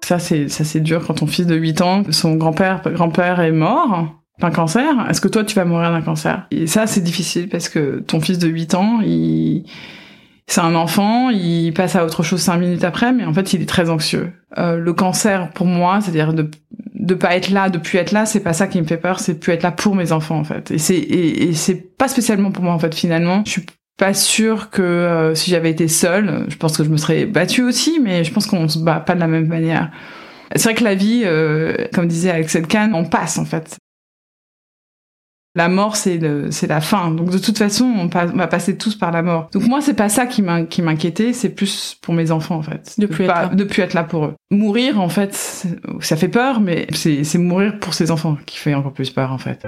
Ça 0.04 0.18
c'est 0.18 0.48
ça 0.48 0.64
c'est 0.64 0.80
dur 0.80 1.06
quand 1.06 1.14
ton 1.14 1.26
fils 1.26 1.46
de 1.46 1.54
8 1.54 1.80
ans, 1.80 2.02
son 2.10 2.36
grand-père 2.36 2.82
grand-père 2.94 3.40
est 3.40 3.52
mort 3.52 4.17
d'un 4.40 4.50
cancer, 4.50 5.06
est-ce 5.08 5.20
que 5.20 5.28
toi 5.28 5.44
tu 5.44 5.54
vas 5.54 5.64
mourir 5.64 5.90
d'un 5.90 6.02
cancer? 6.02 6.46
Et 6.50 6.66
ça 6.66 6.86
c'est 6.86 7.00
difficile 7.00 7.48
parce 7.48 7.68
que 7.68 8.00
ton 8.00 8.20
fils 8.20 8.38
de 8.38 8.48
8 8.48 8.74
ans, 8.74 9.00
il 9.02 9.64
c'est 10.48 10.62
un 10.62 10.74
enfant, 10.74 11.28
il 11.28 11.72
passe 11.74 11.94
à 11.94 12.06
autre 12.06 12.22
chose 12.22 12.40
cinq 12.40 12.56
minutes 12.56 12.82
après, 12.82 13.12
mais 13.12 13.24
en 13.26 13.34
fait 13.34 13.52
il 13.52 13.60
est 13.60 13.68
très 13.68 13.90
anxieux. 13.90 14.32
Euh, 14.56 14.78
le 14.78 14.92
cancer 14.94 15.50
pour 15.50 15.66
moi, 15.66 16.00
c'est-à-dire 16.00 16.32
de 16.32 16.50
de 16.94 17.14
pas 17.14 17.36
être 17.36 17.50
là, 17.50 17.70
de 17.70 17.78
plus 17.78 17.98
être 17.98 18.12
là, 18.12 18.26
c'est 18.26 18.40
pas 18.40 18.52
ça 18.54 18.66
qui 18.66 18.80
me 18.80 18.86
fait 18.86 18.96
peur, 18.96 19.20
c'est 19.20 19.34
de 19.34 19.38
plus 19.38 19.52
être 19.52 19.62
là 19.62 19.70
pour 19.70 19.94
mes 19.94 20.10
enfants 20.10 20.38
en 20.38 20.44
fait. 20.44 20.70
Et 20.70 20.78
c'est 20.78 20.96
et, 20.96 21.52
c'est 21.52 21.96
pas 21.96 22.08
spécialement 22.08 22.50
pour 22.50 22.64
moi 22.64 22.72
en 22.72 22.78
fait 22.78 22.94
finalement. 22.94 23.42
Je 23.44 23.50
suis 23.50 23.66
pas 23.98 24.14
sûre 24.14 24.70
que 24.70 24.80
euh, 24.82 25.34
si 25.34 25.50
j'avais 25.50 25.70
été 25.70 25.86
seule, 25.86 26.46
je 26.48 26.56
pense 26.56 26.76
que 26.78 26.84
je 26.84 26.88
me 26.88 26.96
serais 26.96 27.26
battue 27.26 27.62
aussi, 27.62 28.00
mais 28.02 28.24
je 28.24 28.32
pense 28.32 28.46
qu'on 28.46 28.68
se 28.68 28.78
bat 28.78 29.00
pas 29.00 29.14
de 29.14 29.20
la 29.20 29.26
même 29.26 29.48
manière. 29.48 29.90
C'est 30.56 30.64
vrai 30.64 30.74
que 30.74 30.84
la 30.84 30.94
vie, 30.94 31.22
euh, 31.26 31.76
comme 31.92 32.08
disait 32.08 32.30
Axel 32.30 32.66
Kahn, 32.66 32.94
on 32.94 33.04
passe 33.04 33.36
en 33.36 33.44
fait 33.44 33.76
la 35.58 35.68
mort 35.68 35.96
c'est 35.96 36.20
c'est 36.50 36.68
la 36.68 36.80
fin. 36.80 37.10
Donc 37.10 37.30
de 37.30 37.38
toute 37.38 37.58
façon 37.58 37.84
on, 37.84 38.06
va 38.06 38.46
passer 38.46 38.78
tous 38.78 38.94
par 38.94 39.10
la 39.10 39.22
mort. 39.22 39.50
Donc 39.52 39.64
moi 39.64 39.80
c'est 39.80 39.94
pas 39.94 40.08
ça 40.08 40.24
qui 40.26 40.40
m'inquiétait. 40.40 41.32
C'est 41.32 41.50
plus 41.50 41.98
pour 42.00 42.14
mes 42.14 42.30
enfants 42.30 42.56
en 42.56 42.62
fait. 42.62 42.94
De 42.96 43.06
plus, 43.06 43.26
pas, 43.26 43.42
être, 43.42 43.50
là. 43.50 43.54
de 43.56 43.64
plus 43.64 43.82
être 43.82 43.94
là 43.94 44.04
pour 44.04 44.24
eux. 44.24 44.34
Mourir 44.50 45.00
en 45.00 45.08
fait 45.08 45.34
ça 46.00 46.16
fait 46.16 46.28
peur 46.28 46.60
mais 46.60 46.86
c'est 46.92 47.38
mourir 47.38 47.78
pour 47.80 47.92
ses 47.92 48.10
enfants 48.10 48.38
qui 48.46 48.56
fait 48.58 48.74
encore 48.74 48.92
plus 48.92 49.10
peur 49.10 49.32
en 49.32 49.38
fait. 49.38 49.66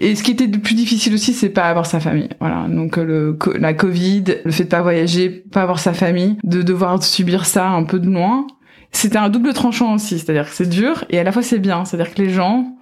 Et 0.00 0.14
ce 0.14 0.22
qui 0.22 0.30
était 0.30 0.46
le 0.46 0.58
plus 0.58 0.76
difficile 0.76 1.12
aussi, 1.12 1.32
c'est 1.32 1.48
pas 1.48 1.64
avoir 1.64 1.84
sa 1.84 1.98
famille. 1.98 2.28
Voilà. 2.40 2.66
Donc 2.68 2.96
le 2.96 3.36
la 3.58 3.74
Covid, 3.74 4.24
le 4.44 4.52
fait 4.52 4.64
de 4.64 4.68
pas 4.68 4.80
voyager, 4.80 5.28
pas 5.28 5.62
avoir 5.62 5.80
sa 5.80 5.92
famille, 5.92 6.36
de 6.44 6.62
devoir 6.62 7.02
subir 7.02 7.46
ça 7.46 7.68
un 7.68 7.82
peu 7.82 7.98
de 7.98 8.06
loin, 8.06 8.46
c'était 8.92 9.18
un 9.18 9.28
double 9.28 9.52
tranchant 9.52 9.94
aussi, 9.94 10.18
c'est-à-dire 10.18 10.48
que 10.48 10.54
c'est 10.54 10.68
dur 10.68 11.04
et 11.10 11.18
à 11.18 11.24
la 11.24 11.32
fois 11.32 11.42
c'est 11.42 11.58
bien, 11.58 11.84
c'est-à-dire 11.84 12.14
que 12.14 12.22
les 12.22 12.30
gens 12.30 12.76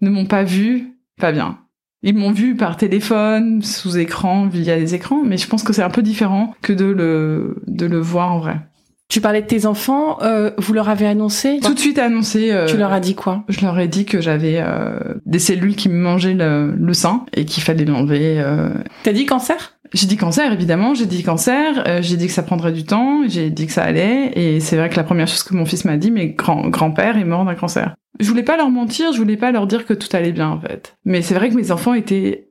ne 0.00 0.10
m'ont 0.10 0.26
pas 0.26 0.44
vu 0.44 0.94
pas 1.18 1.32
bien. 1.32 1.58
Ils 2.02 2.16
m'ont 2.16 2.30
vu 2.30 2.54
par 2.54 2.76
téléphone, 2.76 3.60
sous 3.62 3.98
écran, 3.98 4.46
via 4.46 4.76
les 4.76 4.94
écrans, 4.94 5.22
mais 5.24 5.36
je 5.36 5.48
pense 5.48 5.64
que 5.64 5.72
c'est 5.72 5.82
un 5.82 5.90
peu 5.90 6.02
différent 6.02 6.54
que 6.62 6.72
de 6.72 6.84
le 6.84 7.56
de 7.66 7.86
le 7.86 7.98
voir 7.98 8.32
en 8.32 8.38
vrai. 8.38 8.60
Tu 9.08 9.22
parlais 9.22 9.40
de 9.40 9.46
tes 9.46 9.64
enfants, 9.64 10.18
euh, 10.20 10.50
vous 10.58 10.74
leur 10.74 10.90
avez 10.90 11.06
annoncé 11.06 11.60
Tout 11.62 11.72
de 11.72 11.78
suite 11.78 11.98
annoncé. 11.98 12.52
Euh, 12.52 12.66
tu 12.66 12.76
leur 12.76 12.92
as 12.92 13.00
dit 13.00 13.14
quoi? 13.14 13.42
Je 13.48 13.62
leur 13.62 13.78
ai 13.78 13.88
dit 13.88 14.04
que 14.04 14.20
j'avais 14.20 14.58
euh, 14.58 15.14
des 15.24 15.38
cellules 15.38 15.76
qui 15.76 15.88
me 15.88 15.98
mangeaient 15.98 16.34
le, 16.34 16.74
le 16.78 16.92
sein 16.92 17.24
et 17.32 17.46
qu'il 17.46 17.62
fallait 17.62 17.86
l'enlever. 17.86 18.38
Euh... 18.38 18.68
T'as 19.04 19.14
dit 19.14 19.24
cancer? 19.24 19.77
J'ai 19.92 20.06
dit 20.06 20.16
cancer, 20.16 20.52
évidemment. 20.52 20.94
J'ai 20.94 21.06
dit 21.06 21.22
cancer. 21.22 21.84
Euh, 21.86 22.02
j'ai 22.02 22.16
dit 22.16 22.26
que 22.26 22.32
ça 22.32 22.42
prendrait 22.42 22.72
du 22.72 22.84
temps. 22.84 23.22
J'ai 23.26 23.50
dit 23.50 23.66
que 23.66 23.72
ça 23.72 23.84
allait. 23.84 24.32
Et 24.34 24.60
c'est 24.60 24.76
vrai 24.76 24.88
que 24.88 24.96
la 24.96 25.04
première 25.04 25.28
chose 25.28 25.42
que 25.42 25.54
mon 25.54 25.64
fils 25.64 25.84
m'a 25.84 25.96
dit, 25.96 26.10
mais 26.10 26.28
grand 26.28 26.68
grand-père 26.68 27.16
est 27.16 27.24
mort 27.24 27.44
d'un 27.44 27.54
cancer. 27.54 27.94
Je 28.20 28.28
voulais 28.28 28.42
pas 28.42 28.56
leur 28.56 28.70
mentir. 28.70 29.12
Je 29.12 29.18
voulais 29.18 29.36
pas 29.36 29.52
leur 29.52 29.66
dire 29.66 29.86
que 29.86 29.94
tout 29.94 30.08
allait 30.14 30.32
bien, 30.32 30.48
en 30.48 30.60
fait. 30.60 30.96
Mais 31.04 31.22
c'est 31.22 31.34
vrai 31.34 31.50
que 31.50 31.54
mes 31.54 31.70
enfants 31.70 31.94
étaient 31.94 32.48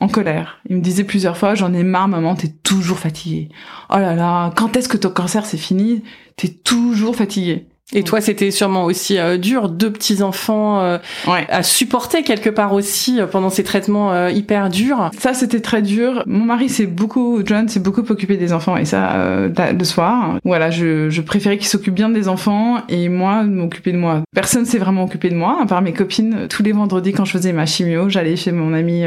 en 0.00 0.08
colère. 0.08 0.60
Ils 0.68 0.76
me 0.76 0.82
disaient 0.82 1.04
plusieurs 1.04 1.36
fois, 1.36 1.54
j'en 1.54 1.72
ai 1.72 1.82
marre, 1.82 2.08
maman, 2.08 2.34
t'es 2.34 2.52
toujours 2.62 2.98
fatiguée. 2.98 3.48
Oh 3.90 3.98
là 3.98 4.14
là, 4.14 4.52
quand 4.56 4.76
est-ce 4.76 4.88
que 4.88 4.96
ton 4.96 5.10
cancer 5.10 5.46
c'est 5.46 5.56
fini? 5.56 6.02
T'es 6.36 6.48
toujours 6.48 7.16
fatiguée. 7.16 7.68
Et 7.94 8.02
toi, 8.02 8.20
c'était 8.20 8.50
sûrement 8.50 8.84
aussi 8.84 9.16
euh, 9.16 9.38
dur, 9.38 9.68
deux 9.68 9.92
petits 9.92 10.20
enfants 10.20 10.80
euh, 10.80 10.98
à 11.26 11.62
supporter 11.62 12.24
quelque 12.24 12.50
part 12.50 12.72
aussi 12.72 13.20
euh, 13.20 13.28
pendant 13.28 13.48
ces 13.48 13.62
traitements 13.62 14.26
hyper 14.28 14.70
durs. 14.70 15.12
Ça, 15.16 15.34
c'était 15.34 15.60
très 15.60 15.82
dur. 15.82 16.24
Mon 16.26 16.44
mari 16.44 16.68
s'est 16.68 16.86
beaucoup, 16.86 17.42
John 17.44 17.68
s'est 17.68 17.78
beaucoup 17.78 18.00
occupé 18.08 18.36
des 18.36 18.52
enfants 18.52 18.76
et 18.76 18.84
ça 18.84 19.48
le 19.48 19.84
soir. 19.84 20.38
Voilà, 20.44 20.70
je, 20.70 21.10
je 21.10 21.20
préférais 21.20 21.58
qu'il 21.58 21.68
s'occupe 21.68 21.94
bien 21.94 22.08
des 22.08 22.26
enfants 22.28 22.82
et 22.88 23.08
moi 23.08 23.44
m'occuper 23.44 23.92
de 23.92 23.98
moi. 23.98 24.22
Personne 24.34 24.64
s'est 24.64 24.78
vraiment 24.78 25.04
occupé 25.04 25.28
de 25.28 25.36
moi, 25.36 25.58
à 25.62 25.66
part 25.66 25.82
mes 25.82 25.92
copines. 25.92 26.48
Tous 26.48 26.64
les 26.64 26.72
vendredis, 26.72 27.12
quand 27.12 27.24
je 27.24 27.32
faisais 27.32 27.52
ma 27.52 27.66
chimio, 27.66 28.08
j'allais 28.08 28.36
chez 28.36 28.50
mon 28.50 28.74
ami 28.74 29.04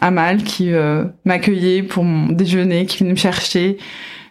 Amal 0.00 0.42
qui 0.42 0.70
m'accueillait 1.24 1.82
pour 1.82 2.04
mon 2.04 2.32
déjeuner, 2.32 2.84
qui 2.84 2.98
venait 2.98 3.12
me 3.12 3.16
chercher. 3.16 3.78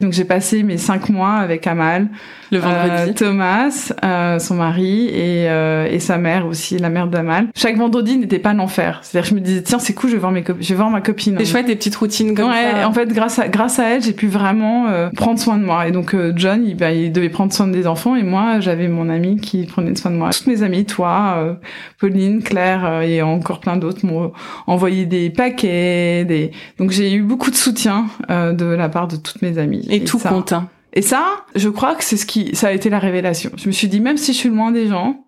Donc 0.02 0.14
j'ai 0.14 0.26
passé 0.26 0.64
mes 0.64 0.78
cinq 0.78 1.10
mois 1.10 1.36
avec 1.36 1.68
Amal, 1.68 2.08
le 2.52 2.58
vendredi, 2.58 3.12
euh, 3.12 3.14
Thomas, 3.14 3.94
euh, 4.04 4.40
son 4.40 4.56
mari 4.56 5.06
et, 5.08 5.48
euh, 5.48 5.88
et 5.90 6.00
sa 6.00 6.18
mère 6.18 6.48
aussi, 6.48 6.78
la 6.80 6.90
mère 6.90 7.08
d'Amal. 7.08 7.48
Chaque 7.56 7.78
vendredi 7.78 8.18
n'était 8.18 8.40
pas 8.40 8.54
l'enfer. 8.54 9.00
C'est-à-dire 9.04 9.30
que 9.30 9.36
je 9.36 9.40
me 9.40 9.46
disais 9.46 9.62
tiens 9.62 9.78
c'est 9.80 9.94
cool, 9.94 10.10
je 10.10 10.16
vais 10.16 10.20
voir 10.20 10.32
mes 10.32 10.44
je 10.60 10.68
vais 10.70 10.76
voir 10.76 10.90
ma 10.90 11.02
copine. 11.02 11.36
C'est 11.38 11.46
chouette 11.46 11.68
des 11.68 11.76
petites 11.76 11.96
routines 11.96 12.34
comme 12.36 12.50
ouais, 12.50 12.72
ça. 12.72 12.90
En 12.90 12.94
fait 12.94 13.14
grâce 13.14 13.38
à 13.38 13.48
grâce 13.48 13.78
à 13.78 13.90
elle 13.90 14.02
j'ai 14.02 14.14
pu 14.14 14.28
vraiment 14.28 14.88
euh, 14.88 15.10
prendre 15.12 15.40
soin 15.40 15.58
de 15.58 15.64
moi. 15.64 15.88
Et 15.88 15.92
donc 15.92 16.16
euh, 16.16 16.34
John 16.36 16.66
il, 16.66 16.76
bah, 16.76 16.92
il 16.92 17.12
devait 17.12 17.30
prendre 17.30 17.54
soin 17.54 17.68
des 17.68 17.86
enfants 17.86 18.16
et 18.16 18.24
moi 18.24 18.60
j'avais 18.60 18.88
mon 18.88 19.08
ami 19.08 19.38
qui 19.38 19.66
prenait 19.66 19.96
soin 19.96 20.10
de 20.10 20.18
moi. 20.18 20.32
Toutes 20.32 20.48
mes 20.48 20.64
amies, 20.64 20.86
toi, 20.86 21.58
Pauline, 22.00 22.42
Claire 22.42 23.02
et 23.02 23.22
encore 23.22 23.60
plein 23.60 23.78
d'autres 23.78 24.04
m'ont 24.06 24.32
envoyé 24.66 25.06
des 25.06 25.30
paquets, 25.30 26.26
des 26.26 26.52
donc 26.80 26.90
j'ai 26.90 27.14
eu 27.14 27.22
beaucoup 27.22 27.52
de 27.52 27.56
soutien 27.56 28.08
de 28.30 28.66
la 28.66 28.90
part 28.90 29.08
de 29.08 29.16
toutes 29.16 29.42
mes 29.42 29.58
amies. 29.60 29.88
Et, 29.92 30.04
tout 30.04 30.18
compte. 30.18 30.54
Hein. 30.54 30.70
Et 30.94 31.02
ça, 31.02 31.46
je 31.56 31.70
crois 31.70 31.96
que 31.96 32.04
c'est 32.04 32.18
ce 32.18 32.26
qui, 32.26 32.56
ça 32.56 32.70
a 32.70 32.72
été 32.72 32.90
la 32.90 33.00
révélation. 33.00 33.52
Je 33.58 33.68
me 33.68 33.72
suis 33.72 33.88
dit, 33.88 34.00
même 34.00 34.18
si 34.18 34.34
je 34.34 34.38
suis 34.38 34.50
loin 34.50 34.72
des 34.72 34.88
gens, 34.88 35.24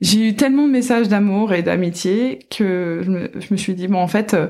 j'ai 0.00 0.28
eu 0.28 0.34
tellement 0.34 0.66
de 0.66 0.72
messages 0.72 1.08
d'amour 1.08 1.52
et 1.52 1.62
d'amitié 1.62 2.40
que 2.50 3.00
je 3.04 3.10
me, 3.10 3.30
je 3.38 3.48
me, 3.50 3.56
suis 3.56 3.74
dit, 3.74 3.86
bon, 3.86 3.98
en 3.98 4.08
fait, 4.08 4.34
euh, 4.34 4.46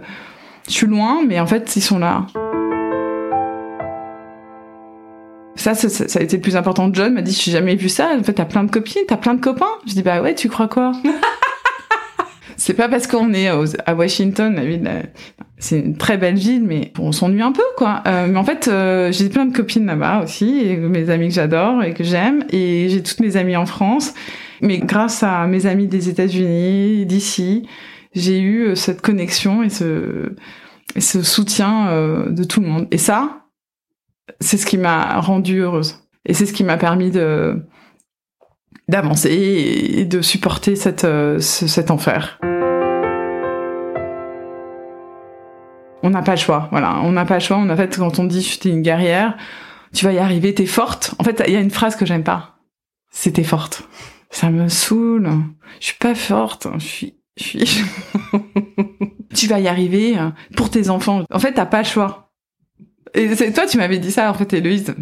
je 0.69 0.73
suis 0.73 0.87
loin, 0.87 1.23
mais 1.27 1.41
en 1.41 1.47
fait, 1.47 1.75
ils 1.77 1.83
sont 1.83 1.99
là. 1.99 2.27
Ça, 5.57 5.75
ça, 5.75 5.89
ça, 5.91 6.19
a 6.19 6.23
été 6.23 6.37
le 6.37 6.43
plus 6.43 6.57
important. 6.57 6.89
John 6.93 7.13
m'a 7.13 7.23
dit, 7.23 7.33
je 7.33 7.51
n'ai 7.51 7.57
jamais 7.57 7.75
vu 7.75 7.89
ça. 7.89 8.13
En 8.19 8.23
fait, 8.23 8.35
t'as 8.35 8.45
plein 8.45 8.65
de 8.65 8.71
copines, 8.71 9.03
t'as 9.07 9.17
plein 9.17 9.35
de 9.35 9.41
copains. 9.41 9.67
Je 9.87 9.93
dis, 9.93 10.03
bah 10.03 10.23
ouais, 10.23 10.35
tu 10.35 10.49
crois 10.49 10.69
quoi? 10.69 10.93
C'est 12.71 12.77
pas 12.77 12.89
parce 12.89 13.09
qu'on 13.09 13.33
est 13.33 13.49
à 13.49 13.97
Washington, 13.97 14.55
la 14.55 14.65
ville, 14.65 14.89
c'est 15.59 15.81
une 15.81 15.97
très 15.97 16.19
belle 16.19 16.37
ville, 16.37 16.63
mais 16.63 16.93
on 17.01 17.11
s'ennuie 17.11 17.43
un 17.43 17.51
peu, 17.51 17.65
quoi. 17.77 18.01
Euh, 18.07 18.29
mais 18.29 18.39
en 18.39 18.45
fait, 18.45 18.69
euh, 18.69 19.11
j'ai 19.11 19.29
plein 19.29 19.45
de 19.45 19.53
copines 19.53 19.87
là-bas 19.87 20.23
aussi, 20.23 20.77
mes 20.79 21.11
amis 21.11 21.31
que 21.31 21.35
j'adore 21.35 21.83
et 21.83 21.95
que 21.95 22.05
j'aime, 22.05 22.45
et 22.51 22.89
j'ai 22.89 23.03
toutes 23.03 23.19
mes 23.19 23.37
amies 23.37 23.57
en 23.57 23.67
France. 23.67 24.15
Mais 24.61 24.79
grâce 24.79 25.25
à 25.25 25.49
mes 25.49 25.67
amis 25.67 25.89
des 25.89 26.09
États-Unis, 26.11 27.07
d'ici, 27.07 27.67
j'ai 28.15 28.39
eu 28.39 28.69
euh, 28.69 28.75
cette 28.77 29.01
connexion 29.01 29.65
et 29.65 29.69
ce, 29.69 30.31
soutien 30.97 31.89
euh, 31.89 32.31
de 32.31 32.45
tout 32.45 32.61
le 32.61 32.69
monde. 32.69 32.87
Et 32.93 32.99
ça, 32.99 33.47
c'est 34.39 34.59
ce 34.59 34.65
qui 34.65 34.79
m'a 34.79 35.19
rendue 35.19 35.59
heureuse. 35.59 36.05
Et 36.25 36.35
c'est 36.35 36.47
ce 36.47 36.53
qui 36.53 36.63
m'a 36.63 36.77
permis 36.77 37.11
de 37.11 37.65
d'avancer 38.91 39.31
et 39.31 40.05
de 40.05 40.21
supporter 40.21 40.77
cette, 40.77 41.05
euh, 41.05 41.39
cet 41.39 41.91
enfer. 41.91 42.41
On 46.03 46.11
n'a 46.11 46.23
pas 46.23 46.33
le 46.33 46.39
choix, 46.39 46.69
voilà. 46.71 47.01
On 47.03 47.13
n'a 47.13 47.25
pas 47.25 47.35
le 47.35 47.41
choix. 47.41 47.59
En 47.59 47.77
fait, 47.77 47.97
quand 47.97 48.19
on 48.19 48.25
dit 48.25 48.59
es 48.65 48.69
une 48.69 48.83
guerrière, 48.83 49.37
tu 49.93 50.05
vas 50.05 50.13
y 50.13 50.19
arriver, 50.19 50.55
t'es 50.55 50.67
forte. 50.67 51.15
En 51.19 51.25
fait, 51.25 51.43
il 51.47 51.53
y 51.53 51.57
a 51.57 51.61
une 51.61 51.71
phrase 51.71 51.97
que 51.97 52.07
j'aime 52.07 52.25
pas. 52.25 52.59
C'est 53.11 53.33
t'es 53.33 53.45
forte. 53.45 53.89
Ça 54.31 54.51
me 54.51 54.69
saoule. 54.69 55.29
Je 55.81 55.87
suis 55.87 55.99
pas 55.99 56.15
forte. 56.15 56.69
Je 56.79 56.85
suis, 56.85 57.15
je 57.37 57.85
tu 59.35 59.47
vas 59.47 59.61
y 59.61 59.69
arriver 59.69 60.17
pour 60.57 60.71
tes 60.71 60.91
enfants. 60.91 61.25
En 61.31 61.39
fait, 61.39 61.53
t'as 61.53 61.67
pas 61.67 61.83
le 61.83 61.89
choix. 61.89 62.31
Et 63.15 63.53
toi, 63.53 63.67
tu 63.67 63.77
m'avais 63.77 63.99
dit 63.99 64.13
ça, 64.13 64.31
en 64.31 64.35
fait, 64.35 64.53
Héloïse. 64.53 64.95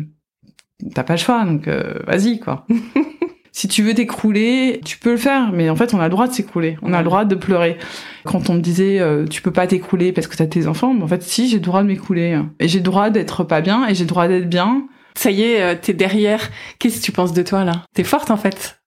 T'as 0.95 1.03
pas 1.03 1.15
le 1.15 1.19
choix, 1.19 1.45
donc 1.45 1.69
euh, 1.69 1.99
vas-y, 2.07 2.39
quoi. 2.39 2.67
si 3.53 3.69
tu 3.69 3.83
veux 3.83 3.95
t'écrouler, 3.95 4.81
tu 4.85 4.99
peux 4.99 5.13
le 5.13 5.17
faire, 5.17 5.53
mais 5.53 5.71
en 5.71 5.77
fait, 5.77 5.95
on 5.95 6.01
a 6.01 6.05
le 6.05 6.11
droit 6.11 6.29
de 6.29 6.33
s'écrouler. 6.33 6.77
On 6.83 6.93
a 6.93 6.99
le 6.99 7.05
droit 7.05 7.25
de 7.25 7.35
pleurer. 7.35 7.79
Quand 8.25 8.51
on 8.51 8.55
me 8.55 8.61
disait, 8.61 9.01
euh, 9.01 9.27
tu 9.27 9.43
peux 9.43 9.51
pas 9.51 9.67
t'écrouler 9.67 10.13
parce 10.13 10.27
que 10.27 10.37
t'as 10.37 10.47
tes 10.47 10.67
enfants, 10.67 10.95
mais 10.95 11.03
en 11.03 11.09
fait, 11.09 11.23
si, 11.23 11.49
j'ai 11.49 11.57
le 11.57 11.63
droit 11.63 11.83
de 11.83 11.89
m'écrouler. 11.89 12.41
Et 12.61 12.69
j'ai 12.69 12.79
le 12.79 12.85
droit 12.85 13.11
d'être 13.11 13.45
pas 13.45 13.61
bien, 13.61 13.87
et 13.89 13.95
j'ai 13.95 14.05
le 14.05 14.09
droit 14.09 14.29
d'être 14.29 14.49
bien. 14.49 14.87
Ça 15.17 15.31
y 15.31 15.43
est, 15.43 15.63
euh, 15.63 15.75
t'es 15.81 15.95
derrière. 15.95 16.51
Qu'est-ce 16.79 17.01
que 17.01 17.05
tu 17.05 17.13
penses 17.13 17.33
de 17.33 17.43
toi, 17.43 17.65
là? 17.65 17.85
T'es 17.95 18.05
forte, 18.05 18.31
en 18.31 18.37
fait? 18.37 18.81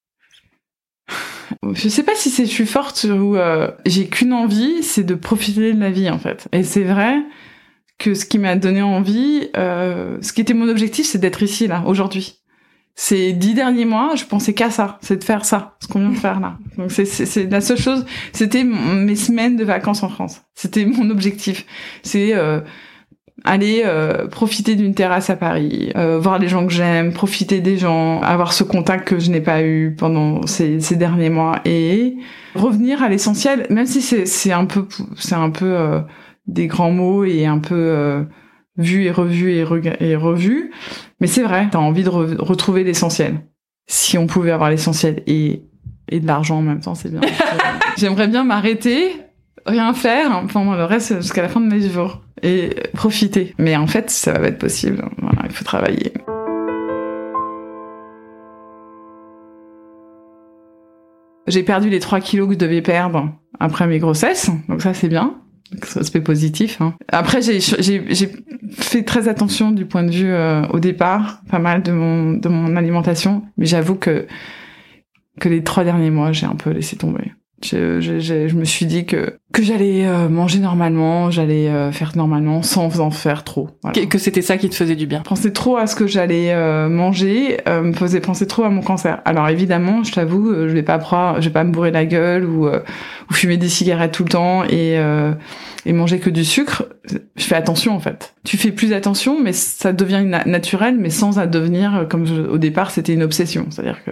Je 1.74 1.90
sais 1.90 2.04
pas 2.04 2.16
si 2.16 2.30
c'est 2.30 2.46
je 2.46 2.52
suis 2.52 2.66
forte 2.66 3.04
ou 3.04 3.36
j'ai 3.86 4.08
qu'une 4.08 4.32
envie, 4.32 4.84
c'est 4.84 5.04
de 5.04 5.16
profiter 5.16 5.74
de 5.74 5.80
la 5.80 5.92
vie, 5.92 6.10
en 6.10 6.18
fait. 6.18 6.48
Et 6.54 6.64
c'est 6.64 6.84
vrai 6.84 7.22
que 8.02 8.16
ce 8.16 8.26
qui 8.26 8.40
m'a 8.40 8.56
donné 8.56 8.82
envie, 8.82 9.50
euh, 9.56 10.18
ce 10.22 10.34
qui 10.34 10.42
était 10.42 10.56
mon 10.56 10.68
objectif, 10.68 11.06
c'est 11.06 11.20
d'être 11.20 11.44
ici 11.44 11.68
là 11.68 11.84
aujourd'hui. 11.86 12.41
Ces 12.96 13.34
dix 13.34 13.54
derniers 13.54 13.86
mois, 13.86 14.14
je 14.16 14.26
pensais 14.26 14.54
qu'à 14.54 14.70
ça, 14.70 15.00
c'est 15.02 15.18
de 15.18 15.24
faire 15.24 15.46
ça, 15.46 15.76
ce 15.80 15.88
qu'on 15.88 16.00
vient 16.00 16.10
de 16.10 16.18
faire 16.18 16.40
là. 16.40 16.58
Donc 16.78 16.92
c'est 16.92 17.50
la 17.50 17.62
seule 17.62 17.78
chose. 17.78 18.06
C'était 18.34 18.64
mes 18.64 19.16
semaines 19.16 19.56
de 19.56 19.64
vacances 19.64 20.04
en 20.04 20.10
France. 20.10 20.42
C'était 20.56 20.86
mon 20.86 21.10
objectif. 21.10 21.66
C'est 22.04 22.34
euh, 22.36 22.60
aller 23.44 23.84
euh, 23.86 24.28
profiter 24.28 24.76
d'une 24.76 24.94
terrasse 24.94 25.30
à 25.30 25.36
Paris, 25.36 25.92
euh, 25.96 26.20
voir 26.20 26.40
les 26.40 26.48
gens 26.48 26.66
que 26.66 26.74
j'aime, 26.74 27.14
profiter 27.14 27.60
des 27.60 27.78
gens, 27.78 28.22
avoir 28.22 28.54
ce 28.54 28.64
contact 28.64 29.08
que 29.08 29.20
je 29.20 29.32
n'ai 29.32 29.42
pas 29.42 29.64
eu 29.64 29.96
pendant 29.98 30.46
ces, 30.46 30.80
ces 30.80 30.96
derniers 30.96 31.30
mois 31.30 31.60
et 31.66 32.18
revenir 32.56 33.02
à 33.02 33.10
l'essentiel, 33.10 33.66
même 33.70 33.86
si 33.86 34.02
c'est 34.02 34.26
c'est 34.26 34.52
un 34.52 34.66
peu 34.66 34.88
c'est 35.18 35.36
un 35.36 35.50
peu 35.50 35.74
euh, 35.78 36.02
des 36.48 36.68
grands 36.68 36.92
mots 36.92 37.24
et 37.24 37.46
un 37.46 37.60
peu 37.60 37.76
euh, 37.76 38.24
vu 38.82 39.06
et 39.06 39.12
revu 39.12 39.52
et, 39.52 39.66
et 40.00 40.16
revu. 40.16 40.72
Mais 41.20 41.28
c'est 41.28 41.44
vrai, 41.44 41.68
t'as 41.72 41.80
envie 41.80 42.04
de 42.04 42.10
retrouver 42.10 42.84
l'essentiel. 42.84 43.42
Si 43.88 44.18
on 44.18 44.28
pouvait 44.28 44.52
avoir 44.52 44.70
l'essentiel 44.70 45.24
et, 45.28 45.64
et 46.10 46.20
de 46.20 46.28
l'argent 46.28 46.58
en 46.58 46.62
même 46.62 46.82
temps, 46.82 46.96
c'est 46.96 47.10
bien. 47.10 47.22
J'aimerais 47.98 48.28
bien 48.28 48.44
m'arrêter, 48.44 49.12
rien 49.66 49.94
faire 49.94 50.44
pendant 50.52 50.76
le 50.76 50.86
reste 50.86 51.22
jusqu'à 51.22 51.42
la 51.42 51.50
fin 51.50 51.62
de 51.62 51.68
mes 51.68 51.90
jours 51.90 52.22
et 52.42 52.70
profiter. 52.94 53.54
Mais 53.58 53.76
en 53.76 53.88
fait, 53.88 54.10
ça 54.10 54.34
va 54.34 54.40
pas 54.40 54.48
être 54.48 54.60
possible. 54.60 55.04
Voilà, 55.22 55.44
il 55.46 55.52
faut 55.52 55.66
travailler. 55.66 56.14
J'ai 61.48 61.64
perdu 61.64 61.90
les 61.90 62.00
3 62.00 62.20
kilos 62.22 62.48
que 62.48 62.54
je 62.54 62.60
devais 62.60 62.82
perdre 62.82 63.30
après 63.60 63.86
mes 63.88 64.00
grossesses, 64.00 64.50
donc 64.70 64.82
ça 64.82 64.94
c'est 64.94 65.10
bien 65.10 65.42
aspect 65.96 66.22
positif. 66.22 66.82
Hein. 66.82 66.94
Après, 67.08 67.42
j'ai 67.42 67.60
fait 68.72 69.04
très 69.04 69.28
attention 69.28 69.72
du 69.72 69.86
point 69.86 70.04
de 70.04 70.12
vue 70.12 70.32
euh, 70.32 70.66
au 70.68 70.80
départ, 70.80 71.42
pas 71.50 71.60
mal 71.60 71.84
de 71.84 71.92
mon 71.92 72.34
de 72.34 72.50
mon 72.50 72.76
alimentation, 72.76 73.44
mais 73.58 73.66
j'avoue 73.66 73.96
que 73.96 74.28
que 75.40 75.50
les 75.50 75.64
trois 75.64 75.84
derniers 75.84 76.12
mois, 76.12 76.32
j'ai 76.32 76.46
un 76.46 76.56
peu 76.56 76.72
laissé 76.72 76.98
tomber. 76.98 77.32
Je, 77.64 78.02
je, 78.02 78.20
je, 78.20 78.56
me 78.56 78.66
suis 78.66 78.88
dit 78.88 79.06
que 79.06 79.40
que 79.52 79.64
j'allais 79.64 80.06
euh, 80.06 80.30
manger 80.30 80.60
normalement, 80.60 81.32
j'allais 81.32 81.68
euh, 81.68 81.92
faire 81.92 82.12
normalement 82.16 82.62
sans 82.62 83.00
en 83.00 83.12
faire 83.12 83.44
trop. 83.44 83.70
Voilà. 83.84 84.06
Que, 84.06 84.18
c'était 84.18 84.42
ça 84.42 84.58
qui 84.58 84.70
te 84.70 84.76
faisait 84.76 84.96
du 84.96 85.08
bien. 85.08 85.22
Penser 85.22 85.52
trop 85.54 85.78
à 85.78 85.88
ce 85.88 85.96
que 85.96 86.08
j'allais 86.08 86.56
manger 86.88 87.58
me 87.68 87.94
faisait 87.94 88.22
penser 88.22 88.48
trop 88.48 88.64
à 88.64 88.70
mon 88.70 88.82
cancer. 88.82 89.22
Alors 89.26 89.50
évidemment, 89.50 90.04
je 90.04 90.12
t'avoue, 90.12 90.54
je 90.54 90.74
vais 90.74 90.84
pas 90.84 90.98
prendre, 90.98 91.42
je 91.42 91.46
vais 91.46 91.54
pas 91.54 91.64
me 91.64 91.72
bourrer 91.72 91.92
la 91.92 92.06
gueule 92.06 92.46
ou 92.46 92.68
ou 92.68 93.34
fumer 93.34 93.58
des 93.58 93.70
cigarettes 93.70 94.12
tout 94.12 94.24
le 94.24 94.30
temps 94.30 94.64
et 94.66 95.00
et 95.86 95.94
manger 95.94 96.20
que 96.20 96.30
du 96.30 96.46
sucre, 96.46 96.86
je 97.36 97.44
fais 97.44 97.56
attention 97.56 97.96
en 97.96 98.00
fait. 98.00 98.36
Tu 98.44 98.58
fais 98.58 98.72
plus 98.72 98.94
attention, 98.94 99.42
mais 99.42 99.52
ça 99.52 99.94
devient 99.94 100.24
naturel, 100.46 100.98
mais 101.00 101.10
sans 101.10 101.40
à 101.40 101.48
devenir 101.48 101.96
euh, 101.96 102.06
comme 102.06 102.26
au 102.50 102.58
départ 102.58 102.92
c'était 102.92 103.14
une 103.14 103.24
obsession. 103.24 103.66
C'est-à-dire 103.70 104.04
que 104.06 104.12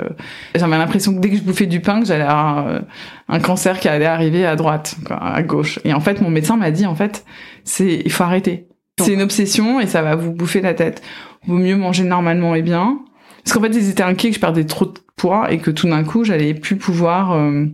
j'avais 0.56 0.78
l'impression 0.78 1.14
que 1.14 1.20
dès 1.20 1.30
que 1.30 1.38
je 1.38 1.44
bouffais 1.44 1.68
du 1.68 1.80
pain, 1.80 2.00
que 2.00 2.08
j'allais 2.08 2.24
avoir 2.24 2.68
euh, 2.68 2.80
un 3.28 3.40
cancer 3.40 3.80
qui 3.80 3.88
allait 3.88 4.06
arriver 4.06 4.46
à 4.46 4.56
droite, 4.56 4.96
quoi, 5.06 5.18
à 5.34 5.42
gauche. 5.44 5.80
Et 5.84 5.94
en 5.94 6.00
fait, 6.00 6.22
mon 6.22 6.30
médecin 6.30 6.58
m'a 6.58 6.72
dit 6.72 6.86
en 6.86 6.96
fait, 6.96 7.26
c'est 7.64 8.02
il 8.04 8.12
faut 8.12 8.24
arrêter. 8.24 8.68
C'est 9.00 9.14
une 9.14 9.22
obsession 9.22 9.80
et 9.80 9.88
ça 9.88 10.02
va 10.02 10.16
vous 10.16 10.32
bouffer 10.32 10.62
la 10.62 10.74
tête. 10.74 11.02
Vaut 11.48 11.58
mieux 11.58 11.78
manger 11.78 12.04
normalement 12.04 12.56
et 12.56 12.62
bien. 12.62 13.00
Parce 13.44 13.54
qu'en 13.54 13.62
fait, 13.62 13.70
ils 13.70 13.90
étaient 13.90 14.04
inquiets 14.04 14.30
que 14.30 14.36
je 14.36 14.42
perdais 14.42 14.66
trop 14.66 14.86
de 14.86 15.00
poids 15.16 15.52
et 15.52 15.60
que 15.60 15.72
tout 15.72 15.88
d'un 15.88 16.04
coup, 16.04 16.26
j'allais 16.26 16.54
plus 16.54 16.76
pouvoir 16.76 17.32
euh, 17.32 17.66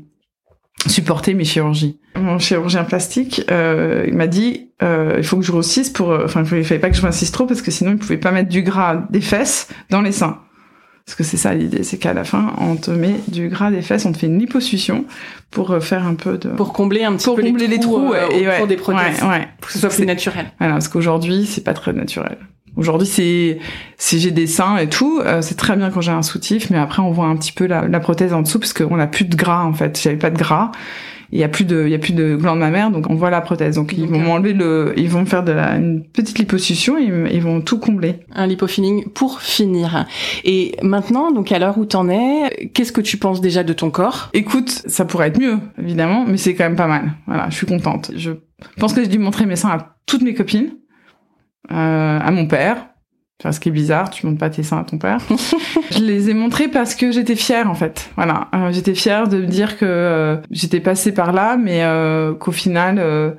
supporter 0.88 1.34
mes 1.34 1.44
chirurgies. 1.44 2.00
Mon 2.16 2.40
chirurgien 2.40 2.84
plastique, 2.84 3.42
euh, 3.52 4.06
il 4.08 4.14
m'a 4.14 4.28
dit, 4.28 4.70
euh, 4.82 5.16
il 5.18 5.24
faut 5.24 5.38
que 5.38 5.44
je 5.44 5.52
grossisse 5.52 5.90
pour, 5.90 6.12
euh, 6.12 6.26
enfin, 6.26 6.44
il 6.44 6.64
fallait 6.64 6.80
pas 6.80 6.90
que 6.90 6.96
je 6.96 7.02
m'insiste 7.02 7.34
trop 7.34 7.46
parce 7.46 7.62
que 7.62 7.72
sinon 7.72 7.92
il 7.92 7.98
pouvait 7.98 8.18
pas 8.18 8.32
mettre 8.32 8.50
du 8.50 8.62
gras 8.62 9.04
des 9.10 9.22
fesses 9.22 9.68
dans 9.90 10.02
les 10.02 10.12
seins. 10.12 10.40
Parce 11.06 11.16
que 11.16 11.24
c'est 11.24 11.38
ça 11.38 11.54
l'idée, 11.54 11.84
c'est 11.84 12.00
qu'à 12.00 12.14
la 12.14 12.24
fin, 12.24 12.54
on 12.58 12.76
te 12.76 12.90
met 12.90 13.20
du 13.28 13.48
gras 13.48 13.70
des 13.70 13.84
fesses, 13.84 14.06
on 14.06 14.12
te 14.12 14.18
fait 14.18 14.26
une 14.26 14.40
liposuction 14.40 15.06
pour 15.52 15.70
euh, 15.70 15.80
faire 15.80 16.06
un 16.08 16.16
peu 16.16 16.40
de... 16.40 16.50
Pour 16.50 16.74
combler 16.74 17.04
un 17.04 17.14
petit 17.14 17.26
pour 17.26 17.36
peu 17.36 17.44
combler 17.44 17.68
les 17.68 17.80
trous, 17.80 18.12
euh, 18.12 18.28
et 18.32 18.48
ouais, 18.48 18.66
des 18.66 18.76
prothèses. 18.76 19.22
Ouais, 19.22 19.30
ouais. 19.30 19.48
Pour 19.62 19.68
que 19.68 19.74
ce 19.74 19.80
soit 19.80 19.90
plus 19.90 20.06
naturel. 20.06 20.52
Voilà, 20.58 20.74
parce 20.74 20.88
qu'aujourd'hui, 20.88 21.46
c'est 21.46 21.64
pas 21.64 21.74
très 21.74 21.94
naturel. 21.94 22.38
Aujourd'hui, 22.76 23.08
c'est 23.08 23.60
si 23.98 24.20
j'ai 24.20 24.32
des 24.32 24.48
seins 24.48 24.78
et 24.78 24.90
tout, 24.90 25.22
euh, 25.24 25.44
c'est 25.44 25.56
très 25.56 25.76
bien 25.76 25.92
quand 25.92 26.02
j'ai 26.02 26.12
un 26.12 26.24
soutif, 26.24 26.72
mais 26.72 26.78
après 26.78 27.02
on 27.02 27.12
voit 27.12 27.28
un 27.28 27.38
petit 27.38 27.54
peu 27.54 27.68
la, 27.68 27.88
la 27.88 28.00
prothèse 28.00 28.34
en 28.34 28.42
dessous 28.42 28.60
parce 28.60 28.74
qu'on 28.74 29.00
a 29.00 29.08
plus 29.08 29.26
de 29.26 29.36
gras 29.36 29.64
en 29.64 29.74
fait. 29.74 29.98
J'avais 30.02 30.18
pas 30.18 30.32
de 30.32 30.38
gras 30.38 30.72
il 31.32 31.40
y 31.40 31.44
a 31.44 31.50
plus 31.50 31.66
de 31.66 31.84
il 31.86 31.92
y 31.92 31.96
a 31.96 32.00
plus 32.00 32.14
de 32.14 32.36
gland 32.36 32.56
mammaire 32.56 32.92
donc 32.92 33.10
on 33.10 33.16
voit 33.16 33.30
la 33.30 33.42
prothèse. 33.42 33.76
Donc 33.76 33.94
ils 33.98 34.08
vont 34.08 34.20
m'enlever 34.20 34.54
le 34.54 34.94
ils 34.98 35.10
vont 35.10 35.26
faire 35.26 35.44
de 35.44 35.52
la 35.52 35.76
une 35.76 36.04
petite 36.04 36.38
liposuction 36.40 36.98
et 36.98 37.12
ils 37.34 37.42
vont 37.42 37.62
tout 37.62 37.80
combler. 37.80 38.20
Un 38.34 38.48
lipofilling 38.48 39.10
pour 39.10 39.42
finir. 39.42 40.06
Et 40.44 40.76
maintenant 40.82 41.32
donc 41.32 41.52
à 41.52 41.60
l'heure 41.60 41.78
où 41.78 41.86
t'en 41.86 42.10
es 42.10 42.70
qu'est-ce 42.74 42.92
que 42.92 43.02
tu 43.02 43.18
penses 43.18 43.42
déjà 43.42 43.64
de 43.64 43.74
ton 43.74 43.90
corps? 43.90 44.30
Écoute 44.34 44.70
ça 44.86 45.06
pourrait 45.06 45.28
être 45.28 45.40
mieux 45.40 45.58
évidemment 45.82 46.26
mais 46.28 46.38
c'est 46.38 46.56
quand 46.56 46.66
même 46.66 46.76
pas 46.76 46.88
mal. 46.88 47.14
Voilà 47.28 47.48
je 47.50 47.56
suis 47.56 47.68
contente. 47.68 48.12
Je 48.16 48.32
pense 48.80 48.94
que 48.94 49.02
j'ai 49.02 49.10
dû 49.10 49.20
montrer 49.20 49.46
mes 49.46 49.56
seins 49.56 49.70
à 49.70 49.96
toutes 50.06 50.22
mes 50.22 50.34
copines 50.34 50.72
euh, 51.72 52.20
à 52.20 52.32
mon 52.32 52.48
père 52.48 52.88
Enfin, 53.42 53.52
ce 53.52 53.60
qui 53.60 53.70
est 53.70 53.72
bizarre, 53.72 54.10
tu 54.10 54.26
montres 54.26 54.40
pas 54.40 54.50
tes 54.50 54.64
seins 54.64 54.80
à 54.80 54.84
ton 54.84 54.98
père. 54.98 55.20
je 55.92 56.00
les 56.00 56.30
ai 56.30 56.34
montrés 56.34 56.70
parce 56.70 56.96
que 56.96 57.12
j'étais 57.12 57.36
fière 57.36 57.70
en 57.70 57.76
fait. 57.76 58.10
Voilà, 58.16 58.48
euh, 58.56 58.72
j'étais 58.72 58.96
fière 58.96 59.28
de 59.28 59.38
me 59.38 59.46
dire 59.46 59.78
que 59.78 59.86
euh, 59.86 60.38
j'étais 60.52 60.80
passée 60.80 61.14
par 61.14 61.34
là, 61.34 61.58
mais 61.58 61.84
euh, 61.84 62.34
qu'au 62.34 62.54
final, 62.54 63.36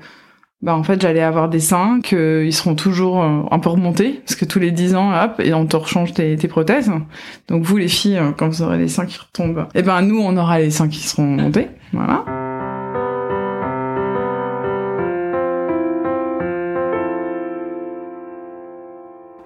bah 0.63 0.77
en 0.77 0.83
fait, 0.83 1.01
j'allais 1.01 1.23
avoir 1.23 1.49
des 1.49 1.61
seins, 1.61 2.01
qu'ils 2.03 2.53
seront 2.53 2.75
toujours 2.75 3.23
un 3.23 3.59
peu 3.59 3.71
remontés, 3.71 4.21
parce 4.25 4.37
que 4.37 4.45
tous 4.45 4.59
les 4.59 4.71
10 4.71 4.97
ans, 4.97 5.13
hop, 5.13 5.41
et 5.41 5.55
on 5.55 5.67
te 5.67 5.77
rechange 5.77 6.13
tes, 6.13 6.37
prothèses. 6.49 6.91
Donc 7.49 7.63
vous 7.63 7.77
les 7.77 7.89
filles, 7.89 8.21
quand 8.37 8.49
vous 8.49 8.63
aurez 8.63 8.79
les 8.79 8.89
seins 8.89 9.07
qui 9.07 9.19
retombent, 9.19 9.67
et 9.75 9.81
eh 9.81 9.83
ben 9.83 10.03
nous, 10.03 10.21
on 10.21 10.37
aura 10.37 10.59
les 10.59 10.71
seins 10.71 10.89
qui 10.89 11.01
seront 11.01 11.25
montés. 11.25 11.69
Voilà. 11.93 12.25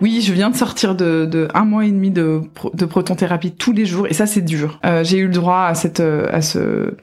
Oui, 0.00 0.22
je 0.22 0.32
viens 0.32 0.50
de 0.50 0.56
sortir 0.56 0.94
de, 0.94 1.26
de 1.26 1.48
un 1.52 1.64
mois 1.64 1.84
et 1.84 1.90
demi 1.90 2.10
de, 2.10 2.40
de 2.72 2.84
protonthérapie 2.86 3.52
tous 3.52 3.72
les 3.72 3.84
jours 3.84 4.06
et 4.06 4.14
ça 4.14 4.26
c'est 4.26 4.40
dur. 4.40 4.80
Euh, 4.84 5.04
j'ai 5.04 5.18
eu 5.18 5.26
le 5.26 5.32
droit 5.32 5.64
à 5.64 5.74
cette 5.74 6.00
à 6.00 6.40
ce 6.40 6.94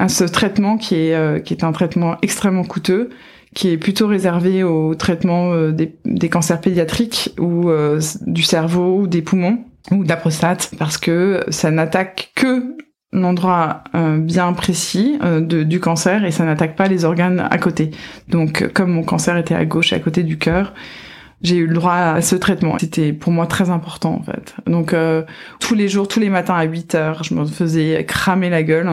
à 0.00 0.08
ce 0.08 0.24
traitement 0.24 0.78
qui 0.78 0.94
est 0.94 1.14
euh, 1.14 1.38
qui 1.38 1.54
est 1.54 1.62
un 1.62 1.72
traitement 1.72 2.16
extrêmement 2.22 2.64
coûteux 2.64 3.10
qui 3.54 3.68
est 3.68 3.76
plutôt 3.76 4.06
réservé 4.06 4.62
au 4.62 4.94
traitement 4.94 5.52
euh, 5.52 5.72
des, 5.72 5.96
des, 6.04 6.28
cancers 6.28 6.60
pédiatriques 6.60 7.34
ou 7.38 7.68
euh, 7.68 8.00
du 8.26 8.42
cerveau 8.42 9.00
ou 9.00 9.06
des 9.06 9.22
poumons 9.22 9.58
ou 9.90 10.04
de 10.04 10.08
la 10.08 10.16
prostate 10.16 10.70
parce 10.78 10.96
que 10.96 11.44
ça 11.48 11.70
n'attaque 11.70 12.32
que 12.34 12.76
l'endroit 13.12 13.82
bien 14.18 14.52
précis 14.52 15.18
de, 15.20 15.64
du 15.64 15.80
cancer 15.80 16.24
et 16.24 16.30
ça 16.30 16.44
n'attaque 16.44 16.76
pas 16.76 16.86
les 16.86 17.04
organes 17.04 17.44
à 17.50 17.58
côté. 17.58 17.90
Donc 18.28 18.68
comme 18.72 18.92
mon 18.92 19.02
cancer 19.02 19.36
était 19.36 19.56
à 19.56 19.64
gauche 19.64 19.92
à 19.92 19.98
côté 19.98 20.22
du 20.22 20.38
cœur, 20.38 20.74
j'ai 21.42 21.56
eu 21.56 21.66
le 21.66 21.74
droit 21.74 21.94
à 21.94 22.20
ce 22.20 22.36
traitement. 22.36 22.76
C'était 22.78 23.12
pour 23.12 23.32
moi 23.32 23.46
très 23.46 23.70
important 23.70 24.20
en 24.20 24.22
fait. 24.22 24.54
Donc 24.66 24.92
euh, 24.92 25.22
tous 25.58 25.74
les 25.74 25.88
jours, 25.88 26.06
tous 26.06 26.20
les 26.20 26.28
matins 26.28 26.54
à 26.54 26.64
8 26.64 26.94
heures, 26.94 27.24
je 27.24 27.34
me 27.34 27.46
faisais 27.46 28.04
cramer 28.04 28.50
la 28.50 28.62
gueule, 28.62 28.90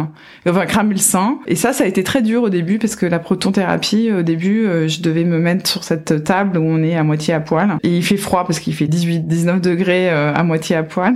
enfin 0.48 0.66
cramer 0.66 0.94
le 0.94 1.00
sein. 1.00 1.40
Et 1.48 1.56
ça, 1.56 1.74
ça 1.74 1.84
a 1.84 1.88
été 1.88 2.04
très 2.04 2.22
dur 2.22 2.44
au 2.44 2.50
début 2.50 2.80
parce 2.80 2.96
que 2.96 3.06
la 3.06 3.20
protonthérapie, 3.20 4.12
au 4.12 4.22
début, 4.22 4.66
euh, 4.66 4.88
je 4.88 5.02
devais 5.02 5.26
me 5.26 5.40
mettre 5.40 5.70
sur 5.70 5.84
cette 5.84 6.24
table 6.24 6.58
où 6.58 6.64
on 6.64 6.82
est 6.84 6.96
à 6.96 7.04
moitié 7.04 7.34
à 7.34 7.40
poil. 7.40 7.78
Et 7.84 7.98
il 7.98 8.04
fait 8.04 8.18
froid 8.18 8.46
parce 8.46 8.60
qu'il 8.60 8.74
fait 8.74 8.88
18, 8.88 9.28
19 9.28 9.62
degrés 9.62 10.10
euh, 10.10 10.34
à 10.34 10.44
moitié 10.44 10.76
à 10.76 10.84
poil 10.84 11.16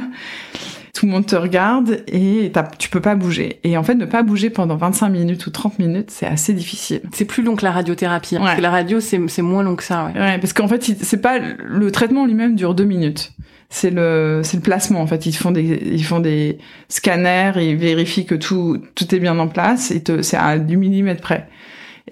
tout 0.94 1.06
le 1.06 1.12
monde 1.12 1.26
te 1.26 1.36
regarde 1.36 2.04
et 2.08 2.52
tu 2.78 2.90
peux 2.90 3.00
pas 3.00 3.16
bouger. 3.16 3.60
Et 3.64 3.78
en 3.78 3.84
fait, 3.84 3.96
ne 3.96 4.06
pas 4.06 4.24
bouger 4.24 4.50
pendant 4.50 4.76
25 4.76 5.10
minutes 5.10 5.48
ou 5.48 5.50
30 5.50 5.80
minutes, 5.80 6.12
c'est 6.12 6.26
assez 6.26 6.54
difficile. 6.54 7.02
C'est 7.14 7.26
plus 7.26 7.44
long 7.44 7.56
que 7.56 7.64
la 7.64 7.72
radiothérapie. 7.72 8.36
Hein, 8.36 8.42
parce 8.42 8.58
que 8.58 8.62
la 8.62 8.72
radio, 8.72 9.00
c'est 9.00 9.42
moins 9.42 9.64
long 9.64 9.76
que 9.76 9.84
ça. 9.84 10.06
Ouais, 10.06 10.20
ouais 10.20 10.38
parce 10.38 10.54
qu'en 10.54 10.68
fait, 10.68 10.84
c'est 10.84 11.22
pas 11.22 11.40
le 11.40 11.92
traitement 11.92 12.26
lui-même 12.26 12.56
dure 12.56 12.76
deux 12.76 12.84
minutes. 12.84 13.34
C'est 13.74 13.90
le 13.90 14.42
c'est 14.44 14.58
le 14.58 14.64
placement 14.64 15.02
en 15.02 15.08
fait. 15.08 15.26
Ils 15.26 15.34
font 15.34 15.52
des 15.52 15.82
ils 15.86 16.04
font 16.04 16.20
des 16.20 16.58
scanners, 16.90 17.54
ils 17.56 17.78
vérifient 17.78 18.26
que 18.26 18.36
tout 18.36 18.82
tout 18.96 19.16
est 19.16 19.20
bien 19.20 19.40
en 19.40 19.48
place 19.48 19.92
et 19.92 20.04
c'est 20.22 20.36
à 20.36 20.60
du 20.60 20.76
millimètre 20.76 21.22
près. 21.22 21.48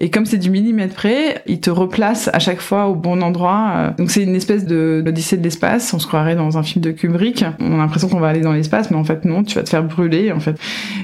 Et 0.02 0.08
comme 0.08 0.24
c'est 0.24 0.38
du 0.38 0.50
millimètre 0.50 0.94
près, 0.94 1.42
il 1.46 1.60
te 1.60 1.68
replace 1.68 2.30
à 2.32 2.38
chaque 2.38 2.60
fois 2.60 2.86
au 2.86 2.94
bon 2.94 3.22
endroit. 3.22 3.72
Euh. 3.76 3.90
Donc 3.98 4.10
c'est 4.10 4.22
une 4.22 4.34
espèce 4.34 4.64
de 4.64 5.02
l'odyssée 5.04 5.36
de 5.36 5.42
l'espace. 5.42 5.92
On 5.92 5.98
se 5.98 6.06
croirait 6.06 6.36
dans 6.36 6.56
un 6.56 6.62
film 6.62 6.82
de 6.82 6.90
Kubrick. 6.90 7.44
On 7.60 7.74
a 7.74 7.76
l'impression 7.76 8.08
qu'on 8.08 8.18
va 8.18 8.28
aller 8.28 8.40
dans 8.40 8.52
l'espace, 8.52 8.90
mais 8.90 8.96
en 8.96 9.04
fait 9.04 9.26
non, 9.26 9.44
tu 9.44 9.56
vas 9.56 9.62
te 9.62 9.68
faire 9.68 9.84
brûler. 9.84 10.32
En 10.32 10.40
fait, 10.40 10.58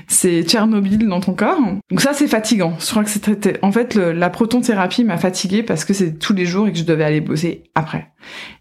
c'est 0.09 0.42
Tchernobyl 0.42 1.07
dans 1.07 1.20
ton 1.20 1.34
corps. 1.34 1.61
Donc 1.90 2.01
ça 2.01 2.14
c'est 2.14 2.26
fatigant. 2.26 2.74
Je 2.80 2.90
crois 2.90 3.05
que 3.05 3.11
c'était 3.11 3.59
en 3.62 3.70
fait 3.70 3.94
la 3.94 4.30
protonthérapie 4.30 5.05
m'a 5.05 5.18
fatiguée 5.18 5.62
parce 5.62 5.84
que 5.84 5.92
c'est 5.92 6.18
tous 6.18 6.32
les 6.32 6.47
jours 6.47 6.66
et 6.66 6.72
que 6.72 6.78
je 6.78 6.84
devais 6.84 7.05
aller 7.05 7.20
bosser 7.20 7.64
après. 7.74 8.12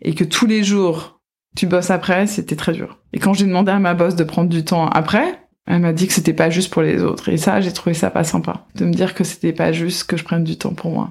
Et 0.01 0.13
que 0.13 0.25
tous 0.25 0.45
les 0.45 0.63
jours 0.63 1.15
tu 1.55 1.67
bosses 1.67 1.89
après, 1.89 2.27
c'était 2.27 2.57
très 2.57 2.73
dur. 2.73 2.99
Et 3.13 3.19
quand 3.19 3.33
j'ai 3.33 3.45
demandé 3.45 3.71
à 3.71 3.79
ma 3.79 3.93
boss 3.93 4.15
de 4.15 4.25
prendre 4.25 4.49
du 4.49 4.65
temps 4.65 4.87
après, 4.87 5.44
elle 5.67 5.79
m'a 5.79 5.93
dit 5.93 6.07
que 6.07 6.13
c'était 6.13 6.33
pas 6.33 6.49
juste 6.49 6.71
pour 6.71 6.81
les 6.81 7.01
autres. 7.01 7.29
Et 7.29 7.37
ça, 7.37 7.59
j'ai 7.59 7.71
trouvé 7.73 7.93
ça 7.93 8.11
pas 8.11 8.23
sympa. 8.23 8.65
De 8.75 8.85
me 8.85 8.93
dire 8.93 9.13
que 9.15 9.23
c'était 9.23 9.53
pas 9.53 9.71
juste 9.71 10.03
que 10.03 10.15
je 10.15 10.23
prenne 10.23 10.43
du 10.43 10.57
temps 10.57 10.73
pour 10.73 10.91
moi. 10.91 11.09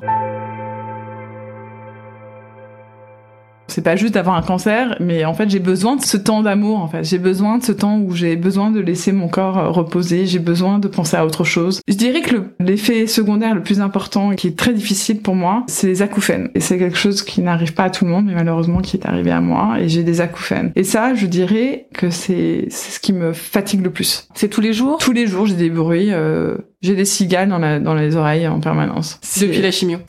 C'est 3.74 3.82
pas 3.82 3.96
juste 3.96 4.14
d'avoir 4.14 4.36
un 4.36 4.42
cancer, 4.42 4.96
mais 5.00 5.24
en 5.24 5.34
fait 5.34 5.50
j'ai 5.50 5.58
besoin 5.58 5.96
de 5.96 6.02
ce 6.02 6.16
temps 6.16 6.42
d'amour. 6.42 6.78
En 6.78 6.86
fait, 6.86 7.02
j'ai 7.02 7.18
besoin 7.18 7.58
de 7.58 7.64
ce 7.64 7.72
temps 7.72 7.98
où 7.98 8.14
j'ai 8.14 8.36
besoin 8.36 8.70
de 8.70 8.78
laisser 8.78 9.10
mon 9.10 9.26
corps 9.26 9.58
euh, 9.58 9.68
reposer. 9.68 10.26
J'ai 10.26 10.38
besoin 10.38 10.78
de 10.78 10.86
penser 10.86 11.16
à 11.16 11.26
autre 11.26 11.42
chose. 11.42 11.80
Je 11.88 11.94
dirais 11.94 12.20
que 12.20 12.36
l'effet 12.60 13.08
secondaire 13.08 13.52
le 13.52 13.64
plus 13.64 13.80
important 13.80 14.30
et 14.30 14.36
qui 14.36 14.46
est 14.46 14.56
très 14.56 14.74
difficile 14.74 15.22
pour 15.22 15.34
moi, 15.34 15.64
c'est 15.66 15.88
les 15.88 16.02
acouphènes. 16.02 16.50
Et 16.54 16.60
c'est 16.60 16.78
quelque 16.78 16.96
chose 16.96 17.24
qui 17.24 17.40
n'arrive 17.40 17.74
pas 17.74 17.82
à 17.82 17.90
tout 17.90 18.04
le 18.04 18.12
monde, 18.12 18.26
mais 18.26 18.34
malheureusement 18.34 18.78
qui 18.78 18.96
est 18.96 19.06
arrivé 19.06 19.32
à 19.32 19.40
moi. 19.40 19.80
Et 19.80 19.88
j'ai 19.88 20.04
des 20.04 20.20
acouphènes. 20.20 20.70
Et 20.76 20.84
ça, 20.84 21.16
je 21.16 21.26
dirais 21.26 21.88
que 21.94 22.10
c'est 22.10 22.68
ce 22.70 23.00
qui 23.00 23.12
me 23.12 23.32
fatigue 23.32 23.82
le 23.82 23.90
plus. 23.90 24.28
C'est 24.34 24.46
tous 24.46 24.60
les 24.60 24.72
jours? 24.72 24.98
Tous 24.98 25.10
les 25.10 25.26
jours, 25.26 25.46
j'ai 25.46 25.56
des 25.56 25.70
bruits. 25.70 26.12
Euh, 26.12 26.58
j'ai 26.84 26.94
des 26.94 27.06
cigales 27.06 27.48
dans, 27.48 27.58
la, 27.58 27.80
dans 27.80 27.94
les 27.94 28.14
oreilles 28.14 28.46
en 28.46 28.60
permanence. 28.60 29.18
Depuis 29.40 29.62
la 29.62 29.70
chimio. 29.70 30.00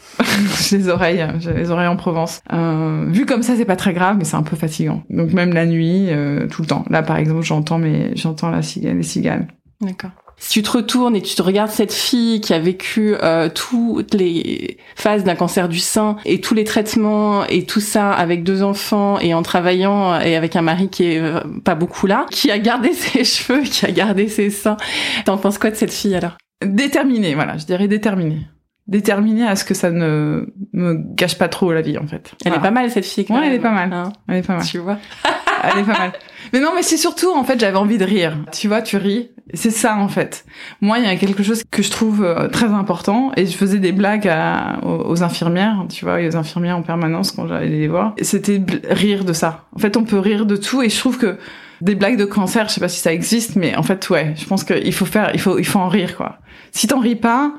j'ai 0.59 0.77
les 0.77 0.89
oreilles, 0.89 1.25
j'ai 1.39 1.53
les 1.53 1.71
oreilles 1.71 1.87
en 1.87 1.95
Provence. 1.95 2.41
Euh, 2.51 3.05
vu 3.07 3.25
comme 3.25 3.43
ça, 3.43 3.54
c'est 3.55 3.65
pas 3.65 3.75
très 3.75 3.93
grave, 3.93 4.17
mais 4.17 4.23
c'est 4.23 4.35
un 4.35 4.43
peu 4.43 4.55
fatigant. 4.55 5.03
Donc 5.09 5.33
même 5.33 5.53
la 5.53 5.65
nuit, 5.65 6.07
euh, 6.09 6.47
tout 6.47 6.61
le 6.61 6.67
temps. 6.67 6.85
Là, 6.89 7.03
par 7.03 7.17
exemple, 7.17 7.43
j'entends 7.43 7.77
mes, 7.77 8.15
j'entends 8.15 8.49
la 8.49 8.61
cigale, 8.61 8.97
les 8.97 9.03
cigales. 9.03 9.47
D'accord. 9.81 10.11
Si 10.37 10.49
tu 10.49 10.63
te 10.63 10.71
retournes 10.71 11.15
et 11.15 11.21
tu 11.21 11.33
te 11.33 11.41
regardes 11.41 11.71
cette 11.71 11.93
fille 11.93 12.41
qui 12.41 12.53
a 12.53 12.59
vécu 12.59 13.15
euh, 13.23 13.49
toutes 13.49 14.13
les 14.13 14.77
phases 14.95 15.23
d'un 15.23 15.35
cancer 15.35 15.69
du 15.69 15.79
sein 15.79 16.17
et 16.25 16.41
tous 16.41 16.53
les 16.53 16.65
traitements 16.65 17.45
et 17.45 17.63
tout 17.63 17.79
ça 17.79 18.11
avec 18.11 18.43
deux 18.43 18.61
enfants 18.61 19.17
et 19.19 19.33
en 19.33 19.43
travaillant 19.43 20.19
et 20.19 20.35
avec 20.35 20.57
un 20.57 20.61
mari 20.61 20.89
qui 20.89 21.05
est 21.05 21.19
euh, 21.19 21.39
pas 21.63 21.75
beaucoup 21.75 22.05
là, 22.05 22.25
qui 22.31 22.51
a 22.51 22.59
gardé 22.59 22.93
ses 22.93 23.23
cheveux, 23.23 23.61
qui 23.61 23.85
a 23.85 23.91
gardé 23.91 24.27
ses 24.27 24.49
seins, 24.49 24.77
t'en 25.23 25.37
penses 25.37 25.57
quoi 25.57 25.71
de 25.71 25.75
cette 25.75 25.93
fille 25.93 26.15
alors? 26.15 26.37
Déterminée, 26.65 27.35
voilà, 27.35 27.57
je 27.57 27.65
dirais 27.65 27.87
déterminée. 27.87 28.47
Déterminée 28.87 29.47
à 29.47 29.55
ce 29.55 29.65
que 29.65 29.73
ça 29.73 29.89
ne 29.89 30.45
me 30.73 30.93
gâche 31.15 31.37
pas 31.37 31.47
trop 31.47 31.73
la 31.73 31.81
vie, 31.81 31.97
en 31.97 32.05
fait. 32.05 32.33
Elle 32.45 32.53
est 32.53 32.59
pas 32.59 32.71
mal, 32.71 32.91
cette 32.91 33.05
fille, 33.05 33.25
quand 33.25 33.39
ouais, 33.39 33.47
elle 33.47 33.53
est 33.53 33.59
pas 33.59 33.71
mal. 33.71 33.91
Hein 33.91 34.13
elle 34.27 34.37
est 34.37 34.41
pas 34.45 34.57
mal. 34.57 34.65
Tu 34.65 34.77
vois 34.77 34.97
Elle 35.63 35.79
est 35.79 35.83
pas 35.83 35.97
mal. 35.97 36.11
Mais 36.53 36.59
non, 36.59 36.71
mais 36.75 36.83
c'est 36.83 36.97
surtout, 36.97 37.31
en 37.33 37.43
fait, 37.43 37.59
j'avais 37.59 37.77
envie 37.77 37.97
de 37.97 38.05
rire. 38.05 38.37
Tu 38.51 38.67
vois, 38.67 38.81
tu 38.81 38.97
ris. 38.97 39.31
C'est 39.53 39.71
ça, 39.71 39.97
en 39.97 40.07
fait. 40.07 40.45
Moi, 40.81 40.99
il 40.99 41.05
y 41.05 41.07
a 41.07 41.15
quelque 41.15 41.43
chose 41.43 41.63
que 41.69 41.81
je 41.81 41.91
trouve 41.91 42.23
euh, 42.23 42.47
très 42.47 42.67
important, 42.67 43.31
et 43.35 43.45
je 43.45 43.55
faisais 43.55 43.79
des 43.79 43.91
blagues 43.91 44.27
à, 44.27 44.79
aux, 44.83 45.23
infirmières, 45.23 45.85
tu 45.89 46.05
vois, 46.05 46.21
et 46.21 46.27
aux 46.27 46.35
infirmières 46.35 46.77
en 46.77 46.81
permanence 46.81 47.31
quand 47.31 47.47
j'allais 47.47 47.69
les 47.69 47.87
voir. 47.87 48.13
C'était 48.21 48.61
rire 48.89 49.23
de 49.23 49.33
ça. 49.33 49.65
En 49.75 49.79
fait, 49.79 49.97
on 49.97 50.03
peut 50.03 50.19
rire 50.19 50.45
de 50.45 50.55
tout, 50.55 50.81
et 50.81 50.89
je 50.89 50.97
trouve 50.97 51.17
que 51.17 51.37
des 51.81 51.95
blagues 51.95 52.17
de 52.17 52.25
cancer, 52.25 52.67
je 52.69 52.73
sais 52.73 52.79
pas 52.79 52.89
si 52.89 52.99
ça 52.99 53.13
existe, 53.13 53.55
mais 53.55 53.75
en 53.75 53.83
fait, 53.83 54.09
ouais, 54.09 54.33
je 54.35 54.45
pense 54.45 54.63
qu'il 54.63 54.93
faut 54.93 55.05
faire, 55.05 55.31
il 55.33 55.39
faut, 55.39 55.59
il 55.59 55.65
faut 55.65 55.79
en 55.79 55.89
rire, 55.89 56.15
quoi. 56.15 56.39
Si 56.71 56.87
t'en 56.87 56.99
ris 56.99 57.15
pas, 57.15 57.53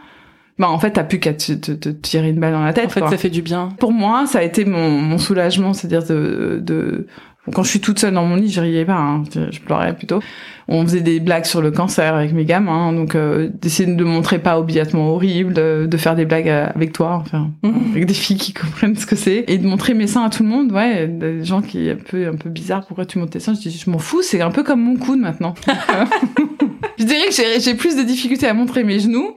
bah 0.58 0.68
en 0.68 0.78
fait 0.78 0.92
t'as 0.92 1.04
plus 1.04 1.20
qu'à 1.20 1.34
te, 1.34 1.52
te, 1.52 1.88
tirer 1.88 2.30
une 2.30 2.40
balle 2.40 2.52
dans 2.52 2.64
la 2.64 2.72
tête. 2.72 2.86
En 2.86 2.88
fait, 2.88 3.08
ça 3.08 3.18
fait 3.18 3.30
du 3.30 3.42
bien. 3.42 3.70
Pour 3.78 3.92
moi, 3.92 4.26
ça 4.26 4.38
a 4.38 4.42
été 4.42 4.64
mon, 4.64 4.90
mon 4.90 5.18
soulagement, 5.18 5.72
c'est-à-dire 5.72 6.04
de, 6.04 6.60
de 6.62 7.06
quand 7.52 7.62
je 7.62 7.70
suis 7.70 7.80
toute 7.80 7.98
seule 7.98 8.14
dans 8.14 8.24
mon 8.24 8.36
lit, 8.36 8.50
je 8.50 8.60
riais 8.60 8.84
pas, 8.84 8.96
hein, 8.96 9.22
je 9.32 9.60
pleurais 9.60 9.94
plutôt. 9.94 10.20
On 10.68 10.82
faisait 10.82 11.00
des 11.00 11.20
blagues 11.20 11.44
sur 11.44 11.62
le 11.62 11.70
cancer 11.70 12.14
avec 12.14 12.32
mes 12.32 12.44
gamins, 12.44 12.92
donc 12.92 13.14
euh, 13.14 13.48
d'essayer 13.52 13.92
de 13.92 14.04
montrer 14.04 14.40
pas 14.40 14.58
obligatoirement 14.58 15.10
horrible, 15.10 15.52
de, 15.54 15.96
faire 15.96 16.16
des 16.16 16.24
blagues 16.24 16.48
euh, 16.48 16.66
avec 16.74 16.92
toi, 16.92 17.22
enfin, 17.22 17.50
mmh. 17.62 17.70
avec 17.92 18.06
des 18.06 18.14
filles 18.14 18.36
qui 18.36 18.52
comprennent 18.52 18.96
ce 18.96 19.06
que 19.06 19.14
c'est, 19.14 19.44
et 19.46 19.58
de 19.58 19.66
montrer 19.66 19.94
mes 19.94 20.08
seins 20.08 20.24
à 20.24 20.30
tout 20.30 20.42
le 20.42 20.48
monde, 20.48 20.72
ouais, 20.72 21.06
des 21.06 21.44
gens 21.44 21.62
qui 21.62 21.88
un 21.88 21.96
peu 21.96 22.26
un 22.26 22.34
peu 22.34 22.50
bizarre, 22.50 22.84
pourquoi 22.84 23.06
tu 23.06 23.18
montes 23.18 23.30
tes 23.30 23.40
seins 23.40 23.54
Je 23.54 23.60
dis 23.60 23.70
je 23.70 23.88
m'en 23.90 23.98
fous, 23.98 24.22
c'est 24.22 24.40
un 24.40 24.50
peu 24.50 24.64
comme 24.64 24.82
mon 24.82 24.96
coude 24.96 25.20
maintenant. 25.20 25.54
je 26.98 27.04
dirais 27.04 27.26
que 27.28 27.60
j'ai 27.60 27.74
plus 27.74 27.96
de 27.96 28.02
difficultés 28.02 28.48
à 28.48 28.54
montrer 28.54 28.82
mes 28.82 28.98
genoux 28.98 29.36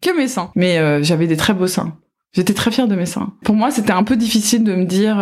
que 0.00 0.16
mes 0.16 0.28
seins, 0.28 0.50
mais 0.54 0.78
euh, 0.78 1.02
j'avais 1.02 1.26
des 1.26 1.36
très 1.36 1.54
beaux 1.54 1.66
seins. 1.66 1.96
J'étais 2.32 2.54
très 2.54 2.70
fière 2.70 2.88
de 2.88 2.94
mes 2.94 3.06
seins. 3.06 3.32
Pour 3.44 3.56
moi, 3.56 3.70
c'était 3.70 3.92
un 3.92 4.04
peu 4.04 4.16
difficile 4.16 4.62
de 4.62 4.74
me 4.74 4.84
dire 4.84 5.16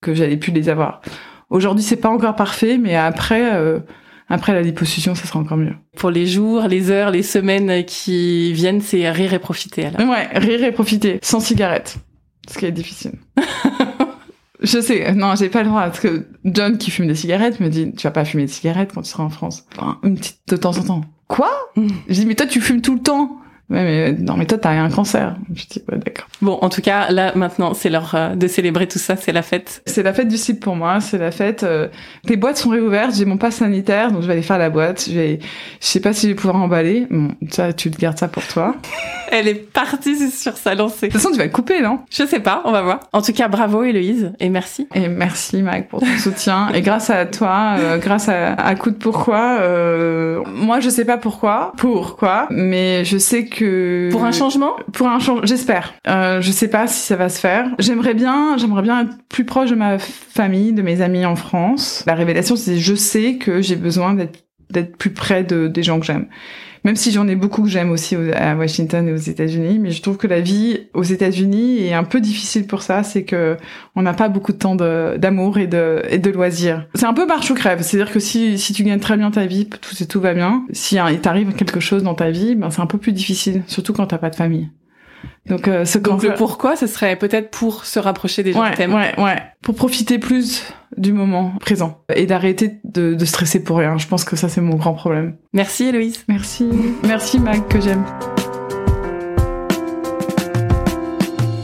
que 0.00 0.14
j'allais 0.14 0.38
plus 0.38 0.52
les 0.52 0.68
avoir. 0.68 1.02
Aujourd'hui, 1.50 1.84
c'est 1.84 1.96
pas 1.96 2.08
encore 2.08 2.36
parfait, 2.36 2.78
mais 2.78 2.94
après, 2.94 3.54
euh, 3.54 3.80
après 4.28 4.52
la 4.52 4.62
liposuction, 4.62 5.16
ça 5.16 5.26
sera 5.26 5.40
encore 5.40 5.56
mieux. 5.56 5.74
Pour 5.96 6.10
les 6.10 6.26
jours, 6.26 6.62
les 6.68 6.90
heures, 6.90 7.10
les 7.10 7.24
semaines 7.24 7.84
qui 7.84 8.52
viennent, 8.52 8.80
c'est 8.80 9.10
rire 9.10 9.34
et 9.34 9.40
profiter. 9.40 9.86
Alors. 9.86 10.08
Ouais, 10.08 10.28
rire 10.32 10.62
et 10.62 10.72
profiter, 10.72 11.18
sans 11.22 11.40
cigarette, 11.40 11.96
ce 12.48 12.56
qui 12.56 12.66
est 12.66 12.72
difficile. 12.72 13.12
Je 14.62 14.78
sais, 14.78 15.14
non, 15.14 15.36
j'ai 15.36 15.48
pas 15.48 15.62
le 15.62 15.70
droit, 15.70 15.84
parce 15.84 16.00
que 16.00 16.26
John 16.44 16.76
qui 16.76 16.90
fume 16.90 17.06
des 17.06 17.14
cigarettes 17.14 17.60
me 17.60 17.70
dit, 17.70 17.94
tu 17.94 18.06
vas 18.06 18.10
pas 18.10 18.26
fumer 18.26 18.44
de 18.44 18.50
cigarettes 18.50 18.92
quand 18.94 19.00
tu 19.00 19.08
seras 19.08 19.24
en 19.24 19.30
France. 19.30 19.64
Enfin, 19.74 19.98
une 20.02 20.16
petite 20.16 20.40
de 20.48 20.56
temps 20.56 20.76
en 20.76 20.82
temps. 20.82 21.00
Quoi? 21.28 21.50
Je 21.76 22.12
dis, 22.12 22.26
mais 22.26 22.34
toi, 22.34 22.46
tu 22.46 22.60
fumes 22.60 22.82
tout 22.82 22.94
le 22.94 23.00
temps. 23.00 23.40
Ouais, 23.70 23.84
mais 23.84 24.12
non, 24.12 24.36
mais 24.36 24.46
toi, 24.46 24.58
t'as 24.58 24.70
un 24.70 24.90
cancer. 24.90 25.36
Je 25.54 25.64
dis, 25.66 25.82
ouais, 25.90 25.98
d'accord. 25.98 26.26
Bon, 26.42 26.58
en 26.60 26.68
tout 26.68 26.80
cas, 26.80 27.10
là, 27.10 27.32
maintenant, 27.36 27.72
c'est 27.72 27.88
l'heure 27.88 28.12
euh, 28.14 28.34
de 28.34 28.48
célébrer 28.48 28.88
tout 28.88 28.98
ça, 28.98 29.14
c'est 29.16 29.30
la 29.30 29.42
fête. 29.42 29.82
C'est 29.86 30.02
la 30.02 30.12
fête 30.12 30.26
du 30.26 30.36
slip 30.36 30.60
pour 30.60 30.74
moi, 30.74 31.00
c'est 31.00 31.18
la 31.18 31.30
fête. 31.30 31.62
Euh, 31.62 31.88
les 32.24 32.36
boîtes 32.36 32.56
sont 32.56 32.70
réouvertes, 32.70 33.14
j'ai 33.14 33.24
mon 33.24 33.36
pass 33.36 33.56
sanitaire, 33.56 34.10
donc 34.10 34.22
je 34.22 34.26
vais 34.26 34.32
aller 34.32 34.42
faire 34.42 34.58
la 34.58 34.70
boîte. 34.70 35.04
Je 35.08 35.14
vais, 35.14 35.38
je 35.80 35.86
sais 35.86 36.00
pas 36.00 36.12
si 36.12 36.22
je 36.22 36.32
vais 36.32 36.34
pouvoir 36.34 36.56
emballer. 36.56 37.06
Bon, 37.10 37.28
ça, 37.50 37.72
tu 37.72 37.90
te 37.90 37.98
gardes 37.98 38.18
ça 38.18 38.26
pour 38.26 38.46
toi. 38.46 38.74
Elle 39.30 39.46
est 39.46 39.54
partie 39.54 40.30
sur 40.30 40.56
sa 40.56 40.74
lancée. 40.74 41.06
De 41.06 41.12
toute 41.12 41.20
façon, 41.20 41.32
tu 41.32 41.38
vas 41.38 41.46
couper, 41.46 41.80
non? 41.80 42.00
Je 42.10 42.26
sais 42.26 42.40
pas, 42.40 42.62
on 42.64 42.72
va 42.72 42.82
voir. 42.82 43.00
En 43.12 43.22
tout 43.22 43.32
cas, 43.32 43.46
bravo 43.46 43.84
Héloïse, 43.84 44.32
et 44.40 44.48
merci. 44.48 44.88
Et 44.94 45.08
merci 45.08 45.62
Mag 45.62 45.86
pour 45.86 46.00
ton 46.00 46.18
soutien. 46.18 46.68
Et 46.74 46.80
grâce 46.80 47.10
à 47.10 47.26
toi, 47.26 47.76
euh, 47.78 47.98
grâce 47.98 48.28
à, 48.28 48.54
à 48.54 48.74
Coup 48.74 48.90
de 48.90 48.96
Pourquoi, 48.96 49.58
euh, 49.60 50.42
moi 50.52 50.80
je 50.80 50.88
sais 50.88 51.04
pas 51.04 51.16
pourquoi, 51.16 51.72
pourquoi, 51.76 52.48
mais 52.50 53.04
je 53.04 53.18
sais 53.18 53.46
que... 53.46 53.59
Pour 54.10 54.24
un 54.24 54.32
changement? 54.32 54.76
Pour 54.92 55.08
un 55.08 55.18
changement, 55.18 55.46
j'espère. 55.46 55.94
Euh, 56.08 56.40
je 56.40 56.50
sais 56.50 56.68
pas 56.68 56.86
si 56.86 57.00
ça 57.00 57.16
va 57.16 57.28
se 57.28 57.40
faire. 57.40 57.68
J'aimerais 57.78 58.14
bien, 58.14 58.56
j'aimerais 58.56 58.82
bien 58.82 59.02
être 59.02 59.16
plus 59.28 59.44
proche 59.44 59.70
de 59.70 59.74
ma 59.74 59.98
famille, 59.98 60.72
de 60.72 60.82
mes 60.82 61.00
amis 61.00 61.24
en 61.26 61.36
France. 61.36 62.04
La 62.06 62.14
révélation, 62.14 62.56
c'est 62.56 62.78
je 62.78 62.94
sais 62.94 63.36
que 63.36 63.60
j'ai 63.60 63.76
besoin 63.76 64.14
d'être 64.14 64.44
d'être 64.70 64.96
plus 64.96 65.10
près 65.10 65.42
de, 65.42 65.66
des 65.66 65.82
gens 65.82 65.98
que 65.98 66.06
j'aime 66.06 66.28
Même 66.84 66.96
si 66.96 67.12
j'en 67.12 67.28
ai 67.28 67.36
beaucoup 67.36 67.62
que 67.62 67.68
j'aime 67.68 67.90
aussi 67.90 68.16
à 68.34 68.56
Washington 68.56 69.06
et 69.08 69.12
aux 69.12 69.16
États-Unis, 69.16 69.78
mais 69.78 69.90
je 69.90 70.02
trouve 70.02 70.16
que 70.16 70.26
la 70.26 70.40
vie 70.40 70.88
aux 70.94 71.02
États-Unis 71.02 71.86
est 71.86 71.92
un 71.92 72.04
peu 72.04 72.20
difficile 72.20 72.66
pour 72.66 72.82
ça. 72.82 73.02
C'est 73.02 73.24
que 73.24 73.56
on 73.94 74.02
n'a 74.02 74.14
pas 74.14 74.28
beaucoup 74.28 74.52
de 74.52 74.58
temps 74.58 74.74
d'amour 74.74 75.58
et 75.58 75.66
de, 75.66 76.30
loisirs. 76.30 76.86
C'est 76.94 77.06
un 77.06 77.14
peu 77.14 77.26
marche 77.26 77.50
ou 77.50 77.54
crève. 77.54 77.82
C'est-à-dire 77.82 78.12
que 78.12 78.20
si, 78.20 78.58
si 78.58 78.72
tu 78.72 78.84
gagnes 78.84 79.00
très 79.00 79.16
bien 79.16 79.30
ta 79.30 79.46
vie, 79.46 79.68
tout, 79.68 80.04
tout 80.04 80.20
va 80.20 80.34
bien. 80.34 80.64
Si 80.72 80.96
il 80.96 81.20
t'arrive 81.20 81.52
quelque 81.54 81.80
chose 81.80 82.02
dans 82.02 82.14
ta 82.14 82.30
vie, 82.30 82.54
ben 82.54 82.70
c'est 82.70 82.80
un 82.80 82.86
peu 82.86 82.98
plus 82.98 83.12
difficile, 83.12 83.62
surtout 83.66 83.92
quand 83.92 84.06
t'as 84.06 84.18
pas 84.18 84.30
de 84.30 84.36
famille. 84.36 84.70
Donc, 85.50 85.66
euh, 85.66 85.84
ce 85.84 85.98
Donc 85.98 86.22
le 86.22 86.34
pourquoi, 86.34 86.76
ce 86.76 86.86
serait 86.86 87.16
peut-être 87.16 87.50
pour 87.50 87.84
se 87.84 87.98
rapprocher 87.98 88.44
des 88.44 88.52
gens 88.52 88.62
ouais, 88.62 88.70
que 88.70 88.76
t'aimes. 88.76 88.94
Ouais, 88.94 89.12
ouais. 89.18 89.36
Pour 89.62 89.74
profiter 89.74 90.20
plus 90.20 90.64
du 90.96 91.12
moment 91.12 91.54
présent 91.60 91.98
et 92.14 92.24
d'arrêter 92.24 92.76
de, 92.84 93.14
de, 93.14 93.24
stresser 93.24 93.62
pour 93.62 93.78
rien. 93.78 93.98
Je 93.98 94.06
pense 94.06 94.24
que 94.24 94.36
ça, 94.36 94.48
c'est 94.48 94.60
mon 94.60 94.76
grand 94.76 94.94
problème. 94.94 95.36
Merci 95.52 95.86
Héloïse. 95.86 96.24
Merci. 96.28 96.68
Merci 97.02 97.40
Mag, 97.40 97.66
que 97.66 97.80
j'aime. 97.80 98.04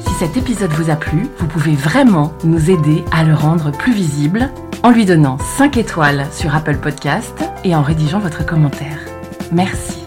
Si 0.09 0.15
cet 0.19 0.37
épisode 0.37 0.73
vous 0.73 0.91
a 0.91 0.97
plu, 0.97 1.29
vous 1.39 1.47
pouvez 1.47 1.75
vraiment 1.77 2.33
nous 2.43 2.71
aider 2.71 3.05
à 3.13 3.23
le 3.23 3.35
rendre 3.35 3.71
plus 3.71 3.93
visible 3.93 4.51
en 4.83 4.91
lui 4.91 5.05
donnant 5.05 5.39
5 5.39 5.77
étoiles 5.77 6.27
sur 6.33 6.57
Apple 6.57 6.79
Podcast 6.79 7.45
et 7.63 7.77
en 7.77 7.83
rédigeant 7.83 8.19
votre 8.19 8.45
commentaire. 8.45 8.99
Merci. 9.53 10.06